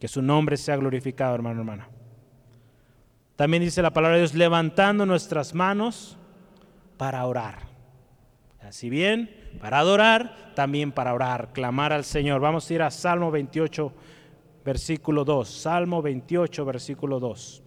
Que 0.00 0.08
su 0.08 0.22
nombre 0.22 0.56
sea 0.56 0.76
glorificado, 0.76 1.34
hermano, 1.34 1.60
hermana. 1.60 1.88
También 3.36 3.62
dice 3.62 3.82
la 3.82 3.92
palabra 3.92 4.16
de 4.16 4.22
Dios, 4.22 4.34
levantando 4.34 5.06
nuestras 5.06 5.54
manos 5.54 6.16
para 6.96 7.24
orar. 7.26 7.73
Así 8.74 8.90
bien, 8.90 9.30
para 9.60 9.78
adorar, 9.78 10.52
también 10.56 10.90
para 10.90 11.14
orar, 11.14 11.52
clamar 11.52 11.92
al 11.92 12.02
Señor. 12.02 12.40
Vamos 12.40 12.68
a 12.68 12.74
ir 12.74 12.82
a 12.82 12.90
Salmo 12.90 13.30
28, 13.30 13.92
versículo 14.64 15.24
2. 15.24 15.48
Salmo 15.48 16.02
28, 16.02 16.64
versículo 16.64 17.20
2. 17.20 17.62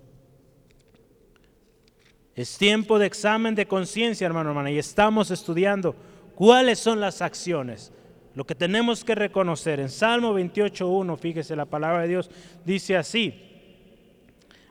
Es 2.35 2.57
tiempo 2.57 2.99
de 2.99 3.05
examen 3.05 3.55
de 3.55 3.65
conciencia, 3.65 4.25
hermano, 4.27 4.49
hermana, 4.49 4.69
y 4.69 4.77
estamos 4.77 5.31
estudiando 5.31 5.95
cuáles 6.35 6.77
son 6.77 6.99
las 6.99 7.21
acciones, 7.21 7.93
lo 8.35 8.45
que 8.45 8.53
tenemos 8.53 9.05
que 9.05 9.15
reconocer. 9.15 9.79
En 9.79 9.87
Salmo 9.87 10.37
28.1, 10.37 11.17
fíjese, 11.17 11.55
la 11.55 11.67
palabra 11.67 12.01
de 12.01 12.09
Dios 12.09 12.29
dice 12.65 12.97
así, 12.97 13.33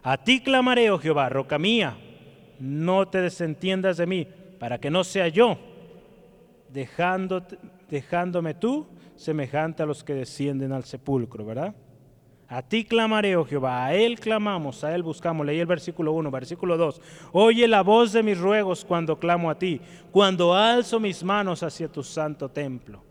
a 0.03 0.19
ti 0.19 0.43
clamaré, 0.43 0.91
oh 0.91 0.99
Jehová, 0.99 1.31
roca 1.31 1.59
mía, 1.59 1.97
no 2.61 3.09
te 3.09 3.23
desentiendas 3.23 3.97
de 3.97 4.07
mí, 4.07 4.29
para 4.59 4.79
que 4.79 4.91
no 4.91 5.03
sea 5.03 5.29
yo, 5.29 5.59
dejándome 7.89 8.55
tú 8.55 8.87
semejante 9.15 9.83
a 9.83 9.87
los 9.87 10.05
que 10.05 10.15
descienden 10.15 10.73
al 10.73 10.85
sepulcro, 10.85 11.45
¿verdad? 11.45 11.75
A 12.49 12.63
ti 12.63 12.85
clamaré, 12.85 13.35
oh 13.35 13.45
Jehová, 13.45 13.87
a 13.87 13.95
Él 13.95 14.21
clamamos, 14.21 14.85
a 14.85 14.95
Él 14.95 15.03
buscamos. 15.03 15.45
Leí 15.45 15.59
el 15.59 15.67
versículo 15.67 16.13
1, 16.13 16.31
versículo 16.31 16.77
2. 16.77 17.01
Oye 17.33 17.67
la 17.67 17.83
voz 17.83 18.13
de 18.13 18.23
mis 18.23 18.39
ruegos 18.39 18.85
cuando 18.85 19.19
clamo 19.19 19.51
a 19.51 19.59
ti, 19.59 19.81
cuando 20.13 20.55
alzo 20.55 21.01
mis 21.01 21.25
manos 21.25 21.65
hacia 21.65 21.89
tu 21.89 22.05
santo 22.05 22.49
templo. 22.49 23.03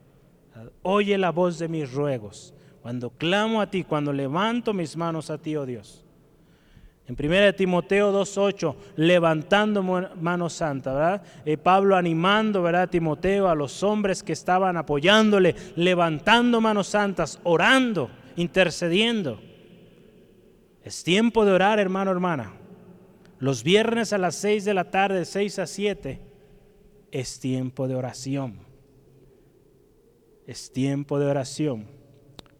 Oye 0.84 1.18
la 1.18 1.32
voz 1.32 1.59
de 1.59 1.68
mis 1.68 1.91
ruegos, 1.91 2.53
cuando 2.82 3.09
clamo 3.09 3.59
a 3.59 3.70
ti, 3.70 3.84
cuando 3.84 4.13
levanto 4.13 4.74
mis 4.74 4.95
manos 4.95 5.30
a 5.30 5.38
ti, 5.38 5.57
oh 5.57 5.66
Dios. 5.66 6.05
En 7.08 7.16
1 7.18 7.53
Timoteo 7.53 8.12
2.8, 8.12 8.76
levantando 8.95 9.84
mano 9.84 10.49
santa, 10.49 10.93
¿verdad? 10.93 11.24
Eh, 11.45 11.58
Pablo 11.58 11.95
animando, 11.95 12.64
¿verdad? 12.64 12.84
A 12.84 12.88
Timoteo, 12.88 13.47
a 13.47 13.56
los 13.56 13.84
hombres 13.84 14.24
que 14.24 14.34
estaban 14.34 14.76
apoyándole, 14.76 15.56
levantando 15.76 16.60
manos 16.62 16.88
santas, 16.88 17.39
orando, 17.43 18.10
intercediendo. 18.36 19.39
Es 20.84 21.03
tiempo 21.03 21.45
de 21.45 21.51
orar, 21.51 21.80
hermano, 21.80 22.12
hermana. 22.12 22.53
Los 23.38 23.64
viernes 23.64 24.14
a 24.14 24.18
las 24.18 24.36
6 24.36 24.66
de 24.66 24.74
la 24.74 24.89
tarde, 24.89 25.26
6 25.26 25.60
a 25.60 25.68
7, 25.68 26.22
es 27.12 27.39
tiempo 27.39 27.88
de 27.88 27.95
oración 27.95 28.66
es 30.47 30.72
tiempo 30.72 31.20
de 31.20 31.26
oración. 31.26 31.88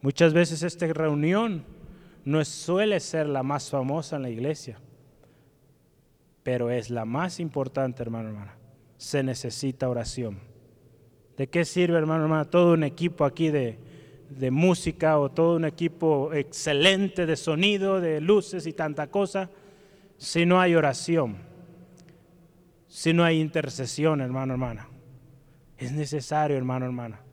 Muchas 0.02 0.34
veces 0.34 0.64
esta 0.64 0.88
reunión 0.88 1.66
no 2.26 2.44
suele 2.44 3.00
ser 3.00 3.28
la 3.28 3.44
más 3.44 3.70
famosa 3.70 4.16
en 4.16 4.24
la 4.24 4.30
iglesia, 4.30 4.80
pero 6.44 6.72
es 6.72 6.90
la 6.90 7.06
más 7.06 7.40
importante, 7.40 8.02
hermano, 8.02 8.30
hermana. 8.30 8.56
Se 8.98 9.24
necesita 9.24 9.90
oración. 9.90 10.40
¿De 11.38 11.48
qué 11.48 11.66
sirve, 11.66 11.98
hermano, 11.98 12.24
hermana, 12.24 12.46
todo 12.46 12.74
un 12.74 12.84
equipo 12.84 13.26
aquí 13.26 13.50
de, 13.50 13.78
de 14.30 14.52
música 14.52 15.20
o 15.20 15.30
todo 15.30 15.56
un 15.56 15.66
equipo 15.66 16.34
excelente 16.34 17.26
de 17.26 17.36
sonido, 17.36 18.02
de 18.02 18.22
luces 18.22 18.66
y 18.66 18.74
tanta 18.74 19.08
cosa, 19.08 19.50
si 20.18 20.46
no 20.46 20.60
hay 20.60 20.76
oración, 20.76 21.38
si 22.88 23.14
no 23.14 23.24
hay 23.24 23.40
intercesión, 23.40 24.22
hermano, 24.22 24.54
hermana? 24.54 24.88
Es 25.78 25.92
necesario, 25.92 26.58
hermano, 26.58 26.86
hermana. 26.86 27.25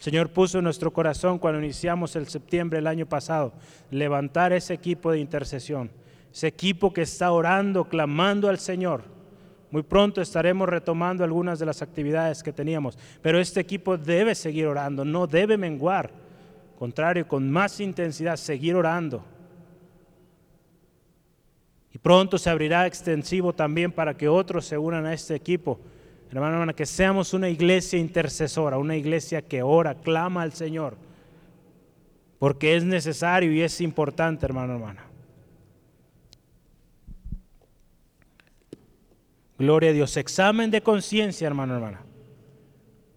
Señor 0.00 0.30
puso 0.30 0.58
en 0.58 0.64
nuestro 0.64 0.90
corazón 0.90 1.38
cuando 1.38 1.60
iniciamos 1.60 2.16
el 2.16 2.26
septiembre 2.26 2.78
del 2.78 2.86
año 2.86 3.04
pasado, 3.04 3.52
levantar 3.90 4.50
ese 4.50 4.72
equipo 4.72 5.12
de 5.12 5.18
intercesión, 5.18 5.90
ese 6.32 6.46
equipo 6.46 6.90
que 6.90 7.02
está 7.02 7.30
orando, 7.32 7.84
clamando 7.84 8.48
al 8.48 8.58
Señor. 8.58 9.02
Muy 9.70 9.82
pronto 9.82 10.22
estaremos 10.22 10.70
retomando 10.70 11.22
algunas 11.22 11.58
de 11.58 11.66
las 11.66 11.82
actividades 11.82 12.42
que 12.42 12.50
teníamos, 12.50 12.98
pero 13.20 13.38
este 13.38 13.60
equipo 13.60 13.98
debe 13.98 14.34
seguir 14.34 14.66
orando, 14.66 15.04
no 15.04 15.26
debe 15.26 15.58
menguar. 15.58 16.10
Contrario, 16.78 17.28
con 17.28 17.50
más 17.50 17.78
intensidad, 17.78 18.36
seguir 18.36 18.76
orando. 18.76 19.22
Y 21.92 21.98
pronto 21.98 22.38
se 22.38 22.48
abrirá 22.48 22.86
extensivo 22.86 23.52
también 23.52 23.92
para 23.92 24.16
que 24.16 24.28
otros 24.28 24.64
se 24.64 24.78
unan 24.78 25.04
a 25.04 25.12
este 25.12 25.34
equipo 25.34 25.78
Hermano, 26.30 26.54
hermana, 26.54 26.74
que 26.74 26.86
seamos 26.86 27.34
una 27.34 27.48
iglesia 27.48 27.98
intercesora, 27.98 28.78
una 28.78 28.96
iglesia 28.96 29.42
que 29.42 29.62
ora, 29.62 29.96
clama 29.96 30.42
al 30.42 30.52
Señor, 30.52 30.96
porque 32.38 32.76
es 32.76 32.84
necesario 32.84 33.52
y 33.52 33.62
es 33.62 33.80
importante, 33.80 34.46
hermano, 34.46 34.74
hermana. 34.74 35.04
Gloria 39.58 39.90
a 39.90 39.92
Dios. 39.92 40.16
Examen 40.16 40.70
de 40.70 40.80
conciencia, 40.82 41.46
hermano, 41.46 41.74
hermana. 41.74 42.00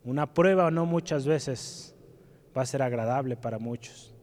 Una 0.03 0.34
prueba 0.34 0.70
no 0.72 0.86
muchas 0.86 1.26
veces 1.26 1.95
va 2.57 2.64
a 2.64 2.66
ser 2.66 2.82
agradable 2.82 3.38
para 3.38 3.59
muchos. 3.59 4.14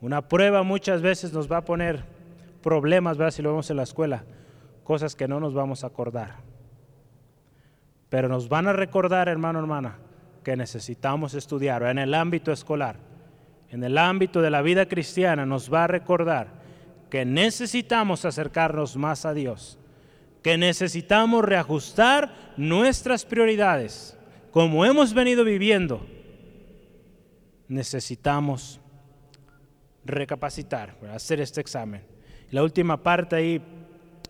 Una 0.00 0.26
prueba 0.26 0.62
muchas 0.62 1.02
veces 1.02 1.32
nos 1.32 1.50
va 1.50 1.58
a 1.58 1.64
poner 1.64 2.02
problemas, 2.62 3.16
¿verdad? 3.18 3.30
Si 3.30 3.42
lo 3.42 3.50
vemos 3.50 3.70
en 3.70 3.76
la 3.76 3.84
escuela, 3.84 4.24
cosas 4.82 5.14
que 5.14 5.28
no 5.28 5.38
nos 5.38 5.54
vamos 5.54 5.84
a 5.84 5.88
acordar. 5.88 6.51
Pero 8.12 8.28
nos 8.28 8.50
van 8.50 8.68
a 8.68 8.74
recordar, 8.74 9.26
hermano, 9.30 9.58
hermana, 9.58 9.96
que 10.44 10.54
necesitamos 10.54 11.32
estudiar 11.32 11.82
en 11.84 11.96
el 11.96 12.12
ámbito 12.12 12.52
escolar, 12.52 12.96
en 13.70 13.82
el 13.82 13.96
ámbito 13.96 14.42
de 14.42 14.50
la 14.50 14.60
vida 14.60 14.84
cristiana, 14.84 15.46
nos 15.46 15.72
va 15.72 15.84
a 15.84 15.86
recordar 15.86 16.48
que 17.08 17.24
necesitamos 17.24 18.26
acercarnos 18.26 18.98
más 18.98 19.24
a 19.24 19.32
Dios, 19.32 19.78
que 20.42 20.58
necesitamos 20.58 21.42
reajustar 21.42 22.52
nuestras 22.58 23.24
prioridades, 23.24 24.14
como 24.50 24.84
hemos 24.84 25.14
venido 25.14 25.42
viviendo. 25.42 26.06
Necesitamos 27.66 28.78
recapacitar, 30.04 30.98
hacer 31.14 31.40
este 31.40 31.62
examen. 31.62 32.02
La 32.50 32.62
última 32.62 33.02
parte 33.02 33.36
ahí 33.36 33.62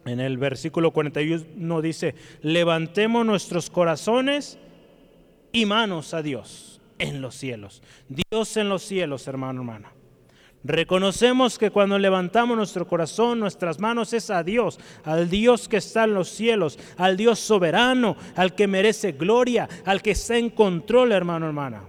en 0.05 0.21
el 0.21 0.39
versículo 0.39 0.91
41 0.91 1.83
dice, 1.83 2.15
levantemos 2.43 3.25
nuestros 3.25 3.71
corazones 3.71 4.59
y 5.53 5.67
manos 5.67 6.15
a 6.15 6.23
Dios 6.23 6.81
en 6.99 7.21
los 7.21 7.35
cielos. 7.35 7.83
Dios 8.09 8.57
en 8.57 8.69
los 8.69 8.83
cielos, 8.83 9.27
hermano, 9.29 9.61
hermana. 9.61 9.93
Reconocemos 10.65 11.59
que 11.59 11.71
cuando 11.71 11.99
levantamos 11.99 12.57
nuestro 12.57 12.87
corazón, 12.87 13.41
nuestras 13.41 13.81
manos 13.81 14.13
es 14.13 14.31
a 14.31 14.45
Dios, 14.45 14.79
al 15.05 15.29
Dios 15.29 15.69
que 15.69 15.79
está 15.79 16.05
en 16.05 16.15
los 16.15 16.29
cielos, 16.29 16.79
al 16.97 17.17
Dios 17.17 17.41
soberano, 17.41 18.17
al 18.37 18.55
que 18.55 18.69
merece 18.69 19.13
gloria, 19.13 19.69
al 19.85 20.03
que 20.03 20.13
está 20.13 20.37
en 20.37 20.51
control, 20.51 21.11
hermano, 21.11 21.47
hermana. 21.47 21.83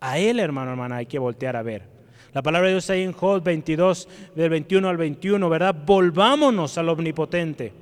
A 0.00 0.18
Él, 0.18 0.40
hermano, 0.40 0.72
hermana, 0.72 0.96
hay 0.96 1.06
que 1.06 1.18
voltear 1.18 1.56
a 1.56 1.62
ver. 1.62 1.95
La 2.36 2.42
palabra 2.42 2.68
de 2.68 2.74
Dios 2.74 2.90
ahí 2.90 3.02
en 3.02 3.14
Job 3.14 3.42
22, 3.42 4.06
del 4.34 4.50
21 4.50 4.86
al 4.90 4.98
21, 4.98 5.48
¿verdad? 5.48 5.74
Volvámonos 5.86 6.76
al 6.76 6.90
omnipotente 6.90 7.72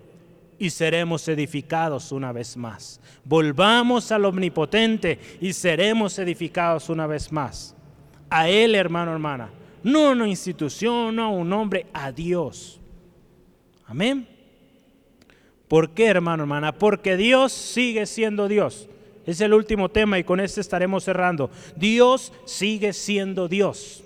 y 0.61 0.71
seremos 0.71 1.27
edificados 1.27 2.13
una 2.13 2.31
vez 2.31 2.57
más. 2.57 3.01
Volvamos 3.25 4.13
al 4.13 4.27
omnipotente 4.27 5.19
y 5.41 5.53
seremos 5.53 6.21
edificados 6.21 6.89
una 6.89 7.09
vez 7.09 7.33
más. 7.33 7.75
A 8.31 8.49
Él, 8.49 8.77
hermano, 8.77 9.11
hermana. 9.11 9.51
No 9.83 10.07
a 10.07 10.13
una 10.13 10.29
institución, 10.29 11.17
no 11.17 11.25
a 11.25 11.29
un 11.31 11.53
hombre, 11.53 11.87
a 11.93 12.13
Dios. 12.13 12.81
Amén. 13.89 14.29
¿Por 15.67 15.91
qué, 15.91 16.07
hermano, 16.07 16.45
hermana? 16.45 16.71
Porque 16.71 17.17
Dios 17.17 17.51
sigue 17.51 18.07
siendo 18.07 18.47
Dios. 18.47 18.89
Es 19.27 19.41
el 19.41 19.53
último 19.53 19.89
tema 19.89 20.17
y 20.17 20.23
con 20.23 20.39
este 20.39 20.61
estaremos 20.61 21.03
cerrando. 21.03 21.51
Dios 21.75 22.33
sigue 22.45 22.93
siendo 22.93 23.49
Dios. 23.49 24.04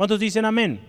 ¿Cuántos 0.00 0.18
dicen 0.18 0.46
amén? 0.46 0.80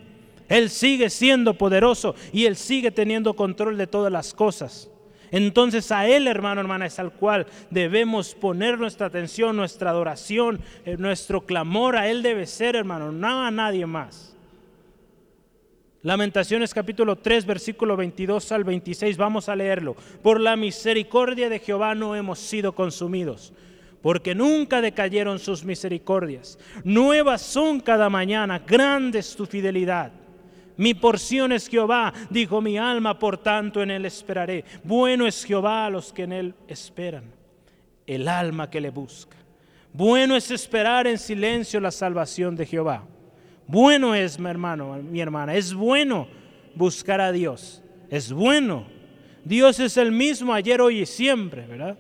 Él 0.47 0.70
sigue 0.70 1.09
siendo 1.09 1.55
poderoso 1.55 2.16
y 2.32 2.45
Él 2.45 2.55
sigue 2.55 2.91
teniendo 2.91 3.34
control 3.34 3.78
de 3.78 3.86
todas 3.86 4.09
las 4.09 4.34
cosas. 4.34 4.89
Entonces 5.32 5.91
a 5.91 6.07
Él, 6.07 6.28
hermano, 6.28 6.62
hermana, 6.62 6.86
es 6.86 6.97
al 6.97 7.12
cual 7.12 7.45
debemos 7.70 8.34
poner 8.34 8.80
nuestra 8.80 9.07
atención, 9.07 9.57
nuestra 9.57 9.89
adoración, 9.89 10.62
eh, 10.86 10.95
nuestro 10.97 11.41
clamor. 11.41 11.97
A 11.97 12.07
Él 12.07 12.24
debe 12.24 12.47
ser, 12.47 12.78
hermano, 12.78 13.12
no 13.12 13.43
a 13.43 13.51
nadie 13.51 13.86
más. 13.86 14.34
Lamentaciones 16.03 16.74
capítulo 16.74 17.18
3, 17.18 17.45
versículo 17.45 17.97
22 17.97 18.49
al 18.53 18.64
26, 18.64 19.18
vamos 19.18 19.49
a 19.49 19.57
leerlo. 19.57 19.97
Por 20.24 20.39
la 20.39 20.55
misericordia 20.55 21.49
de 21.49 21.59
Jehová 21.59 21.95
no 21.95 22.16
hemos 22.16 22.39
sido 22.39 22.74
consumidos 22.74 23.51
porque 24.02 24.34
nunca 24.34 24.82
decayeron 24.82 25.39
sus 25.39 25.64
misericordias. 25.64 26.58
Nuevas 26.84 27.41
son 27.41 27.80
cada 27.80 28.10
mañana, 28.10 28.60
grande 28.60 29.20
es 29.20 29.36
tu 29.36 29.45
fidelidad. 29.45 30.12
Mi 30.78 30.93
porción 30.93 31.52
es 31.52 31.68
Jehová, 31.68 32.14
dijo 32.30 32.62
mi 32.62 32.78
alma, 32.78 33.20
por 33.20 33.38
tanto 33.38 33.84
en 33.84 33.91
él 33.91 34.06
esperaré. 34.06 34.66
Bueno 34.84 35.28
es 35.28 35.43
Jehová 35.43 35.86
a 35.86 35.89
los 35.89 36.12
que 36.12 36.24
en 36.24 36.34
él 36.34 36.56
esperan, 36.68 37.26
el 38.08 38.28
alma 38.28 38.70
que 38.70 38.82
le 38.82 38.89
busca. 38.89 39.38
Bueno 39.93 40.36
es 40.36 40.49
esperar 40.49 41.06
en 41.06 41.20
silencio 41.20 41.80
la 41.80 41.91
salvación 41.91 42.56
de 42.56 42.66
Jehová. 42.66 43.04
Bueno 43.68 44.16
es, 44.16 44.39
mi 44.39 44.49
hermano, 44.49 44.95
mi 44.95 45.22
hermana, 45.22 45.54
es 45.56 45.74
bueno 45.74 46.28
buscar 46.74 47.22
a 47.22 47.32
Dios. 47.32 47.84
Es 48.10 48.32
bueno. 48.32 48.86
Dios 49.43 49.80
es 49.80 49.97
el 49.97 50.12
mismo 50.12 50.54
ayer, 50.54 50.82
hoy 50.82 51.02
y 51.02 51.06
siempre, 51.06 51.66
¿verdad? 51.68 51.97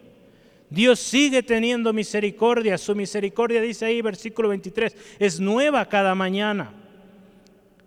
Dios 0.71 1.01
sigue 1.01 1.43
teniendo 1.43 1.91
misericordia. 1.91 2.77
Su 2.77 2.95
misericordia, 2.95 3.61
dice 3.61 3.85
ahí, 3.85 4.01
versículo 4.01 4.49
23, 4.49 4.95
es 5.19 5.39
nueva 5.39 5.87
cada 5.87 6.15
mañana. 6.15 6.73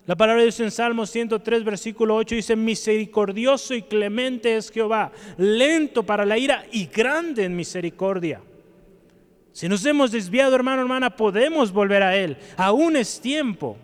La 0.07 0.15
palabra 0.15 0.43
de 0.43 0.49
Dios 0.49 0.61
en 0.61 0.71
Salmo 0.71 1.07
103, 1.07 1.65
versículo 1.65 2.15
8 2.17 2.35
dice, 2.35 2.57
misericordioso 2.57 3.75
y 3.75 3.83
clemente 3.83 4.55
es 4.55 4.71
Jehová, 4.71 5.11
lento 5.39 6.03
para 6.03 6.27
la 6.27 6.37
ira 6.37 6.67
y 6.71 6.85
grande 6.85 7.45
en 7.45 7.57
misericordia. 7.57 8.43
Si 9.53 9.67
nos 9.67 9.87
hemos 9.87 10.13
desviado, 10.13 10.55
hermano, 10.55 10.83
hermana, 10.83 11.17
podemos 11.17 11.73
volver 11.73 12.03
a 12.03 12.15
Él. 12.15 12.37
Aún 12.59 12.97
es 12.97 13.19
tiempo. 13.19 13.79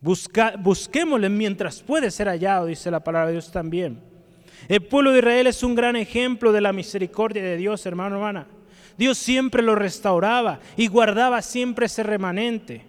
Busca, 0.00 0.54
busquémosle 0.58 1.28
mientras 1.28 1.82
puede 1.82 2.10
ser 2.10 2.28
hallado, 2.28 2.66
dice 2.66 2.90
la 2.90 3.04
palabra 3.04 3.26
de 3.26 3.32
Dios 3.34 3.52
también. 3.52 4.11
El 4.68 4.82
pueblo 4.82 5.12
de 5.12 5.18
Israel 5.18 5.46
es 5.46 5.62
un 5.62 5.74
gran 5.74 5.96
ejemplo 5.96 6.52
de 6.52 6.60
la 6.60 6.72
misericordia 6.72 7.42
de 7.42 7.56
Dios, 7.56 7.84
hermano, 7.86 8.16
hermana. 8.16 8.46
Dios 8.96 9.18
siempre 9.18 9.62
lo 9.62 9.74
restauraba 9.74 10.60
y 10.76 10.86
guardaba 10.86 11.42
siempre 11.42 11.86
ese 11.86 12.02
remanente. 12.02 12.84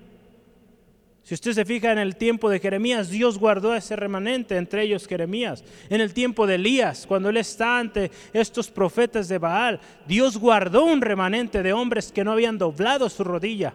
Si 1.24 1.34
usted 1.34 1.54
se 1.54 1.66
fija 1.66 1.92
en 1.92 2.00
el 2.00 2.18
tiempo 2.18 2.50
de 2.50 2.60
Jeremías, 2.60 3.10
Dios 3.10 3.40
guardó 3.40 3.74
ese 3.74 3.96
remanente, 3.96 4.58
entre 4.58 4.84
ellos 4.84 5.08
Jeremías. 5.08 5.64
En 5.90 6.02
el 6.02 6.14
tiempo 6.14 6.46
de 6.46 6.56
Elías, 6.56 7.06
cuando 7.08 7.30
él 7.30 7.38
está 7.38 7.80
ante 7.80 8.12
estos 8.34 8.70
profetas 8.70 9.30
de 9.30 9.38
Baal, 9.38 9.80
Dios 10.06 10.38
guardó 10.38 10.84
un 10.84 11.02
remanente 11.02 11.64
de 11.64 11.72
hombres 11.72 12.12
que 12.12 12.26
no 12.26 12.34
habían 12.34 12.58
doblado 12.58 13.08
su 13.10 13.24
rodilla 13.24 13.74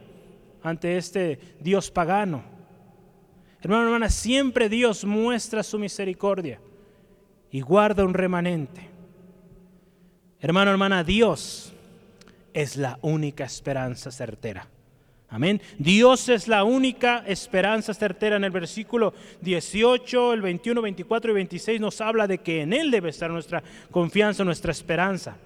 ante 0.63 0.99
este 0.99 1.41
Dios 1.59 1.91
pagano. 1.91 2.45
Hermano, 3.63 3.85
hermana, 3.85 4.11
siempre 4.11 4.69
Dios 4.69 5.07
muestra 5.07 5.63
su 5.63 5.79
misericordia 5.79 6.61
y 7.51 7.61
guarda 7.61 8.05
un 8.05 8.15
remanente. 8.15 8.89
Hermano, 10.41 10.71
hermana, 10.71 11.03
Dios 11.03 11.73
es 12.55 12.77
la 12.77 12.99
única 13.03 13.45
esperanza 13.45 14.11
certera. 14.11 14.67
Amén. 15.31 15.61
Dios 15.79 16.29
es 16.31 16.49
la 16.49 16.65
única 16.65 17.23
esperanza 17.27 17.93
certera. 17.93 18.37
En 18.37 18.45
el 18.45 18.51
versículo 18.51 19.13
18, 19.43 20.33
el 20.33 20.43
21, 20.43 20.81
24 20.81 21.31
y 21.31 21.35
26 21.35 21.81
nos 21.81 22.01
habla 22.01 22.27
de 22.27 22.39
que 22.39 22.63
en 22.63 22.73
Él 22.73 22.91
debe 22.91 23.11
estar 23.11 23.31
nuestra 23.31 23.63
confianza, 23.91 24.45
nuestra 24.45 24.73
esperanza. 24.73 25.37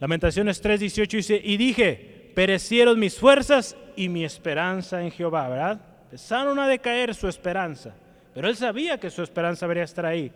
Lamentaciones 0.00 0.60
3, 0.60 0.80
18 0.80 1.16
dice, 1.16 1.40
y 1.42 1.56
dije, 1.56 2.32
perecieron 2.34 2.98
mis 2.98 3.16
fuerzas 3.16 3.76
y 3.96 4.08
mi 4.08 4.24
esperanza 4.24 5.02
en 5.02 5.10
Jehová, 5.10 5.48
¿verdad? 5.48 5.80
Empezaron 6.04 6.58
a 6.58 6.66
decaer 6.66 7.14
su 7.14 7.28
esperanza, 7.28 7.94
pero 8.34 8.48
Él 8.48 8.56
sabía 8.56 8.98
que 8.98 9.10
su 9.10 9.22
esperanza 9.22 9.66
debería 9.66 9.84
estar 9.84 10.06
ahí. 10.06 10.32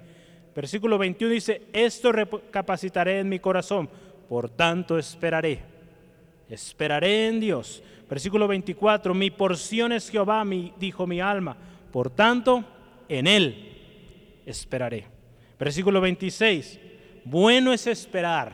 Versículo 0.55 0.99
21 0.99 1.33
dice, 1.35 1.63
esto 1.73 2.13
recapacitaré 2.13 3.21
en 3.21 3.29
mi 3.29 3.41
corazón, 3.41 3.89
por 4.29 4.49
tanto 4.51 4.99
esperaré. 4.99 5.63
Esperaré 6.49 7.29
en 7.29 7.41
Dios 7.41 7.83
Versículo 8.09 8.47
24, 8.47 9.15
mi 9.15 9.31
porción 9.31 9.93
es 9.93 10.11
Jehová, 10.11 10.45
mi, 10.45 10.73
dijo 10.79 11.07
mi 11.07 11.21
alma, 11.21 11.57
por 11.91 12.11
tanto, 12.11 12.65
en 13.09 13.27
él 13.27 14.43
esperaré. 14.45 15.07
Versículo 15.59 16.01
26, 16.01 16.79
bueno 17.25 17.73
es 17.73 17.87
esperar 17.87 18.53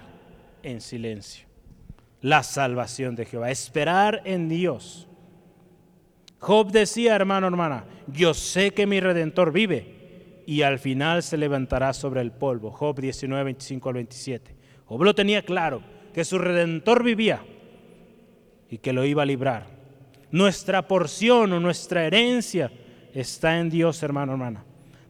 en 0.62 0.80
silencio 0.80 1.46
la 2.22 2.42
salvación 2.42 3.16
de 3.16 3.24
Jehová, 3.24 3.51
esperar 3.51 4.22
en 4.24 4.48
Dios. 4.48 5.09
Job 6.38 6.70
decía, 6.70 7.16
hermano, 7.16 7.46
hermana, 7.46 7.84
yo 8.07 8.34
sé 8.34 8.72
que 8.72 8.86
mi 8.86 9.01
redentor 9.01 9.53
vive 9.53 9.99
y 10.51 10.62
al 10.62 10.80
final 10.80 11.22
se 11.22 11.36
levantará 11.36 11.92
sobre 11.92 12.20
el 12.22 12.32
polvo. 12.32 12.72
Job 12.72 12.98
19, 12.98 13.44
25 13.44 13.88
al 13.88 13.94
27. 13.94 14.57
Job 14.84 15.05
lo 15.05 15.14
tenía 15.14 15.42
claro, 15.42 15.80
que 16.12 16.24
su 16.24 16.38
redentor 16.40 17.05
vivía 17.05 17.40
y 18.68 18.78
que 18.78 18.92
lo 18.92 19.05
iba 19.05 19.22
a 19.22 19.26
librar. 19.26 19.68
Nuestra 20.32 20.88
porción 20.88 21.53
o 21.53 21.61
nuestra 21.61 22.05
herencia 22.05 22.72
está 23.14 23.61
en 23.61 23.70
Dios, 23.70 24.03
hermano, 24.03 24.32
hermana. 24.32 24.64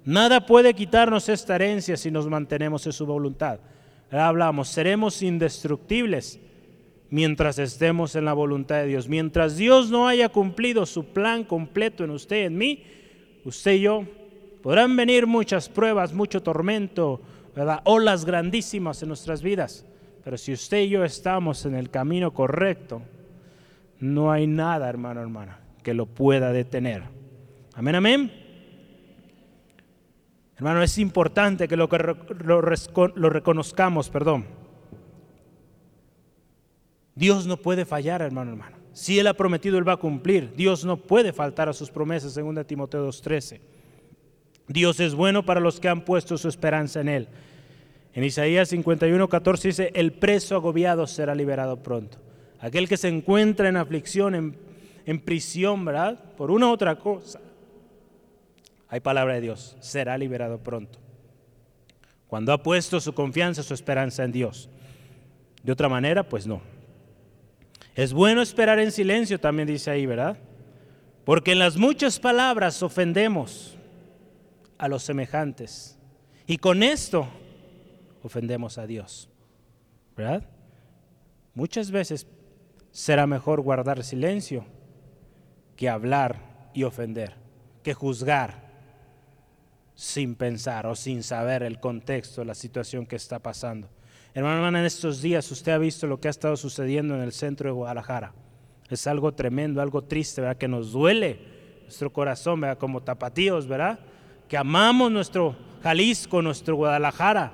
Nada 0.05 0.45
puede 0.45 0.74
quitarnos 0.74 1.30
esta 1.30 1.55
herencia 1.55 1.97
si 1.97 2.11
nos 2.11 2.28
mantenemos 2.28 2.84
en 2.84 2.93
su 2.93 3.07
voluntad. 3.07 3.61
hablamos, 4.11 4.68
seremos 4.68 5.22
indestructibles 5.22 6.38
mientras 7.09 7.59
estemos 7.59 8.14
en 8.14 8.26
la 8.26 8.34
voluntad 8.34 8.76
de 8.80 8.88
Dios. 8.88 9.09
Mientras 9.09 9.57
Dios 9.57 9.91
no 9.91 10.07
haya 10.07 10.28
cumplido 10.28 10.84
su 10.84 11.07
plan 11.07 11.45
completo 11.45 12.05
en 12.05 12.11
usted 12.11 12.45
en 12.45 12.59
mí, 12.59 12.82
usted 13.47 13.72
y 13.72 13.80
yo, 13.80 14.05
podrán 14.62 14.96
venir 14.96 15.26
muchas 15.26 15.68
pruebas, 15.68 16.12
mucho 16.12 16.42
tormento, 16.42 17.20
¿verdad? 17.54 17.80
olas 17.84 18.24
grandísimas 18.24 19.02
en 19.02 19.08
nuestras 19.08 19.42
vidas. 19.42 19.84
Pero 20.22 20.36
si 20.36 20.52
usted 20.52 20.82
y 20.82 20.90
yo 20.90 21.04
estamos 21.04 21.64
en 21.64 21.74
el 21.74 21.90
camino 21.90 22.32
correcto, 22.32 23.02
no 23.98 24.30
hay 24.30 24.46
nada, 24.46 24.88
hermano, 24.88 25.20
hermana, 25.20 25.61
que 25.82 25.94
lo 25.94 26.06
pueda 26.06 26.52
detener. 26.52 27.02
Amén, 27.74 27.94
amén. 27.94 28.32
Hermano, 30.56 30.82
es 30.82 30.98
importante 30.98 31.66
que 31.66 31.76
lo, 31.76 31.88
lo, 32.44 32.61
reconozcamos, 33.30 34.11
perdón. 34.11 34.44
Dios 37.14 37.46
no 37.46 37.56
puede 37.56 37.86
fallar, 37.86 38.20
hermano, 38.20 38.50
hermano. 38.50 38.76
Si 38.92 39.18
Él 39.18 39.26
ha 39.26 39.34
prometido, 39.34 39.78
Él 39.78 39.88
va 39.88 39.94
a 39.94 39.96
cumplir. 39.96 40.52
Dios 40.54 40.84
no 40.84 40.98
puede 40.98 41.32
faltar 41.32 41.70
a 41.70 41.72
sus 41.72 41.90
promesas, 41.90 42.34
según 42.34 42.62
Timoteo 42.66 43.08
2.13. 43.08 43.61
Dios 44.72 45.00
es 45.00 45.14
bueno 45.14 45.44
para 45.44 45.60
los 45.60 45.80
que 45.80 45.88
han 45.88 46.02
puesto 46.02 46.38
su 46.38 46.48
esperanza 46.48 47.00
en 47.00 47.08
Él. 47.08 47.28
En 48.14 48.24
Isaías 48.24 48.72
51.14 48.72 49.62
dice, 49.62 49.90
el 49.94 50.12
preso 50.12 50.56
agobiado 50.56 51.06
será 51.06 51.34
liberado 51.34 51.82
pronto 51.82 52.18
aquel 52.60 52.88
que 52.88 52.96
se 52.96 53.08
encuentra 53.08 53.68
en 53.68 53.76
aflicción, 53.76 54.56
en, 55.06 55.20
prisión, 55.20 55.84
¿verdad? 55.84 56.18
Por 56.36 56.50
una 56.50 56.66
u 56.68 56.70
otra 56.70 56.96
cosa. 56.96 57.40
Hay 58.88 59.00
palabra 59.00 59.34
de 59.34 59.40
Dios, 59.40 59.76
será 59.80 60.16
liberado 60.18 60.58
pronto. 60.58 60.98
Cuando 62.28 62.52
ha 62.52 62.62
puesto 62.62 63.00
su 63.00 63.12
confianza, 63.12 63.62
su 63.62 63.74
esperanza 63.74 64.24
en 64.24 64.32
Dios. 64.32 64.68
De 65.62 65.72
otra 65.72 65.88
manera, 65.88 66.22
pues 66.22 66.46
no. 66.46 66.60
Es 67.94 68.12
bueno 68.12 68.40
esperar 68.40 68.78
en 68.78 68.92
silencio, 68.92 69.40
también 69.40 69.66
dice 69.66 69.90
ahí, 69.90 70.06
¿verdad? 70.06 70.38
Porque 71.24 71.52
en 71.52 71.58
las 71.58 71.76
muchas 71.76 72.20
palabras 72.20 72.82
ofendemos 72.82 73.76
a 74.81 74.89
los 74.89 75.03
semejantes. 75.03 75.99
Y 76.47 76.57
con 76.57 76.83
esto 76.83 77.28
ofendemos 78.22 78.78
a 78.78 78.87
Dios. 78.87 79.28
¿Verdad? 80.16 80.49
Muchas 81.55 81.91
veces 81.91 82.26
será 82.91 83.26
mejor 83.26 83.61
guardar 83.61 84.03
silencio 84.03 84.64
que 85.76 85.89
hablar 85.89 86.70
y 86.72 86.85
ofender, 86.85 87.35
que 87.83 87.93
juzgar 87.95 88.70
sin 89.95 90.35
pensar 90.35 90.87
o 90.87 90.97
sin 90.97 91.22
saber 91.22 91.62
el 91.62 91.78
contexto, 91.78 92.43
la 92.45 92.55
situación 92.55 93.05
que 93.05 93.16
está 93.16 93.39
pasando. 93.39 93.89
Hermano, 94.33 94.57
hermana, 94.57 94.81
en 94.81 94.87
estos 94.87 95.20
días 95.20 95.51
usted 95.51 95.72
ha 95.72 95.78
visto 95.78 96.07
lo 96.07 96.20
que 96.20 96.28
ha 96.28 96.31
estado 96.31 96.57
sucediendo 96.57 97.14
en 97.14 97.20
el 97.20 97.33
centro 97.33 97.68
de 97.68 97.74
Guadalajara. 97.74 98.33
Es 98.89 99.07
algo 99.07 99.33
tremendo, 99.33 99.83
algo 99.83 100.03
triste, 100.05 100.41
¿verdad? 100.41 100.57
Que 100.57 100.68
nos 100.68 100.93
duele 100.93 101.39
nuestro 101.83 102.12
corazón, 102.12 102.61
¿verdad? 102.62 102.78
Como 102.78 103.03
tapatíos, 103.03 103.66
¿verdad? 103.66 104.01
Que 104.51 104.59
amamos 104.59 105.11
nuestro 105.11 105.57
Jalisco, 105.82 106.42
nuestro 106.42 106.76
Guadalajara. 106.76 107.53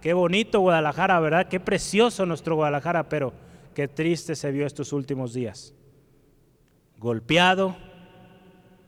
Qué 0.00 0.14
bonito 0.14 0.60
Guadalajara, 0.60 1.20
¿verdad? 1.20 1.48
Qué 1.48 1.60
precioso 1.60 2.24
nuestro 2.24 2.54
Guadalajara, 2.54 3.10
pero 3.10 3.34
Qué 3.74 3.88
triste 3.88 4.36
se 4.36 4.50
vio 4.52 4.66
estos 4.66 4.92
últimos 4.92 5.32
días. 5.32 5.74
Golpeado, 6.98 7.76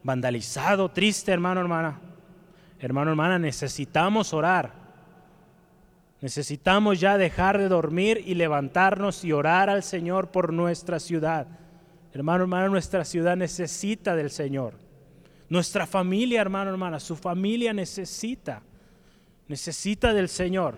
vandalizado, 0.02 0.90
triste, 0.90 1.32
hermano, 1.32 1.60
hermana. 1.60 2.00
Hermano, 2.78 3.10
hermana, 3.10 3.38
necesitamos 3.38 4.34
orar. 4.34 4.72
Necesitamos 6.20 7.00
ya 7.00 7.16
dejar 7.16 7.58
de 7.58 7.68
dormir 7.68 8.22
y 8.24 8.34
levantarnos 8.34 9.24
y 9.24 9.32
orar 9.32 9.70
al 9.70 9.82
Señor 9.82 10.30
por 10.30 10.52
nuestra 10.52 11.00
ciudad. 11.00 11.46
Hermano, 12.12 12.44
hermana, 12.44 12.68
nuestra 12.68 13.04
ciudad 13.04 13.36
necesita 13.36 14.14
del 14.14 14.30
Señor. 14.30 14.83
Nuestra 15.48 15.86
familia, 15.86 16.40
hermano, 16.40 16.70
hermana, 16.70 16.98
su 16.98 17.16
familia 17.16 17.72
necesita, 17.72 18.62
necesita 19.46 20.14
del 20.14 20.28
Señor. 20.28 20.76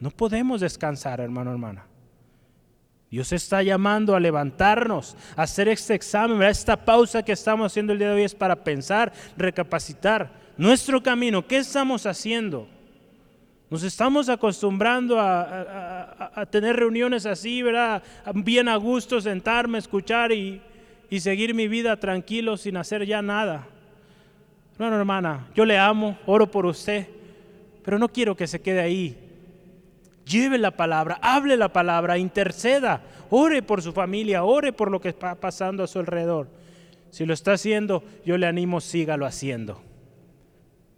No 0.00 0.10
podemos 0.10 0.60
descansar, 0.60 1.20
hermano, 1.20 1.52
hermana. 1.52 1.86
Dios 3.10 3.32
está 3.32 3.62
llamando 3.62 4.16
a 4.16 4.20
levantarnos, 4.20 5.16
a 5.36 5.42
hacer 5.42 5.68
este 5.68 5.94
examen. 5.94 6.42
Esta 6.42 6.76
pausa 6.76 7.22
que 7.22 7.32
estamos 7.32 7.72
haciendo 7.72 7.92
el 7.92 7.98
día 7.98 8.08
de 8.08 8.16
hoy 8.16 8.24
es 8.24 8.34
para 8.34 8.56
pensar, 8.56 9.12
recapacitar 9.36 10.32
nuestro 10.56 11.02
camino. 11.02 11.46
¿Qué 11.46 11.58
estamos 11.58 12.04
haciendo? 12.04 12.68
Nos 13.70 13.82
estamos 13.84 14.28
acostumbrando 14.28 15.18
a, 15.20 16.46
tener 16.50 16.76
reuniones 16.76 17.26
así. 17.26 17.62
Bien 18.34 18.68
a 18.68 18.76
gusto, 18.76 19.20
sentarme, 19.20 19.78
escuchar 19.78 20.32
y, 20.32 20.60
y 21.08 21.20
seguir 21.20 21.54
mi 21.54 21.68
vida 21.68 21.96
tranquilo 21.96 22.56
sin 22.56 22.76
hacer 22.76 23.06
ya 23.06 23.22
nada. 23.22 23.68
Hermano, 24.78 24.98
hermana, 24.98 25.48
yo 25.54 25.64
le 25.64 25.78
amo, 25.78 26.18
oro 26.26 26.50
por 26.50 26.66
usted, 26.66 27.06
pero 27.82 27.98
no 27.98 28.08
quiero 28.08 28.36
que 28.36 28.46
se 28.46 28.60
quede 28.60 28.80
ahí. 28.80 29.16
Lleve 30.26 30.58
la 30.58 30.72
palabra, 30.72 31.18
hable 31.22 31.56
la 31.56 31.72
palabra, 31.72 32.18
interceda, 32.18 33.00
ore 33.30 33.62
por 33.62 33.80
su 33.80 33.92
familia, 33.92 34.44
ore 34.44 34.74
por 34.74 34.90
lo 34.90 35.00
que 35.00 35.08
está 35.08 35.34
pasando 35.34 35.82
a 35.82 35.86
su 35.86 35.98
alrededor. 35.98 36.48
Si 37.10 37.24
lo 37.24 37.32
está 37.32 37.54
haciendo, 37.54 38.04
yo 38.26 38.36
le 38.36 38.46
animo, 38.46 38.82
sígalo 38.82 39.24
haciendo. 39.24 39.80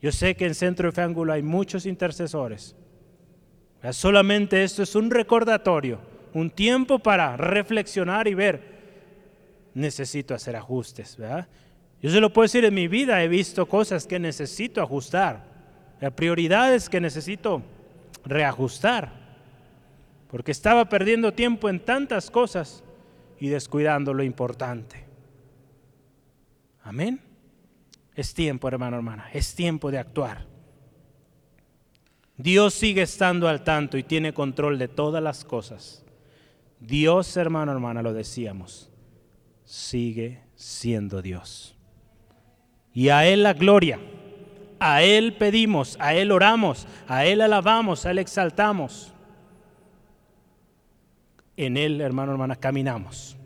Yo 0.03 0.11
sé 0.11 0.35
que 0.35 0.47
en 0.47 0.57
Centro 0.57 0.89
de 0.89 0.93
Fe 0.93 1.03
Ángulo 1.03 1.33
hay 1.33 1.43
muchos 1.43 1.87
intercesores. 1.87 2.75
Solamente 3.93 4.65
esto 4.65 4.83
es 4.83 4.97
un 4.97 5.09
recordatorio, 5.09 6.01
un 6.35 6.51
tiempo 6.51 6.99
para 6.99 7.37
reflexionar 7.37 8.27
y 8.27 8.35
ver, 8.35 8.61
necesito 9.75 10.35
hacer 10.35 10.57
ajustes. 10.57 11.17
¿verdad? 11.17 11.47
Yo 12.01 12.11
se 12.11 12.21
lo 12.21 12.33
puedo 12.33 12.45
decir, 12.45 12.65
en 12.65 12.75
mi 12.75 12.87
vida 12.87 13.23
he 13.23 13.29
visto 13.29 13.67
cosas 13.67 14.07
que 14.07 14.19
necesito 14.19 14.81
ajustar, 14.81 15.45
prioridades 16.15 16.89
que 16.89 17.01
necesito 17.01 17.63
reajustar, 18.25 19.13
porque 20.29 20.53
estaba 20.53 20.89
perdiendo 20.89 21.33
tiempo 21.33 21.69
en 21.69 21.81
tantas 21.81 22.31
cosas 22.31 22.85
y 23.41 23.49
descuidando 23.49 24.15
lo 24.15 24.23
importante. 24.23 25.05
Amén. 26.83 27.21
Es 28.15 28.35
tiempo, 28.35 28.69
hermano, 28.69 28.97
hermana, 28.97 29.29
es 29.33 29.55
tiempo 29.55 29.91
de 29.91 29.99
actuar. 29.99 30.47
Dios 32.37 32.75
sigue 32.75 33.03
estando 33.03 33.49
al 33.49 33.65
tanto 33.65 33.99
y 33.99 34.05
tiene 34.05 34.33
control 34.33 34.79
de 34.79 34.89
todas 34.89 35.23
las 35.23 35.45
cosas. 35.45 36.05
Dios, 36.79 37.37
hermano, 37.37 37.73
hermana, 37.73 38.03
lo 38.03 38.13
decíamos, 38.13 38.91
sigue 39.65 40.43
siendo 40.55 41.23
Dios. 41.23 41.78
Y 42.99 43.11
a 43.11 43.29
Él 43.29 43.45
la 43.45 43.53
gloria, 43.53 44.01
a 44.81 45.05
Él 45.05 45.35
pedimos, 45.35 45.97
a 46.01 46.15
Él 46.15 46.33
oramos, 46.33 46.89
a 47.07 47.27
Él 47.27 47.43
alabamos, 47.43 48.05
a 48.05 48.11
Él 48.11 48.19
exaltamos. 48.19 49.15
En 51.57 51.77
Él, 51.77 52.01
hermano, 52.01 52.33
hermana, 52.33 52.57
caminamos. 52.57 53.37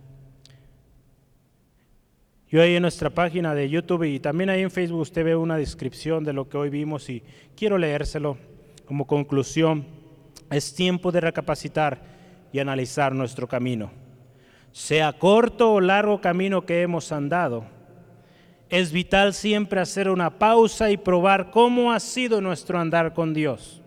Yo 2.48 2.62
ahí 2.62 2.76
en 2.76 2.80
nuestra 2.80 3.10
página 3.10 3.54
de 3.54 3.68
YouTube 3.68 4.04
y 4.04 4.20
también 4.20 4.48
ahí 4.48 4.62
en 4.62 4.70
Facebook 4.70 5.00
usted 5.00 5.22
ve 5.22 5.36
una 5.36 5.58
descripción 5.58 6.24
de 6.24 6.32
lo 6.32 6.48
que 6.48 6.56
hoy 6.56 6.70
vimos 6.70 7.10
y 7.10 7.22
quiero 7.54 7.76
leérselo 7.76 8.38
como 8.86 9.06
conclusión. 9.06 9.84
Es 10.50 10.74
tiempo 10.74 11.12
de 11.12 11.20
recapacitar 11.20 12.00
y 12.54 12.58
analizar 12.58 13.14
nuestro 13.14 13.46
camino. 13.46 13.90
Sea 14.72 15.12
corto 15.12 15.74
o 15.74 15.80
largo 15.82 16.22
camino 16.22 16.64
que 16.64 16.80
hemos 16.80 17.12
andado, 17.12 17.66
es 18.72 18.90
vital 18.90 19.34
siempre 19.34 19.80
hacer 19.80 20.08
una 20.08 20.38
pausa 20.38 20.90
y 20.90 20.96
probar 20.96 21.50
cómo 21.50 21.92
ha 21.92 22.00
sido 22.00 22.40
nuestro 22.40 22.80
andar 22.80 23.12
con 23.12 23.34
Dios. 23.34 23.82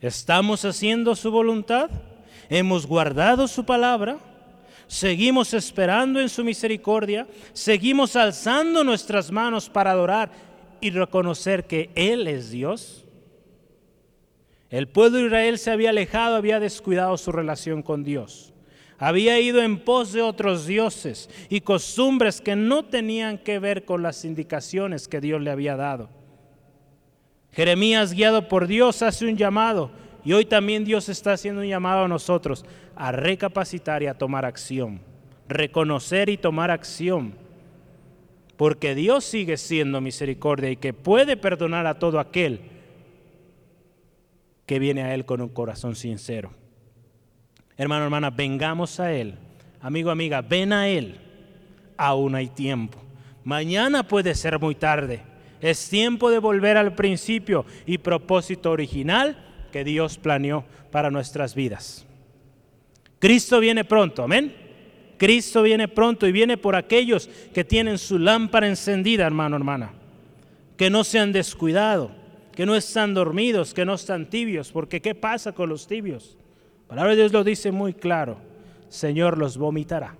¿Estamos 0.00 0.64
haciendo 0.64 1.14
su 1.16 1.30
voluntad? 1.30 1.90
¿Hemos 2.48 2.86
guardado 2.86 3.46
su 3.46 3.64
palabra? 3.64 4.18
seguimos 4.92 5.54
esperando 5.54 6.20
en 6.20 6.28
su 6.28 6.44
misericordia, 6.44 7.26
seguimos 7.54 8.14
alzando 8.14 8.84
nuestras 8.84 9.32
manos 9.32 9.70
para 9.70 9.92
adorar 9.92 10.30
y 10.82 10.90
reconocer 10.90 11.64
que 11.64 11.88
Él 11.94 12.28
es 12.28 12.50
Dios. 12.50 13.06
El 14.68 14.88
pueblo 14.88 15.16
de 15.16 15.24
Israel 15.24 15.58
se 15.58 15.70
había 15.70 15.90
alejado, 15.90 16.36
había 16.36 16.60
descuidado 16.60 17.16
su 17.16 17.32
relación 17.32 17.82
con 17.82 18.04
Dios. 18.04 18.51
Había 19.04 19.40
ido 19.40 19.60
en 19.60 19.80
pos 19.80 20.12
de 20.12 20.22
otros 20.22 20.64
dioses 20.64 21.28
y 21.48 21.62
costumbres 21.62 22.40
que 22.40 22.54
no 22.54 22.84
tenían 22.84 23.36
que 23.36 23.58
ver 23.58 23.84
con 23.84 24.00
las 24.00 24.24
indicaciones 24.24 25.08
que 25.08 25.20
Dios 25.20 25.40
le 25.40 25.50
había 25.50 25.74
dado. 25.74 26.08
Jeremías, 27.50 28.12
guiado 28.12 28.46
por 28.46 28.68
Dios, 28.68 29.02
hace 29.02 29.26
un 29.26 29.36
llamado 29.36 29.90
y 30.24 30.34
hoy 30.34 30.44
también 30.44 30.84
Dios 30.84 31.08
está 31.08 31.32
haciendo 31.32 31.62
un 31.62 31.66
llamado 31.66 32.04
a 32.04 32.08
nosotros 32.08 32.64
a 32.94 33.10
recapacitar 33.10 34.04
y 34.04 34.06
a 34.06 34.14
tomar 34.14 34.44
acción, 34.44 35.00
reconocer 35.48 36.28
y 36.28 36.36
tomar 36.36 36.70
acción, 36.70 37.34
porque 38.56 38.94
Dios 38.94 39.24
sigue 39.24 39.56
siendo 39.56 40.00
misericordia 40.00 40.70
y 40.70 40.76
que 40.76 40.92
puede 40.92 41.36
perdonar 41.36 41.88
a 41.88 41.98
todo 41.98 42.20
aquel 42.20 42.60
que 44.64 44.78
viene 44.78 45.02
a 45.02 45.12
Él 45.12 45.24
con 45.24 45.40
un 45.40 45.48
corazón 45.48 45.96
sincero. 45.96 46.61
Hermano, 47.76 48.04
hermana, 48.04 48.30
vengamos 48.30 49.00
a 49.00 49.12
Él. 49.12 49.34
Amigo, 49.80 50.10
amiga, 50.10 50.42
ven 50.42 50.72
a 50.72 50.88
Él. 50.88 51.16
Aún 51.96 52.34
hay 52.34 52.48
tiempo. 52.48 52.98
Mañana 53.44 54.06
puede 54.06 54.34
ser 54.34 54.58
muy 54.58 54.74
tarde. 54.74 55.22
Es 55.60 55.88
tiempo 55.88 56.30
de 56.30 56.38
volver 56.38 56.76
al 56.76 56.94
principio 56.94 57.64
y 57.86 57.98
propósito 57.98 58.70
original 58.70 59.36
que 59.70 59.84
Dios 59.84 60.18
planeó 60.18 60.64
para 60.90 61.10
nuestras 61.10 61.54
vidas. 61.54 62.06
Cristo 63.18 63.60
viene 63.60 63.84
pronto, 63.84 64.24
amén. 64.24 64.52
Cristo 65.16 65.62
viene 65.62 65.86
pronto 65.86 66.26
y 66.26 66.32
viene 66.32 66.56
por 66.56 66.74
aquellos 66.74 67.30
que 67.54 67.62
tienen 67.62 67.96
su 67.98 68.18
lámpara 68.18 68.66
encendida, 68.66 69.24
hermano, 69.24 69.54
hermana. 69.54 69.92
Que 70.76 70.90
no 70.90 71.04
se 71.04 71.20
han 71.20 71.30
descuidado, 71.30 72.10
que 72.56 72.66
no 72.66 72.74
están 72.74 73.14
dormidos, 73.14 73.72
que 73.72 73.84
no 73.84 73.94
están 73.94 74.28
tibios, 74.28 74.72
porque 74.72 75.00
¿qué 75.00 75.14
pasa 75.14 75.52
con 75.52 75.68
los 75.68 75.86
tibios? 75.86 76.36
La 76.92 76.96
palabra 76.96 77.12
de 77.12 77.22
Dios 77.22 77.32
lo 77.32 77.42
dice 77.42 77.72
muy 77.72 77.94
claro. 77.94 78.36
Señor 78.88 79.38
los 79.38 79.56
vomitará. 79.56 80.14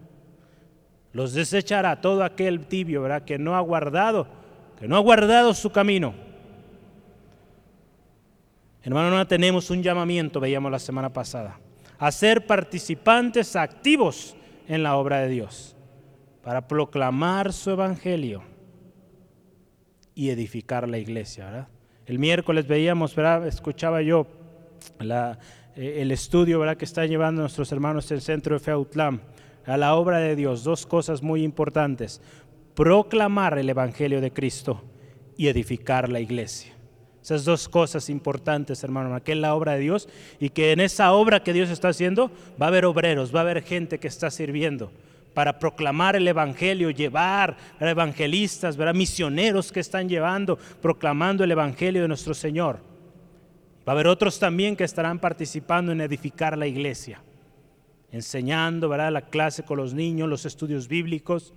Los 1.12 1.34
desechará 1.34 2.00
todo 2.00 2.24
aquel 2.24 2.66
tibio, 2.66 3.02
¿verdad? 3.02 3.22
Que 3.22 3.38
no 3.38 3.54
ha 3.54 3.60
guardado, 3.60 4.26
que 4.80 4.88
no 4.88 4.96
ha 4.96 5.00
guardado 5.00 5.52
su 5.52 5.70
camino 5.70 6.14
Hermano, 8.84 9.16
no 9.16 9.26
tenemos 9.28 9.70
un 9.70 9.82
llamamiento, 9.82 10.40
veíamos 10.40 10.72
la 10.72 10.80
semana 10.80 11.12
pasada, 11.12 11.60
a 11.98 12.10
ser 12.10 12.46
participantes 12.46 13.54
activos 13.54 14.34
en 14.66 14.82
la 14.82 14.96
obra 14.96 15.20
de 15.20 15.28
Dios, 15.28 15.76
para 16.42 16.66
proclamar 16.66 17.52
su 17.52 17.70
evangelio 17.70 18.42
y 20.16 20.30
edificar 20.30 20.88
la 20.88 20.98
iglesia. 20.98 21.44
¿verdad? 21.44 21.68
El 22.06 22.18
miércoles 22.18 22.66
veíamos, 22.66 23.14
¿verdad? 23.14 23.46
escuchaba 23.46 24.02
yo 24.02 24.26
eh, 25.76 26.02
el 26.02 26.10
estudio 26.12 26.58
¿verdad? 26.58 26.76
que 26.76 26.84
están 26.84 27.08
llevando 27.08 27.40
nuestros 27.40 27.72
hermanos 27.72 28.08
del 28.08 28.20
centro 28.20 28.54
de 28.54 28.60
Feutlam 28.60 29.20
a 29.66 29.76
la 29.76 29.94
obra 29.94 30.18
de 30.18 30.36
Dios. 30.36 30.64
Dos 30.64 30.86
cosas 30.86 31.22
muy 31.22 31.42
importantes. 31.42 32.20
Proclamar 32.74 33.58
el 33.58 33.70
Evangelio 33.70 34.20
de 34.20 34.32
Cristo 34.32 34.82
y 35.36 35.48
edificar 35.48 36.08
la 36.08 36.20
iglesia. 36.20 36.72
Esas 37.22 37.44
dos 37.44 37.68
cosas 37.68 38.10
importantes, 38.10 38.82
hermano, 38.82 39.22
que 39.22 39.32
es 39.32 39.38
la 39.38 39.54
obra 39.54 39.74
de 39.74 39.80
Dios 39.80 40.08
y 40.40 40.48
que 40.48 40.72
en 40.72 40.80
esa 40.80 41.12
obra 41.12 41.42
que 41.42 41.52
Dios 41.52 41.70
está 41.70 41.88
haciendo 41.88 42.32
va 42.60 42.66
a 42.66 42.68
haber 42.68 42.84
obreros, 42.84 43.34
va 43.34 43.40
a 43.40 43.42
haber 43.42 43.62
gente 43.62 44.00
que 44.00 44.08
está 44.08 44.30
sirviendo 44.30 44.90
para 45.32 45.58
proclamar 45.58 46.16
el 46.16 46.26
Evangelio, 46.28 46.90
llevar 46.90 47.56
evangelistas, 47.80 48.76
¿verdad? 48.76 48.94
misioneros 48.94 49.72
que 49.72 49.80
están 49.80 50.08
llevando, 50.08 50.58
proclamando 50.80 51.44
el 51.44 51.52
Evangelio 51.52 52.02
de 52.02 52.08
nuestro 52.08 52.34
Señor. 52.34 52.91
Va 53.86 53.92
a 53.92 53.94
haber 53.94 54.06
otros 54.06 54.38
también 54.38 54.76
que 54.76 54.84
estarán 54.84 55.18
participando 55.18 55.90
en 55.90 56.00
edificar 56.00 56.56
la 56.56 56.66
iglesia, 56.66 57.20
enseñando 58.12 58.88
¿verdad? 58.88 59.12
la 59.12 59.22
clase 59.22 59.64
con 59.64 59.76
los 59.76 59.92
niños, 59.92 60.28
los 60.28 60.46
estudios 60.46 60.86
bíblicos. 60.86 61.52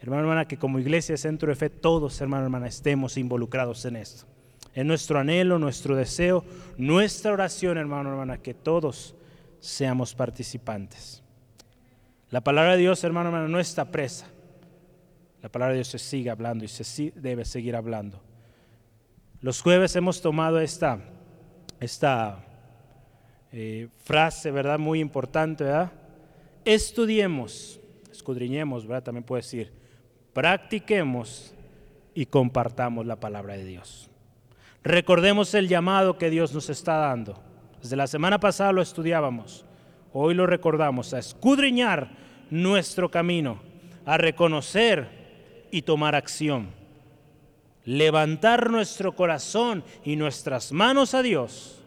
Hermano, 0.00 0.22
hermana, 0.22 0.48
que 0.48 0.58
como 0.58 0.78
iglesia, 0.78 1.16
centro 1.16 1.48
de 1.48 1.54
fe, 1.54 1.70
todos, 1.70 2.20
hermano, 2.20 2.44
hermana, 2.44 2.66
estemos 2.66 3.16
involucrados 3.16 3.84
en 3.84 3.96
esto. 3.96 4.26
Es 4.74 4.84
nuestro 4.84 5.18
anhelo, 5.18 5.58
nuestro 5.58 5.96
deseo, 5.96 6.44
nuestra 6.76 7.32
oración, 7.32 7.78
hermano, 7.78 8.10
hermana, 8.10 8.38
que 8.38 8.52
todos 8.52 9.14
seamos 9.60 10.14
participantes. 10.14 11.22
La 12.30 12.42
palabra 12.42 12.72
de 12.72 12.78
Dios, 12.78 13.02
hermano, 13.04 13.28
hermana, 13.28 13.48
no 13.48 13.60
está 13.60 13.90
presa. 13.90 14.26
La 15.42 15.48
palabra 15.48 15.72
de 15.72 15.78
Dios 15.78 15.88
se 15.88 15.98
sigue 15.98 16.28
hablando 16.28 16.64
y 16.64 16.68
se 16.68 17.12
debe 17.14 17.44
seguir 17.44 17.76
hablando. 17.76 18.20
Los 19.40 19.62
jueves 19.62 19.94
hemos 19.94 20.20
tomado 20.20 20.60
esta, 20.60 20.98
esta 21.80 22.44
eh, 23.52 23.88
frase, 24.04 24.50
¿verdad? 24.50 24.78
Muy 24.78 25.00
importante, 25.00 25.64
¿verdad? 25.64 25.92
Estudiemos, 26.64 27.80
escudriñemos, 28.10 28.86
¿verdad? 28.86 29.04
También 29.04 29.24
puede 29.24 29.42
decir, 29.42 29.72
practiquemos 30.32 31.54
y 32.14 32.26
compartamos 32.26 33.06
la 33.06 33.16
palabra 33.16 33.56
de 33.56 33.64
Dios. 33.64 34.10
Recordemos 34.82 35.54
el 35.54 35.68
llamado 35.68 36.18
que 36.18 36.30
Dios 36.30 36.54
nos 36.54 36.70
está 36.70 36.96
dando. 36.96 37.42
Desde 37.82 37.96
la 37.96 38.06
semana 38.06 38.40
pasada 38.40 38.72
lo 38.72 38.82
estudiábamos, 38.82 39.64
hoy 40.12 40.34
lo 40.34 40.46
recordamos, 40.46 41.12
a 41.14 41.18
escudriñar 41.18 42.10
nuestro 42.50 43.10
camino, 43.10 43.60
a 44.04 44.16
reconocer 44.16 45.66
y 45.70 45.82
tomar 45.82 46.14
acción. 46.14 46.68
Levantar 47.86 48.70
nuestro 48.70 49.14
corazón 49.16 49.82
y 50.04 50.16
nuestras 50.16 50.72
manos 50.72 51.14
a 51.14 51.22
Dios, 51.22 51.80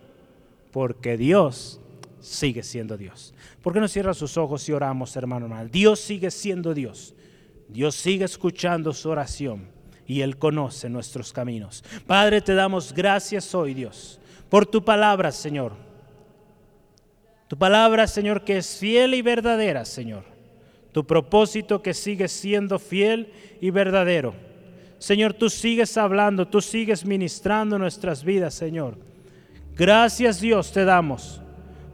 porque 0.71 1.17
Dios 1.17 1.79
sigue 2.19 2.63
siendo 2.63 2.97
Dios. 2.97 3.33
¿Por 3.61 3.73
qué 3.73 3.79
no 3.79 3.87
cierra 3.87 4.13
sus 4.13 4.37
ojos 4.37 4.67
y 4.67 4.71
oramos, 4.71 5.15
hermano? 5.15 5.45
hermano? 5.45 5.69
Dios 5.69 5.99
sigue 5.99 6.31
siendo 6.31 6.73
Dios. 6.73 7.13
Dios 7.67 7.95
sigue 7.95 8.25
escuchando 8.25 8.93
su 8.93 9.09
oración 9.09 9.67
y 10.07 10.21
Él 10.21 10.37
conoce 10.37 10.89
nuestros 10.89 11.31
caminos. 11.31 11.83
Padre, 12.07 12.41
te 12.41 12.55
damos 12.55 12.93
gracias 12.93 13.53
hoy, 13.53 13.75
Dios, 13.75 14.19
por 14.49 14.65
tu 14.65 14.83
palabra, 14.83 15.31
Señor. 15.31 15.73
Tu 17.47 17.57
palabra, 17.57 18.07
Señor, 18.07 18.43
que 18.43 18.57
es 18.57 18.77
fiel 18.77 19.13
y 19.13 19.21
verdadera, 19.21 19.85
Señor. 19.85 20.23
Tu 20.91 21.05
propósito 21.05 21.81
que 21.81 21.93
sigue 21.93 22.27
siendo 22.27 22.79
fiel 22.79 23.31
y 23.59 23.69
verdadero. 23.69 24.33
Señor, 24.99 25.33
tú 25.33 25.49
sigues 25.49 25.97
hablando, 25.97 26.47
tú 26.47 26.61
sigues 26.61 27.03
ministrando 27.03 27.79
nuestras 27.79 28.23
vidas, 28.23 28.53
Señor. 28.53 28.97
Gracias 29.75 30.39
Dios 30.39 30.71
te 30.71 30.85
damos, 30.85 31.41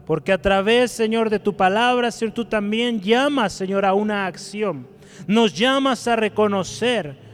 porque 0.05 0.33
a 0.33 0.41
través, 0.41 0.91
Señor, 0.91 1.29
de 1.29 1.39
tu 1.39 1.55
palabra, 1.55 2.11
Señor, 2.11 2.33
tú 2.33 2.45
también 2.45 2.99
llamas, 2.99 3.53
Señor, 3.53 3.85
a 3.85 3.93
una 3.93 4.25
acción. 4.25 4.87
Nos 5.27 5.53
llamas 5.53 6.07
a 6.07 6.15
reconocer 6.15 7.25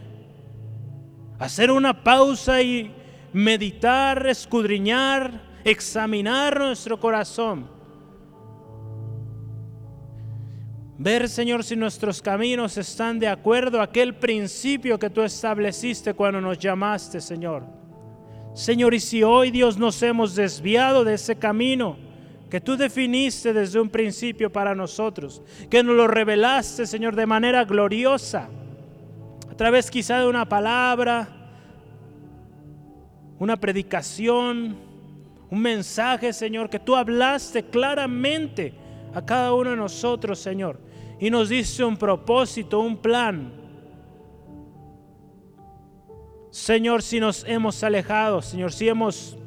hacer 1.41 1.71
una 1.71 2.03
pausa 2.03 2.61
y 2.61 2.93
meditar, 3.33 4.27
escudriñar, 4.27 5.41
examinar 5.63 6.59
nuestro 6.59 6.99
corazón. 6.99 7.67
Ver, 11.03 11.27
Señor, 11.29 11.63
si 11.63 11.75
nuestros 11.75 12.21
caminos 12.21 12.77
están 12.77 13.17
de 13.17 13.27
acuerdo 13.27 13.81
a 13.81 13.85
aquel 13.85 14.13
principio 14.13 14.99
que 14.99 15.09
tú 15.09 15.23
estableciste 15.23 16.13
cuando 16.13 16.39
nos 16.39 16.59
llamaste, 16.59 17.19
Señor. 17.19 17.63
Señor, 18.53 18.93
y 18.93 18.99
si 18.99 19.23
hoy, 19.23 19.49
Dios, 19.49 19.79
nos 19.79 19.99
hemos 20.03 20.35
desviado 20.35 21.03
de 21.03 21.15
ese 21.15 21.35
camino 21.35 21.97
que 22.51 22.61
tú 22.61 22.77
definiste 22.77 23.51
desde 23.51 23.79
un 23.79 23.89
principio 23.89 24.51
para 24.51 24.75
nosotros, 24.75 25.41
que 25.71 25.81
nos 25.81 25.95
lo 25.95 26.07
revelaste, 26.07 26.85
Señor, 26.85 27.15
de 27.15 27.25
manera 27.25 27.65
gloriosa 27.65 28.47
a 29.49 29.55
través 29.55 29.89
quizá 29.89 30.19
de 30.19 30.27
una 30.27 30.47
palabra, 30.47 31.27
una 33.39 33.57
predicación, 33.57 34.77
un 35.49 35.61
mensaje, 35.63 36.31
Señor, 36.31 36.69
que 36.69 36.77
tú 36.77 36.95
hablaste 36.95 37.63
claramente 37.63 38.75
a 39.15 39.25
cada 39.25 39.51
uno 39.51 39.71
de 39.71 39.77
nosotros, 39.77 40.37
Señor, 40.37 40.90
y 41.21 41.29
nos 41.29 41.49
diste 41.49 41.83
un 41.83 41.97
propósito, 41.97 42.79
un 42.79 42.97
plan. 42.97 43.53
Señor, 46.49 47.03
si 47.03 47.19
nos 47.19 47.45
hemos 47.45 47.83
alejado, 47.83 48.41
Señor, 48.41 48.73
si 48.73 48.89
hemos 48.89 49.37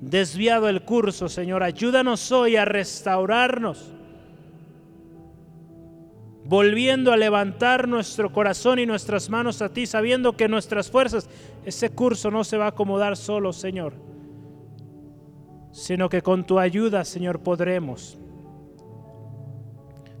desviado 0.00 0.68
el 0.68 0.82
curso, 0.82 1.28
Señor, 1.28 1.64
ayúdanos 1.64 2.30
hoy 2.30 2.54
a 2.54 2.64
restaurarnos 2.64 3.92
volviendo 6.44 7.12
a 7.12 7.16
levantar 7.16 7.88
nuestro 7.88 8.30
corazón 8.30 8.78
y 8.78 8.86
nuestras 8.86 9.28
manos 9.28 9.62
a 9.62 9.72
ti, 9.72 9.84
sabiendo 9.84 10.36
que 10.36 10.46
nuestras 10.46 10.88
fuerzas, 10.88 11.28
ese 11.64 11.90
curso 11.90 12.30
no 12.30 12.44
se 12.44 12.56
va 12.56 12.66
a 12.66 12.68
acomodar 12.68 13.16
solo, 13.16 13.52
Señor, 13.52 13.94
sino 15.72 16.08
que 16.08 16.22
con 16.22 16.46
tu 16.46 16.60
ayuda, 16.60 17.04
Señor, 17.04 17.40
podremos. 17.40 18.16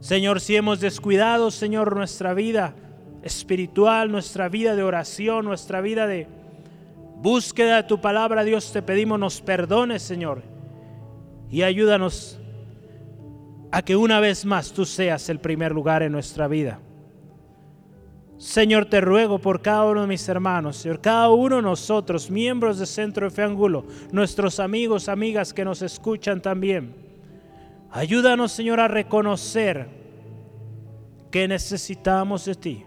Señor, 0.06 0.40
si 0.40 0.54
hemos 0.54 0.78
descuidado, 0.78 1.50
Señor, 1.50 1.96
nuestra 1.96 2.32
vida 2.32 2.76
espiritual, 3.24 4.08
nuestra 4.08 4.48
vida 4.48 4.76
de 4.76 4.84
oración, 4.84 5.44
nuestra 5.44 5.80
vida 5.80 6.06
de 6.06 6.28
búsqueda 7.16 7.78
de 7.78 7.88
tu 7.88 8.00
palabra, 8.00 8.44
Dios, 8.44 8.70
te 8.70 8.82
pedimos 8.82 9.18
nos 9.18 9.40
perdones, 9.40 10.04
Señor, 10.04 10.44
y 11.50 11.62
ayúdanos 11.62 12.38
a 13.72 13.82
que 13.82 13.96
una 13.96 14.20
vez 14.20 14.44
más 14.44 14.72
tú 14.72 14.84
seas 14.84 15.28
el 15.28 15.40
primer 15.40 15.72
lugar 15.72 16.04
en 16.04 16.12
nuestra 16.12 16.46
vida. 16.46 16.78
Señor, 18.38 18.86
te 18.86 19.00
ruego 19.00 19.40
por 19.40 19.60
cada 19.60 19.86
uno 19.86 20.02
de 20.02 20.06
mis 20.06 20.28
hermanos, 20.28 20.76
Señor, 20.76 21.00
cada 21.00 21.30
uno 21.30 21.56
de 21.56 21.62
nosotros, 21.62 22.30
miembros 22.30 22.78
de 22.78 22.86
Centro 22.86 23.28
de 23.28 23.32
Fe 23.32 23.48
nuestros 24.12 24.60
amigos, 24.60 25.08
amigas 25.08 25.52
que 25.52 25.64
nos 25.64 25.82
escuchan 25.82 26.40
también. 26.40 27.05
Ayúdanos, 27.96 28.52
Señor, 28.52 28.78
a 28.78 28.88
reconocer 28.88 29.88
que 31.30 31.48
necesitamos 31.48 32.44
de 32.44 32.54
ti, 32.54 32.84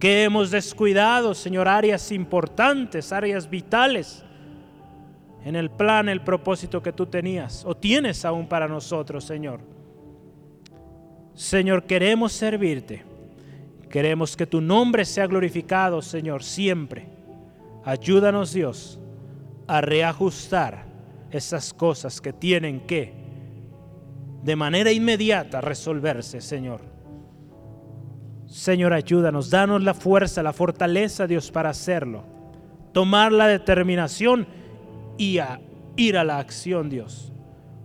que 0.00 0.24
hemos 0.24 0.50
descuidado, 0.50 1.34
Señor, 1.34 1.68
áreas 1.68 2.10
importantes, 2.10 3.12
áreas 3.12 3.50
vitales 3.50 4.24
en 5.44 5.54
el 5.54 5.70
plan, 5.70 6.08
el 6.08 6.22
propósito 6.22 6.82
que 6.82 6.94
tú 6.94 7.04
tenías 7.04 7.62
o 7.66 7.76
tienes 7.76 8.24
aún 8.24 8.48
para 8.48 8.66
nosotros, 8.66 9.22
Señor. 9.22 9.60
Señor, 11.34 11.84
queremos 11.84 12.32
servirte. 12.32 13.04
Queremos 13.90 14.34
que 14.34 14.46
tu 14.46 14.62
nombre 14.62 15.04
sea 15.04 15.26
glorificado, 15.26 16.00
Señor, 16.00 16.42
siempre. 16.42 17.06
Ayúdanos, 17.84 18.54
Dios, 18.54 18.98
a 19.66 19.82
reajustar 19.82 20.86
esas 21.30 21.74
cosas 21.74 22.18
que 22.18 22.32
tienen 22.32 22.80
que, 22.80 23.25
de 24.46 24.56
manera 24.56 24.90
inmediata, 24.90 25.60
resolverse, 25.60 26.40
Señor. 26.40 26.80
Señor, 28.46 28.94
ayúdanos, 28.94 29.50
danos 29.50 29.82
la 29.82 29.92
fuerza, 29.92 30.42
la 30.42 30.54
fortaleza, 30.54 31.26
Dios, 31.26 31.50
para 31.50 31.68
hacerlo. 31.68 32.24
Tomar 32.92 33.32
la 33.32 33.48
determinación 33.48 34.46
y 35.18 35.36
a 35.36 35.60
ir 35.96 36.16
a 36.16 36.24
la 36.24 36.38
acción, 36.38 36.88
Dios, 36.88 37.30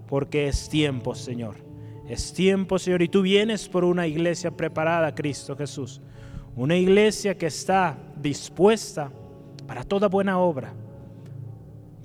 porque 0.07 0.47
es 0.47 0.69
tiempo, 0.69 1.15
Señor 1.15 1.71
es 2.11 2.33
tiempo, 2.33 2.77
Señor, 2.77 3.01
y 3.01 3.07
tú 3.07 3.21
vienes 3.21 3.69
por 3.69 3.85
una 3.85 4.05
iglesia 4.05 4.51
preparada, 4.51 5.15
Cristo 5.15 5.55
Jesús. 5.55 6.01
Una 6.57 6.75
iglesia 6.75 7.37
que 7.37 7.45
está 7.45 7.97
dispuesta 8.17 9.09
para 9.65 9.85
toda 9.85 10.09
buena 10.09 10.37
obra, 10.37 10.73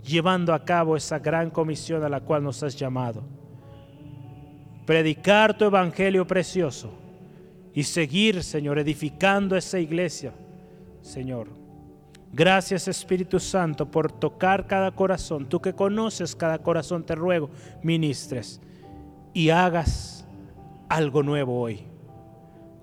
llevando 0.05 0.55
a 0.55 0.65
cabo 0.65 0.97
esa 0.97 1.19
gran 1.19 1.51
comisión 1.51 2.05
a 2.05 2.09
la 2.09 2.21
cual 2.21 2.45
nos 2.45 2.63
has 2.63 2.77
llamado. 2.77 3.25
Predicar 4.87 5.59
tu 5.59 5.65
evangelio 5.65 6.27
precioso 6.27 6.93
y 7.75 7.83
seguir, 7.83 8.43
Señor, 8.43 8.79
edificando 8.79 9.57
esa 9.57 9.79
iglesia, 9.79 10.33
Señor. 11.03 11.49
Gracias 12.33 12.87
Espíritu 12.87 13.41
Santo 13.41 13.91
por 13.91 14.13
tocar 14.13 14.67
cada 14.67 14.93
corazón. 14.93 15.47
Tú 15.47 15.61
que 15.61 15.75
conoces 15.75 16.37
cada 16.37 16.59
corazón, 16.59 17.05
te 17.05 17.15
ruego, 17.15 17.51
ministres 17.83 18.61
y 19.33 19.51
hagas 19.51 20.27
algo 20.89 21.23
nuevo 21.23 21.61
hoy. 21.61 21.85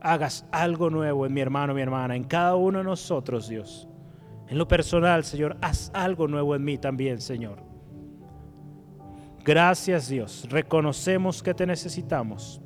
Hagas 0.02 0.46
algo 0.52 0.90
nuevo 0.90 1.26
en 1.26 1.34
mi 1.34 1.42
hermano, 1.42 1.74
mi 1.74 1.82
hermana, 1.82 2.16
en 2.16 2.26
cada 2.26 2.56
uno 2.56 2.80
de 2.80 2.84
nosotros, 2.84 3.48
Dios. 3.48 3.88
En 4.50 4.58
lo 4.58 4.68
personal, 4.68 5.24
Señor, 5.24 5.56
haz 5.62 5.90
algo 5.94 6.28
nuevo 6.28 6.56
en 6.56 6.64
mí 6.66 6.78
también, 6.78 7.22
Señor. 7.22 7.73
Gracias, 9.44 10.08
Dios. 10.08 10.48
Reconocemos 10.50 11.44
que 11.44 11.54
te 11.54 11.66
necesitamos. 11.66 12.62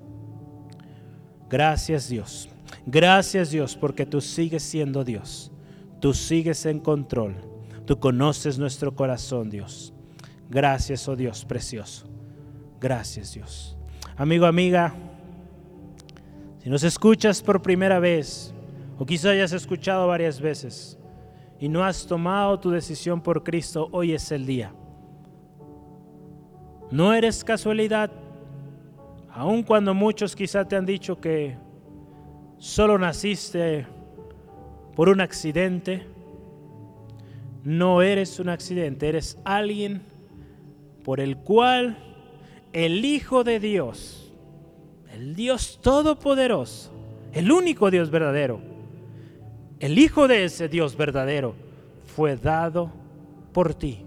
Gracias, 1.49 2.09
Dios. 2.09 2.49
Gracias, 2.86 3.51
Dios, 3.51 3.75
porque 3.75 4.05
tú 4.05 4.21
sigues 4.21 4.63
siendo 4.63 5.03
Dios. 5.03 5.51
Tú 5.99 6.13
sigues 6.13 6.65
en 6.65 6.80
control. 6.80 7.36
Tú 7.86 7.99
conoces 7.99 8.59
nuestro 8.59 8.95
corazón, 8.95 9.49
Dios. 9.49 9.93
Gracias, 10.49 11.07
oh 11.07 11.15
Dios 11.15 11.45
precioso. 11.45 12.05
Gracias, 12.80 13.34
Dios. 13.34 13.78
Amigo, 14.15 14.45
amiga, 14.45 14.93
si 16.63 16.69
nos 16.69 16.84
escuchas 16.84 17.41
por 17.41 17.61
primera 17.61 17.99
vez, 17.99 18.53
o 18.97 19.05
quizá 19.05 19.30
hayas 19.30 19.53
escuchado 19.53 20.07
varias 20.07 20.39
veces, 20.39 20.97
y 21.59 21.69
no 21.69 21.84
has 21.84 22.05
tomado 22.05 22.59
tu 22.59 22.69
decisión 22.69 23.21
por 23.21 23.43
Cristo, 23.43 23.89
hoy 23.91 24.13
es 24.13 24.32
el 24.32 24.45
día. 24.45 24.73
No 26.90 27.14
eres 27.14 27.44
casualidad, 27.44 28.12
aun 29.30 29.64
cuando 29.64 29.94
muchos 29.94 30.36
quizá 30.36 30.66
te 30.66 30.76
han 30.76 30.86
dicho 30.86 31.20
que 31.20 31.58
solo 32.58 32.98
naciste 32.98 33.86
por 34.96 35.10
un 35.10 35.22
accidente. 35.22 36.08
No 37.64 38.02
eres 38.02 38.40
un 38.40 38.50
accidente, 38.50 39.10
eres 39.10 39.38
alguien 39.44 40.02
por 41.04 41.20
el 41.20 41.38
cual 41.38 41.98
el 42.72 43.04
Hijo 43.04 43.44
de 43.44 43.60
Dios, 43.60 44.34
el 45.14 45.36
Dios 45.36 45.80
Todopoderoso, 45.82 46.92
el 47.34 47.52
único 47.52 47.92
Dios 47.92 48.10
verdadero, 48.10 48.62
el 49.80 50.00
Hijo 50.00 50.28
de 50.30 50.46
ese 50.46 50.70
Dios 50.70 50.96
verdadero, 50.96 51.56
fue 52.06 52.38
dado 52.38 52.92
por 53.52 53.74
ti, 53.74 54.07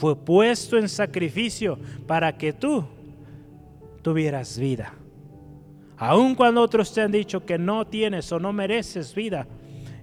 fue 0.00 0.16
puesto 0.16 0.78
en 0.78 0.88
sacrificio 0.88 1.78
para 2.06 2.38
que 2.38 2.54
tú 2.54 2.82
tuvieras 4.00 4.58
vida. 4.58 4.94
Aun 5.98 6.34
cuando 6.34 6.62
otros 6.62 6.94
te 6.94 7.02
han 7.02 7.12
dicho 7.12 7.44
que 7.44 7.58
no 7.58 7.86
tienes 7.86 8.32
o 8.32 8.40
no 8.40 8.50
mereces 8.50 9.14
vida, 9.14 9.46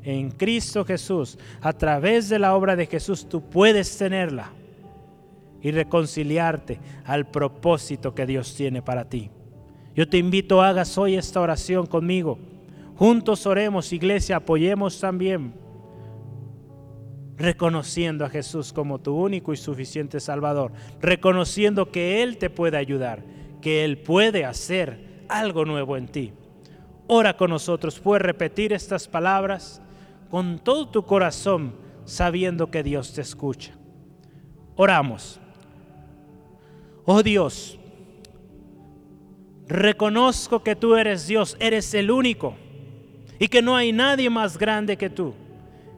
en 0.04 0.30
Cristo 0.30 0.86
Jesús, 0.86 1.40
a 1.60 1.74
través 1.74 2.30
de 2.30 2.38
la 2.38 2.56
obra 2.56 2.76
de 2.76 2.86
Jesús, 2.86 3.28
tú 3.28 3.42
puedes 3.42 3.98
tenerla. 3.98 4.52
y 5.60 5.72
reconciliarte 5.72 6.80
al 7.04 7.26
propósito 7.26 8.14
que 8.14 8.28
Dios 8.28 8.54
tiene 8.56 8.84
para 8.84 9.10
ti. 9.10 9.32
Yo 9.96 10.08
te 10.08 10.20
invito, 10.20 10.62
hagas 10.62 10.96
hoy 11.00 11.16
esta 11.16 11.42
oración 11.42 11.88
conmigo. 11.88 12.38
Juntos 12.96 13.48
oremos, 13.48 13.92
iglesia, 13.92 14.36
apoyemos 14.38 15.00
también, 15.00 15.54
reconociendo 17.38 18.26
a 18.26 18.30
Jesús 18.30 18.74
como 18.74 19.00
tu 19.00 19.16
único 19.16 19.54
y 19.54 19.58
suficiente 19.58 20.20
Salvador, 20.20 20.72
reconociendo 21.00 21.92
que 21.92 22.24
Él 22.24 22.38
te 22.38 22.50
puede 22.50 22.78
ayudar, 22.78 23.24
que 23.62 23.84
Él 23.86 24.00
puede 24.00 24.46
hacer 24.46 25.24
algo 25.30 25.66
nuevo 25.66 25.98
en 25.98 26.08
ti. 26.08 26.34
Ora 27.08 27.38
con 27.38 27.52
nosotros, 27.52 28.00
puedes 28.00 28.24
repetir 28.24 28.74
estas 28.74 29.08
palabras 29.08 29.82
con 30.30 30.60
todo 30.60 30.90
tu 30.90 31.04
corazón, 31.04 31.76
sabiendo 32.06 32.70
que 32.72 32.84
Dios 32.84 33.14
te 33.14 33.22
escucha. 33.22 33.74
Oramos. 34.76 35.40
Oh 37.06 37.24
Dios, 37.24 37.80
reconozco 39.68 40.64
que 40.64 40.76
tú 40.76 40.96
eres 40.96 41.28
Dios, 41.28 41.56
eres 41.60 41.94
el 41.94 42.12
único 42.12 42.56
y 43.40 43.48
que 43.48 43.62
no 43.62 43.76
hay 43.76 43.94
nadie 43.94 44.30
más 44.30 44.58
grande 44.58 44.98
que 44.98 45.10
tú, 45.10 45.34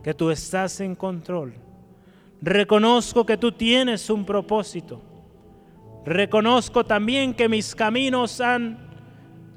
que 0.04 0.14
tú 0.14 0.30
estás 0.32 0.80
en 0.80 0.96
control. 0.96 1.54
Reconozco 2.42 3.26
que 3.26 3.38
tú 3.38 3.52
tienes 3.52 4.10
un 4.10 4.26
propósito. 4.26 5.02
Reconozco 6.06 6.86
también 6.86 7.34
que 7.34 7.50
mis 7.50 7.76
caminos 7.76 8.40
han 8.40 8.90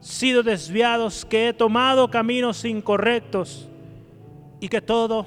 sido 0.00 0.42
desviados, 0.42 1.24
que 1.24 1.48
he 1.48 1.52
tomado 1.52 2.10
caminos 2.10 2.64
incorrectos 2.64 3.68
y 4.58 4.68
que 4.68 4.80
todo 4.80 5.26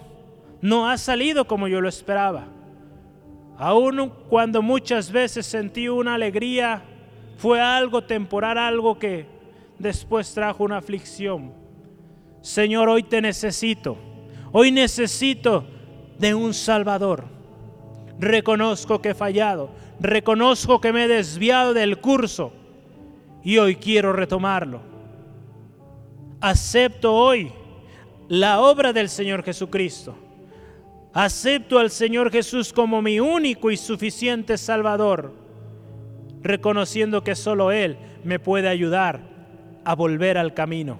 no 0.61 0.89
ha 0.89 0.97
salido 0.97 1.47
como 1.47 1.67
yo 1.67 1.79
lo 1.79 1.87
esperaba. 1.87 2.47
Aún 3.57 4.11
cuando 4.29 4.61
muchas 4.61 5.09
veces 5.09 5.45
sentí 5.45 5.87
una 5.87 6.15
alegría, 6.15 6.83
fue 7.37 7.61
algo 7.61 8.03
temporal, 8.03 8.57
algo 8.57 8.99
que 8.99 9.27
después 9.79 10.33
trajo 10.33 10.63
una 10.63 10.77
aflicción. 10.77 11.53
Señor, 12.41 12.89
hoy 12.89 13.03
te 13.03 13.21
necesito. 13.21 13.97
Hoy 14.57 14.71
necesito 14.71 15.65
de 16.17 16.33
un 16.33 16.53
Salvador. 16.53 17.25
Reconozco 18.17 19.01
que 19.01 19.09
he 19.09 19.13
fallado. 19.13 19.69
Reconozco 19.99 20.79
que 20.79 20.93
me 20.93 21.03
he 21.03 21.07
desviado 21.09 21.73
del 21.73 21.99
curso 21.99 22.53
y 23.43 23.57
hoy 23.57 23.75
quiero 23.75 24.13
retomarlo. 24.13 24.79
Acepto 26.39 27.13
hoy 27.13 27.51
la 28.29 28.61
obra 28.61 28.93
del 28.93 29.09
Señor 29.09 29.43
Jesucristo. 29.43 30.15
Acepto 31.11 31.77
al 31.77 31.91
Señor 31.91 32.31
Jesús 32.31 32.71
como 32.71 33.01
mi 33.01 33.19
único 33.19 33.71
y 33.71 33.75
suficiente 33.75 34.57
Salvador, 34.57 35.33
reconociendo 36.41 37.25
que 37.25 37.35
solo 37.35 37.73
Él 37.73 37.97
me 38.23 38.39
puede 38.39 38.69
ayudar 38.69 39.19
a 39.83 39.95
volver 39.95 40.37
al 40.37 40.53
camino, 40.53 40.99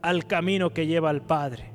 al 0.00 0.26
camino 0.26 0.70
que 0.70 0.86
lleva 0.86 1.10
al 1.10 1.20
Padre, 1.20 1.69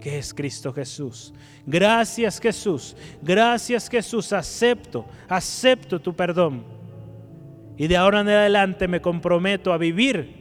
que 0.00 0.18
es 0.18 0.32
Cristo 0.32 0.72
Jesús. 0.72 1.32
Gracias 1.66 2.40
Jesús, 2.40 2.96
gracias 3.22 3.88
Jesús, 3.88 4.32
acepto, 4.32 5.04
acepto 5.28 6.00
tu 6.00 6.14
perdón 6.14 6.78
y 7.78 7.86
de 7.86 7.96
ahora 7.96 8.20
en 8.20 8.28
adelante 8.28 8.88
me 8.88 9.00
comprometo 9.00 9.72
a 9.72 9.78
vivir 9.78 10.34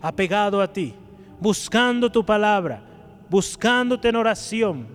apegado 0.00 0.62
a 0.62 0.72
ti, 0.72 0.94
buscando 1.40 2.10
tu 2.10 2.24
palabra, 2.24 2.80
buscándote 3.28 4.08
en 4.08 4.16
oración, 4.16 4.86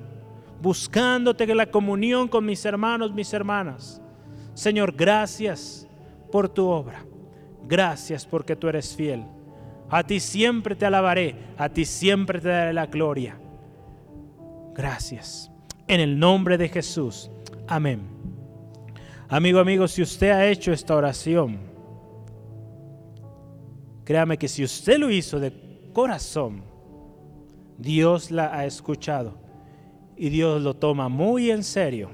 buscándote 0.62 1.44
en 1.44 1.58
la 1.58 1.66
comunión 1.66 2.30
con 2.30 2.46
mis 2.46 2.64
hermanos, 2.64 3.14
mis 3.14 3.34
hermanas. 3.34 4.02
Señor, 4.54 4.94
gracias 4.96 5.86
por 6.32 6.48
tu 6.48 6.68
obra. 6.68 7.06
Gracias 7.68 8.26
porque 8.26 8.56
tú 8.56 8.70
eres 8.70 8.96
fiel. 8.96 9.26
A 9.90 10.04
ti 10.04 10.22
siempre 10.22 10.76
te 10.76 10.86
alabaré, 10.86 11.36
a 11.58 11.68
ti 11.68 11.84
siempre 11.84 12.40
te 12.40 12.48
daré 12.48 12.72
la 12.72 12.86
gloria. 12.86 13.38
Gracias. 14.74 15.52
En 15.88 16.00
el 16.00 16.18
nombre 16.18 16.58
de 16.58 16.70
Jesús. 16.70 17.30
Amén. 17.68 18.02
Amigo, 19.30 19.60
amigo, 19.60 19.88
si 19.88 20.02
usted 20.02 20.30
ha 20.32 20.48
hecho 20.48 20.72
esta 20.72 20.96
oración, 20.96 21.74
Créame 24.04 24.38
que 24.38 24.48
si 24.48 24.64
usted 24.64 24.98
lo 24.98 25.10
hizo 25.10 25.40
de 25.40 25.54
corazón, 25.94 26.64
Dios 27.78 28.32
la 28.32 28.56
ha 28.56 28.66
escuchado 28.66 29.38
y 30.18 30.30
Dios 30.30 30.62
lo 30.62 30.76
toma 30.76 31.08
muy 31.10 31.52
en 31.52 31.64
serio. 31.64 32.10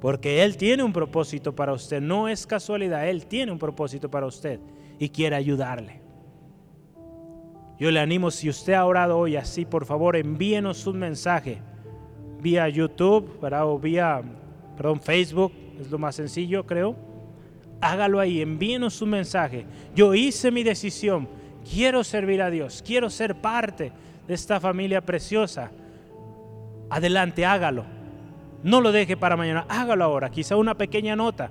Porque 0.00 0.42
Él 0.42 0.58
tiene 0.58 0.82
un 0.82 0.92
propósito 0.92 1.54
para 1.54 1.72
usted, 1.72 2.00
no 2.00 2.28
es 2.28 2.46
casualidad, 2.46 3.08
Él 3.08 3.26
tiene 3.26 3.52
un 3.52 3.58
propósito 3.58 4.10
para 4.10 4.26
usted 4.26 4.60
y 4.98 5.08
quiere 5.08 5.36
ayudarle. 5.36 6.03
Yo 7.84 7.90
le 7.90 8.00
animo, 8.00 8.30
si 8.30 8.48
usted 8.48 8.72
ha 8.72 8.86
orado 8.86 9.18
hoy 9.18 9.36
así, 9.36 9.66
por 9.66 9.84
favor 9.84 10.16
envíenos 10.16 10.86
un 10.86 10.98
mensaje 10.98 11.58
vía 12.40 12.66
YouTube 12.66 13.38
o 13.42 13.78
vía 13.78 14.22
perdón, 14.74 15.02
Facebook, 15.02 15.52
es 15.78 15.90
lo 15.90 15.98
más 15.98 16.14
sencillo 16.14 16.64
creo 16.64 16.96
hágalo 17.82 18.20
ahí, 18.20 18.40
envíenos 18.40 19.02
un 19.02 19.10
mensaje. 19.10 19.66
Yo 19.94 20.14
hice 20.14 20.50
mi 20.50 20.62
decisión, 20.62 21.28
quiero 21.70 22.02
servir 22.04 22.40
a 22.40 22.48
Dios, 22.48 22.82
quiero 22.86 23.10
ser 23.10 23.34
parte 23.42 23.92
de 24.26 24.32
esta 24.32 24.60
familia 24.60 25.02
preciosa. 25.02 25.70
Adelante, 26.88 27.44
hágalo. 27.44 27.84
No 28.62 28.80
lo 28.80 28.92
deje 28.92 29.18
para 29.18 29.36
mañana, 29.36 29.66
hágalo 29.68 30.04
ahora, 30.04 30.30
quizá 30.30 30.56
una 30.56 30.74
pequeña 30.74 31.16
nota. 31.16 31.50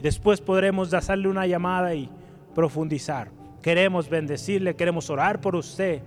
Después 0.00 0.40
podremos 0.40 0.88
darle 0.88 1.28
una 1.28 1.46
llamada 1.46 1.94
y 1.94 2.08
profundizar. 2.54 3.43
Queremos 3.64 4.10
bendecirle, 4.10 4.76
queremos 4.76 5.08
orar 5.08 5.40
por 5.40 5.56
usted 5.56 6.02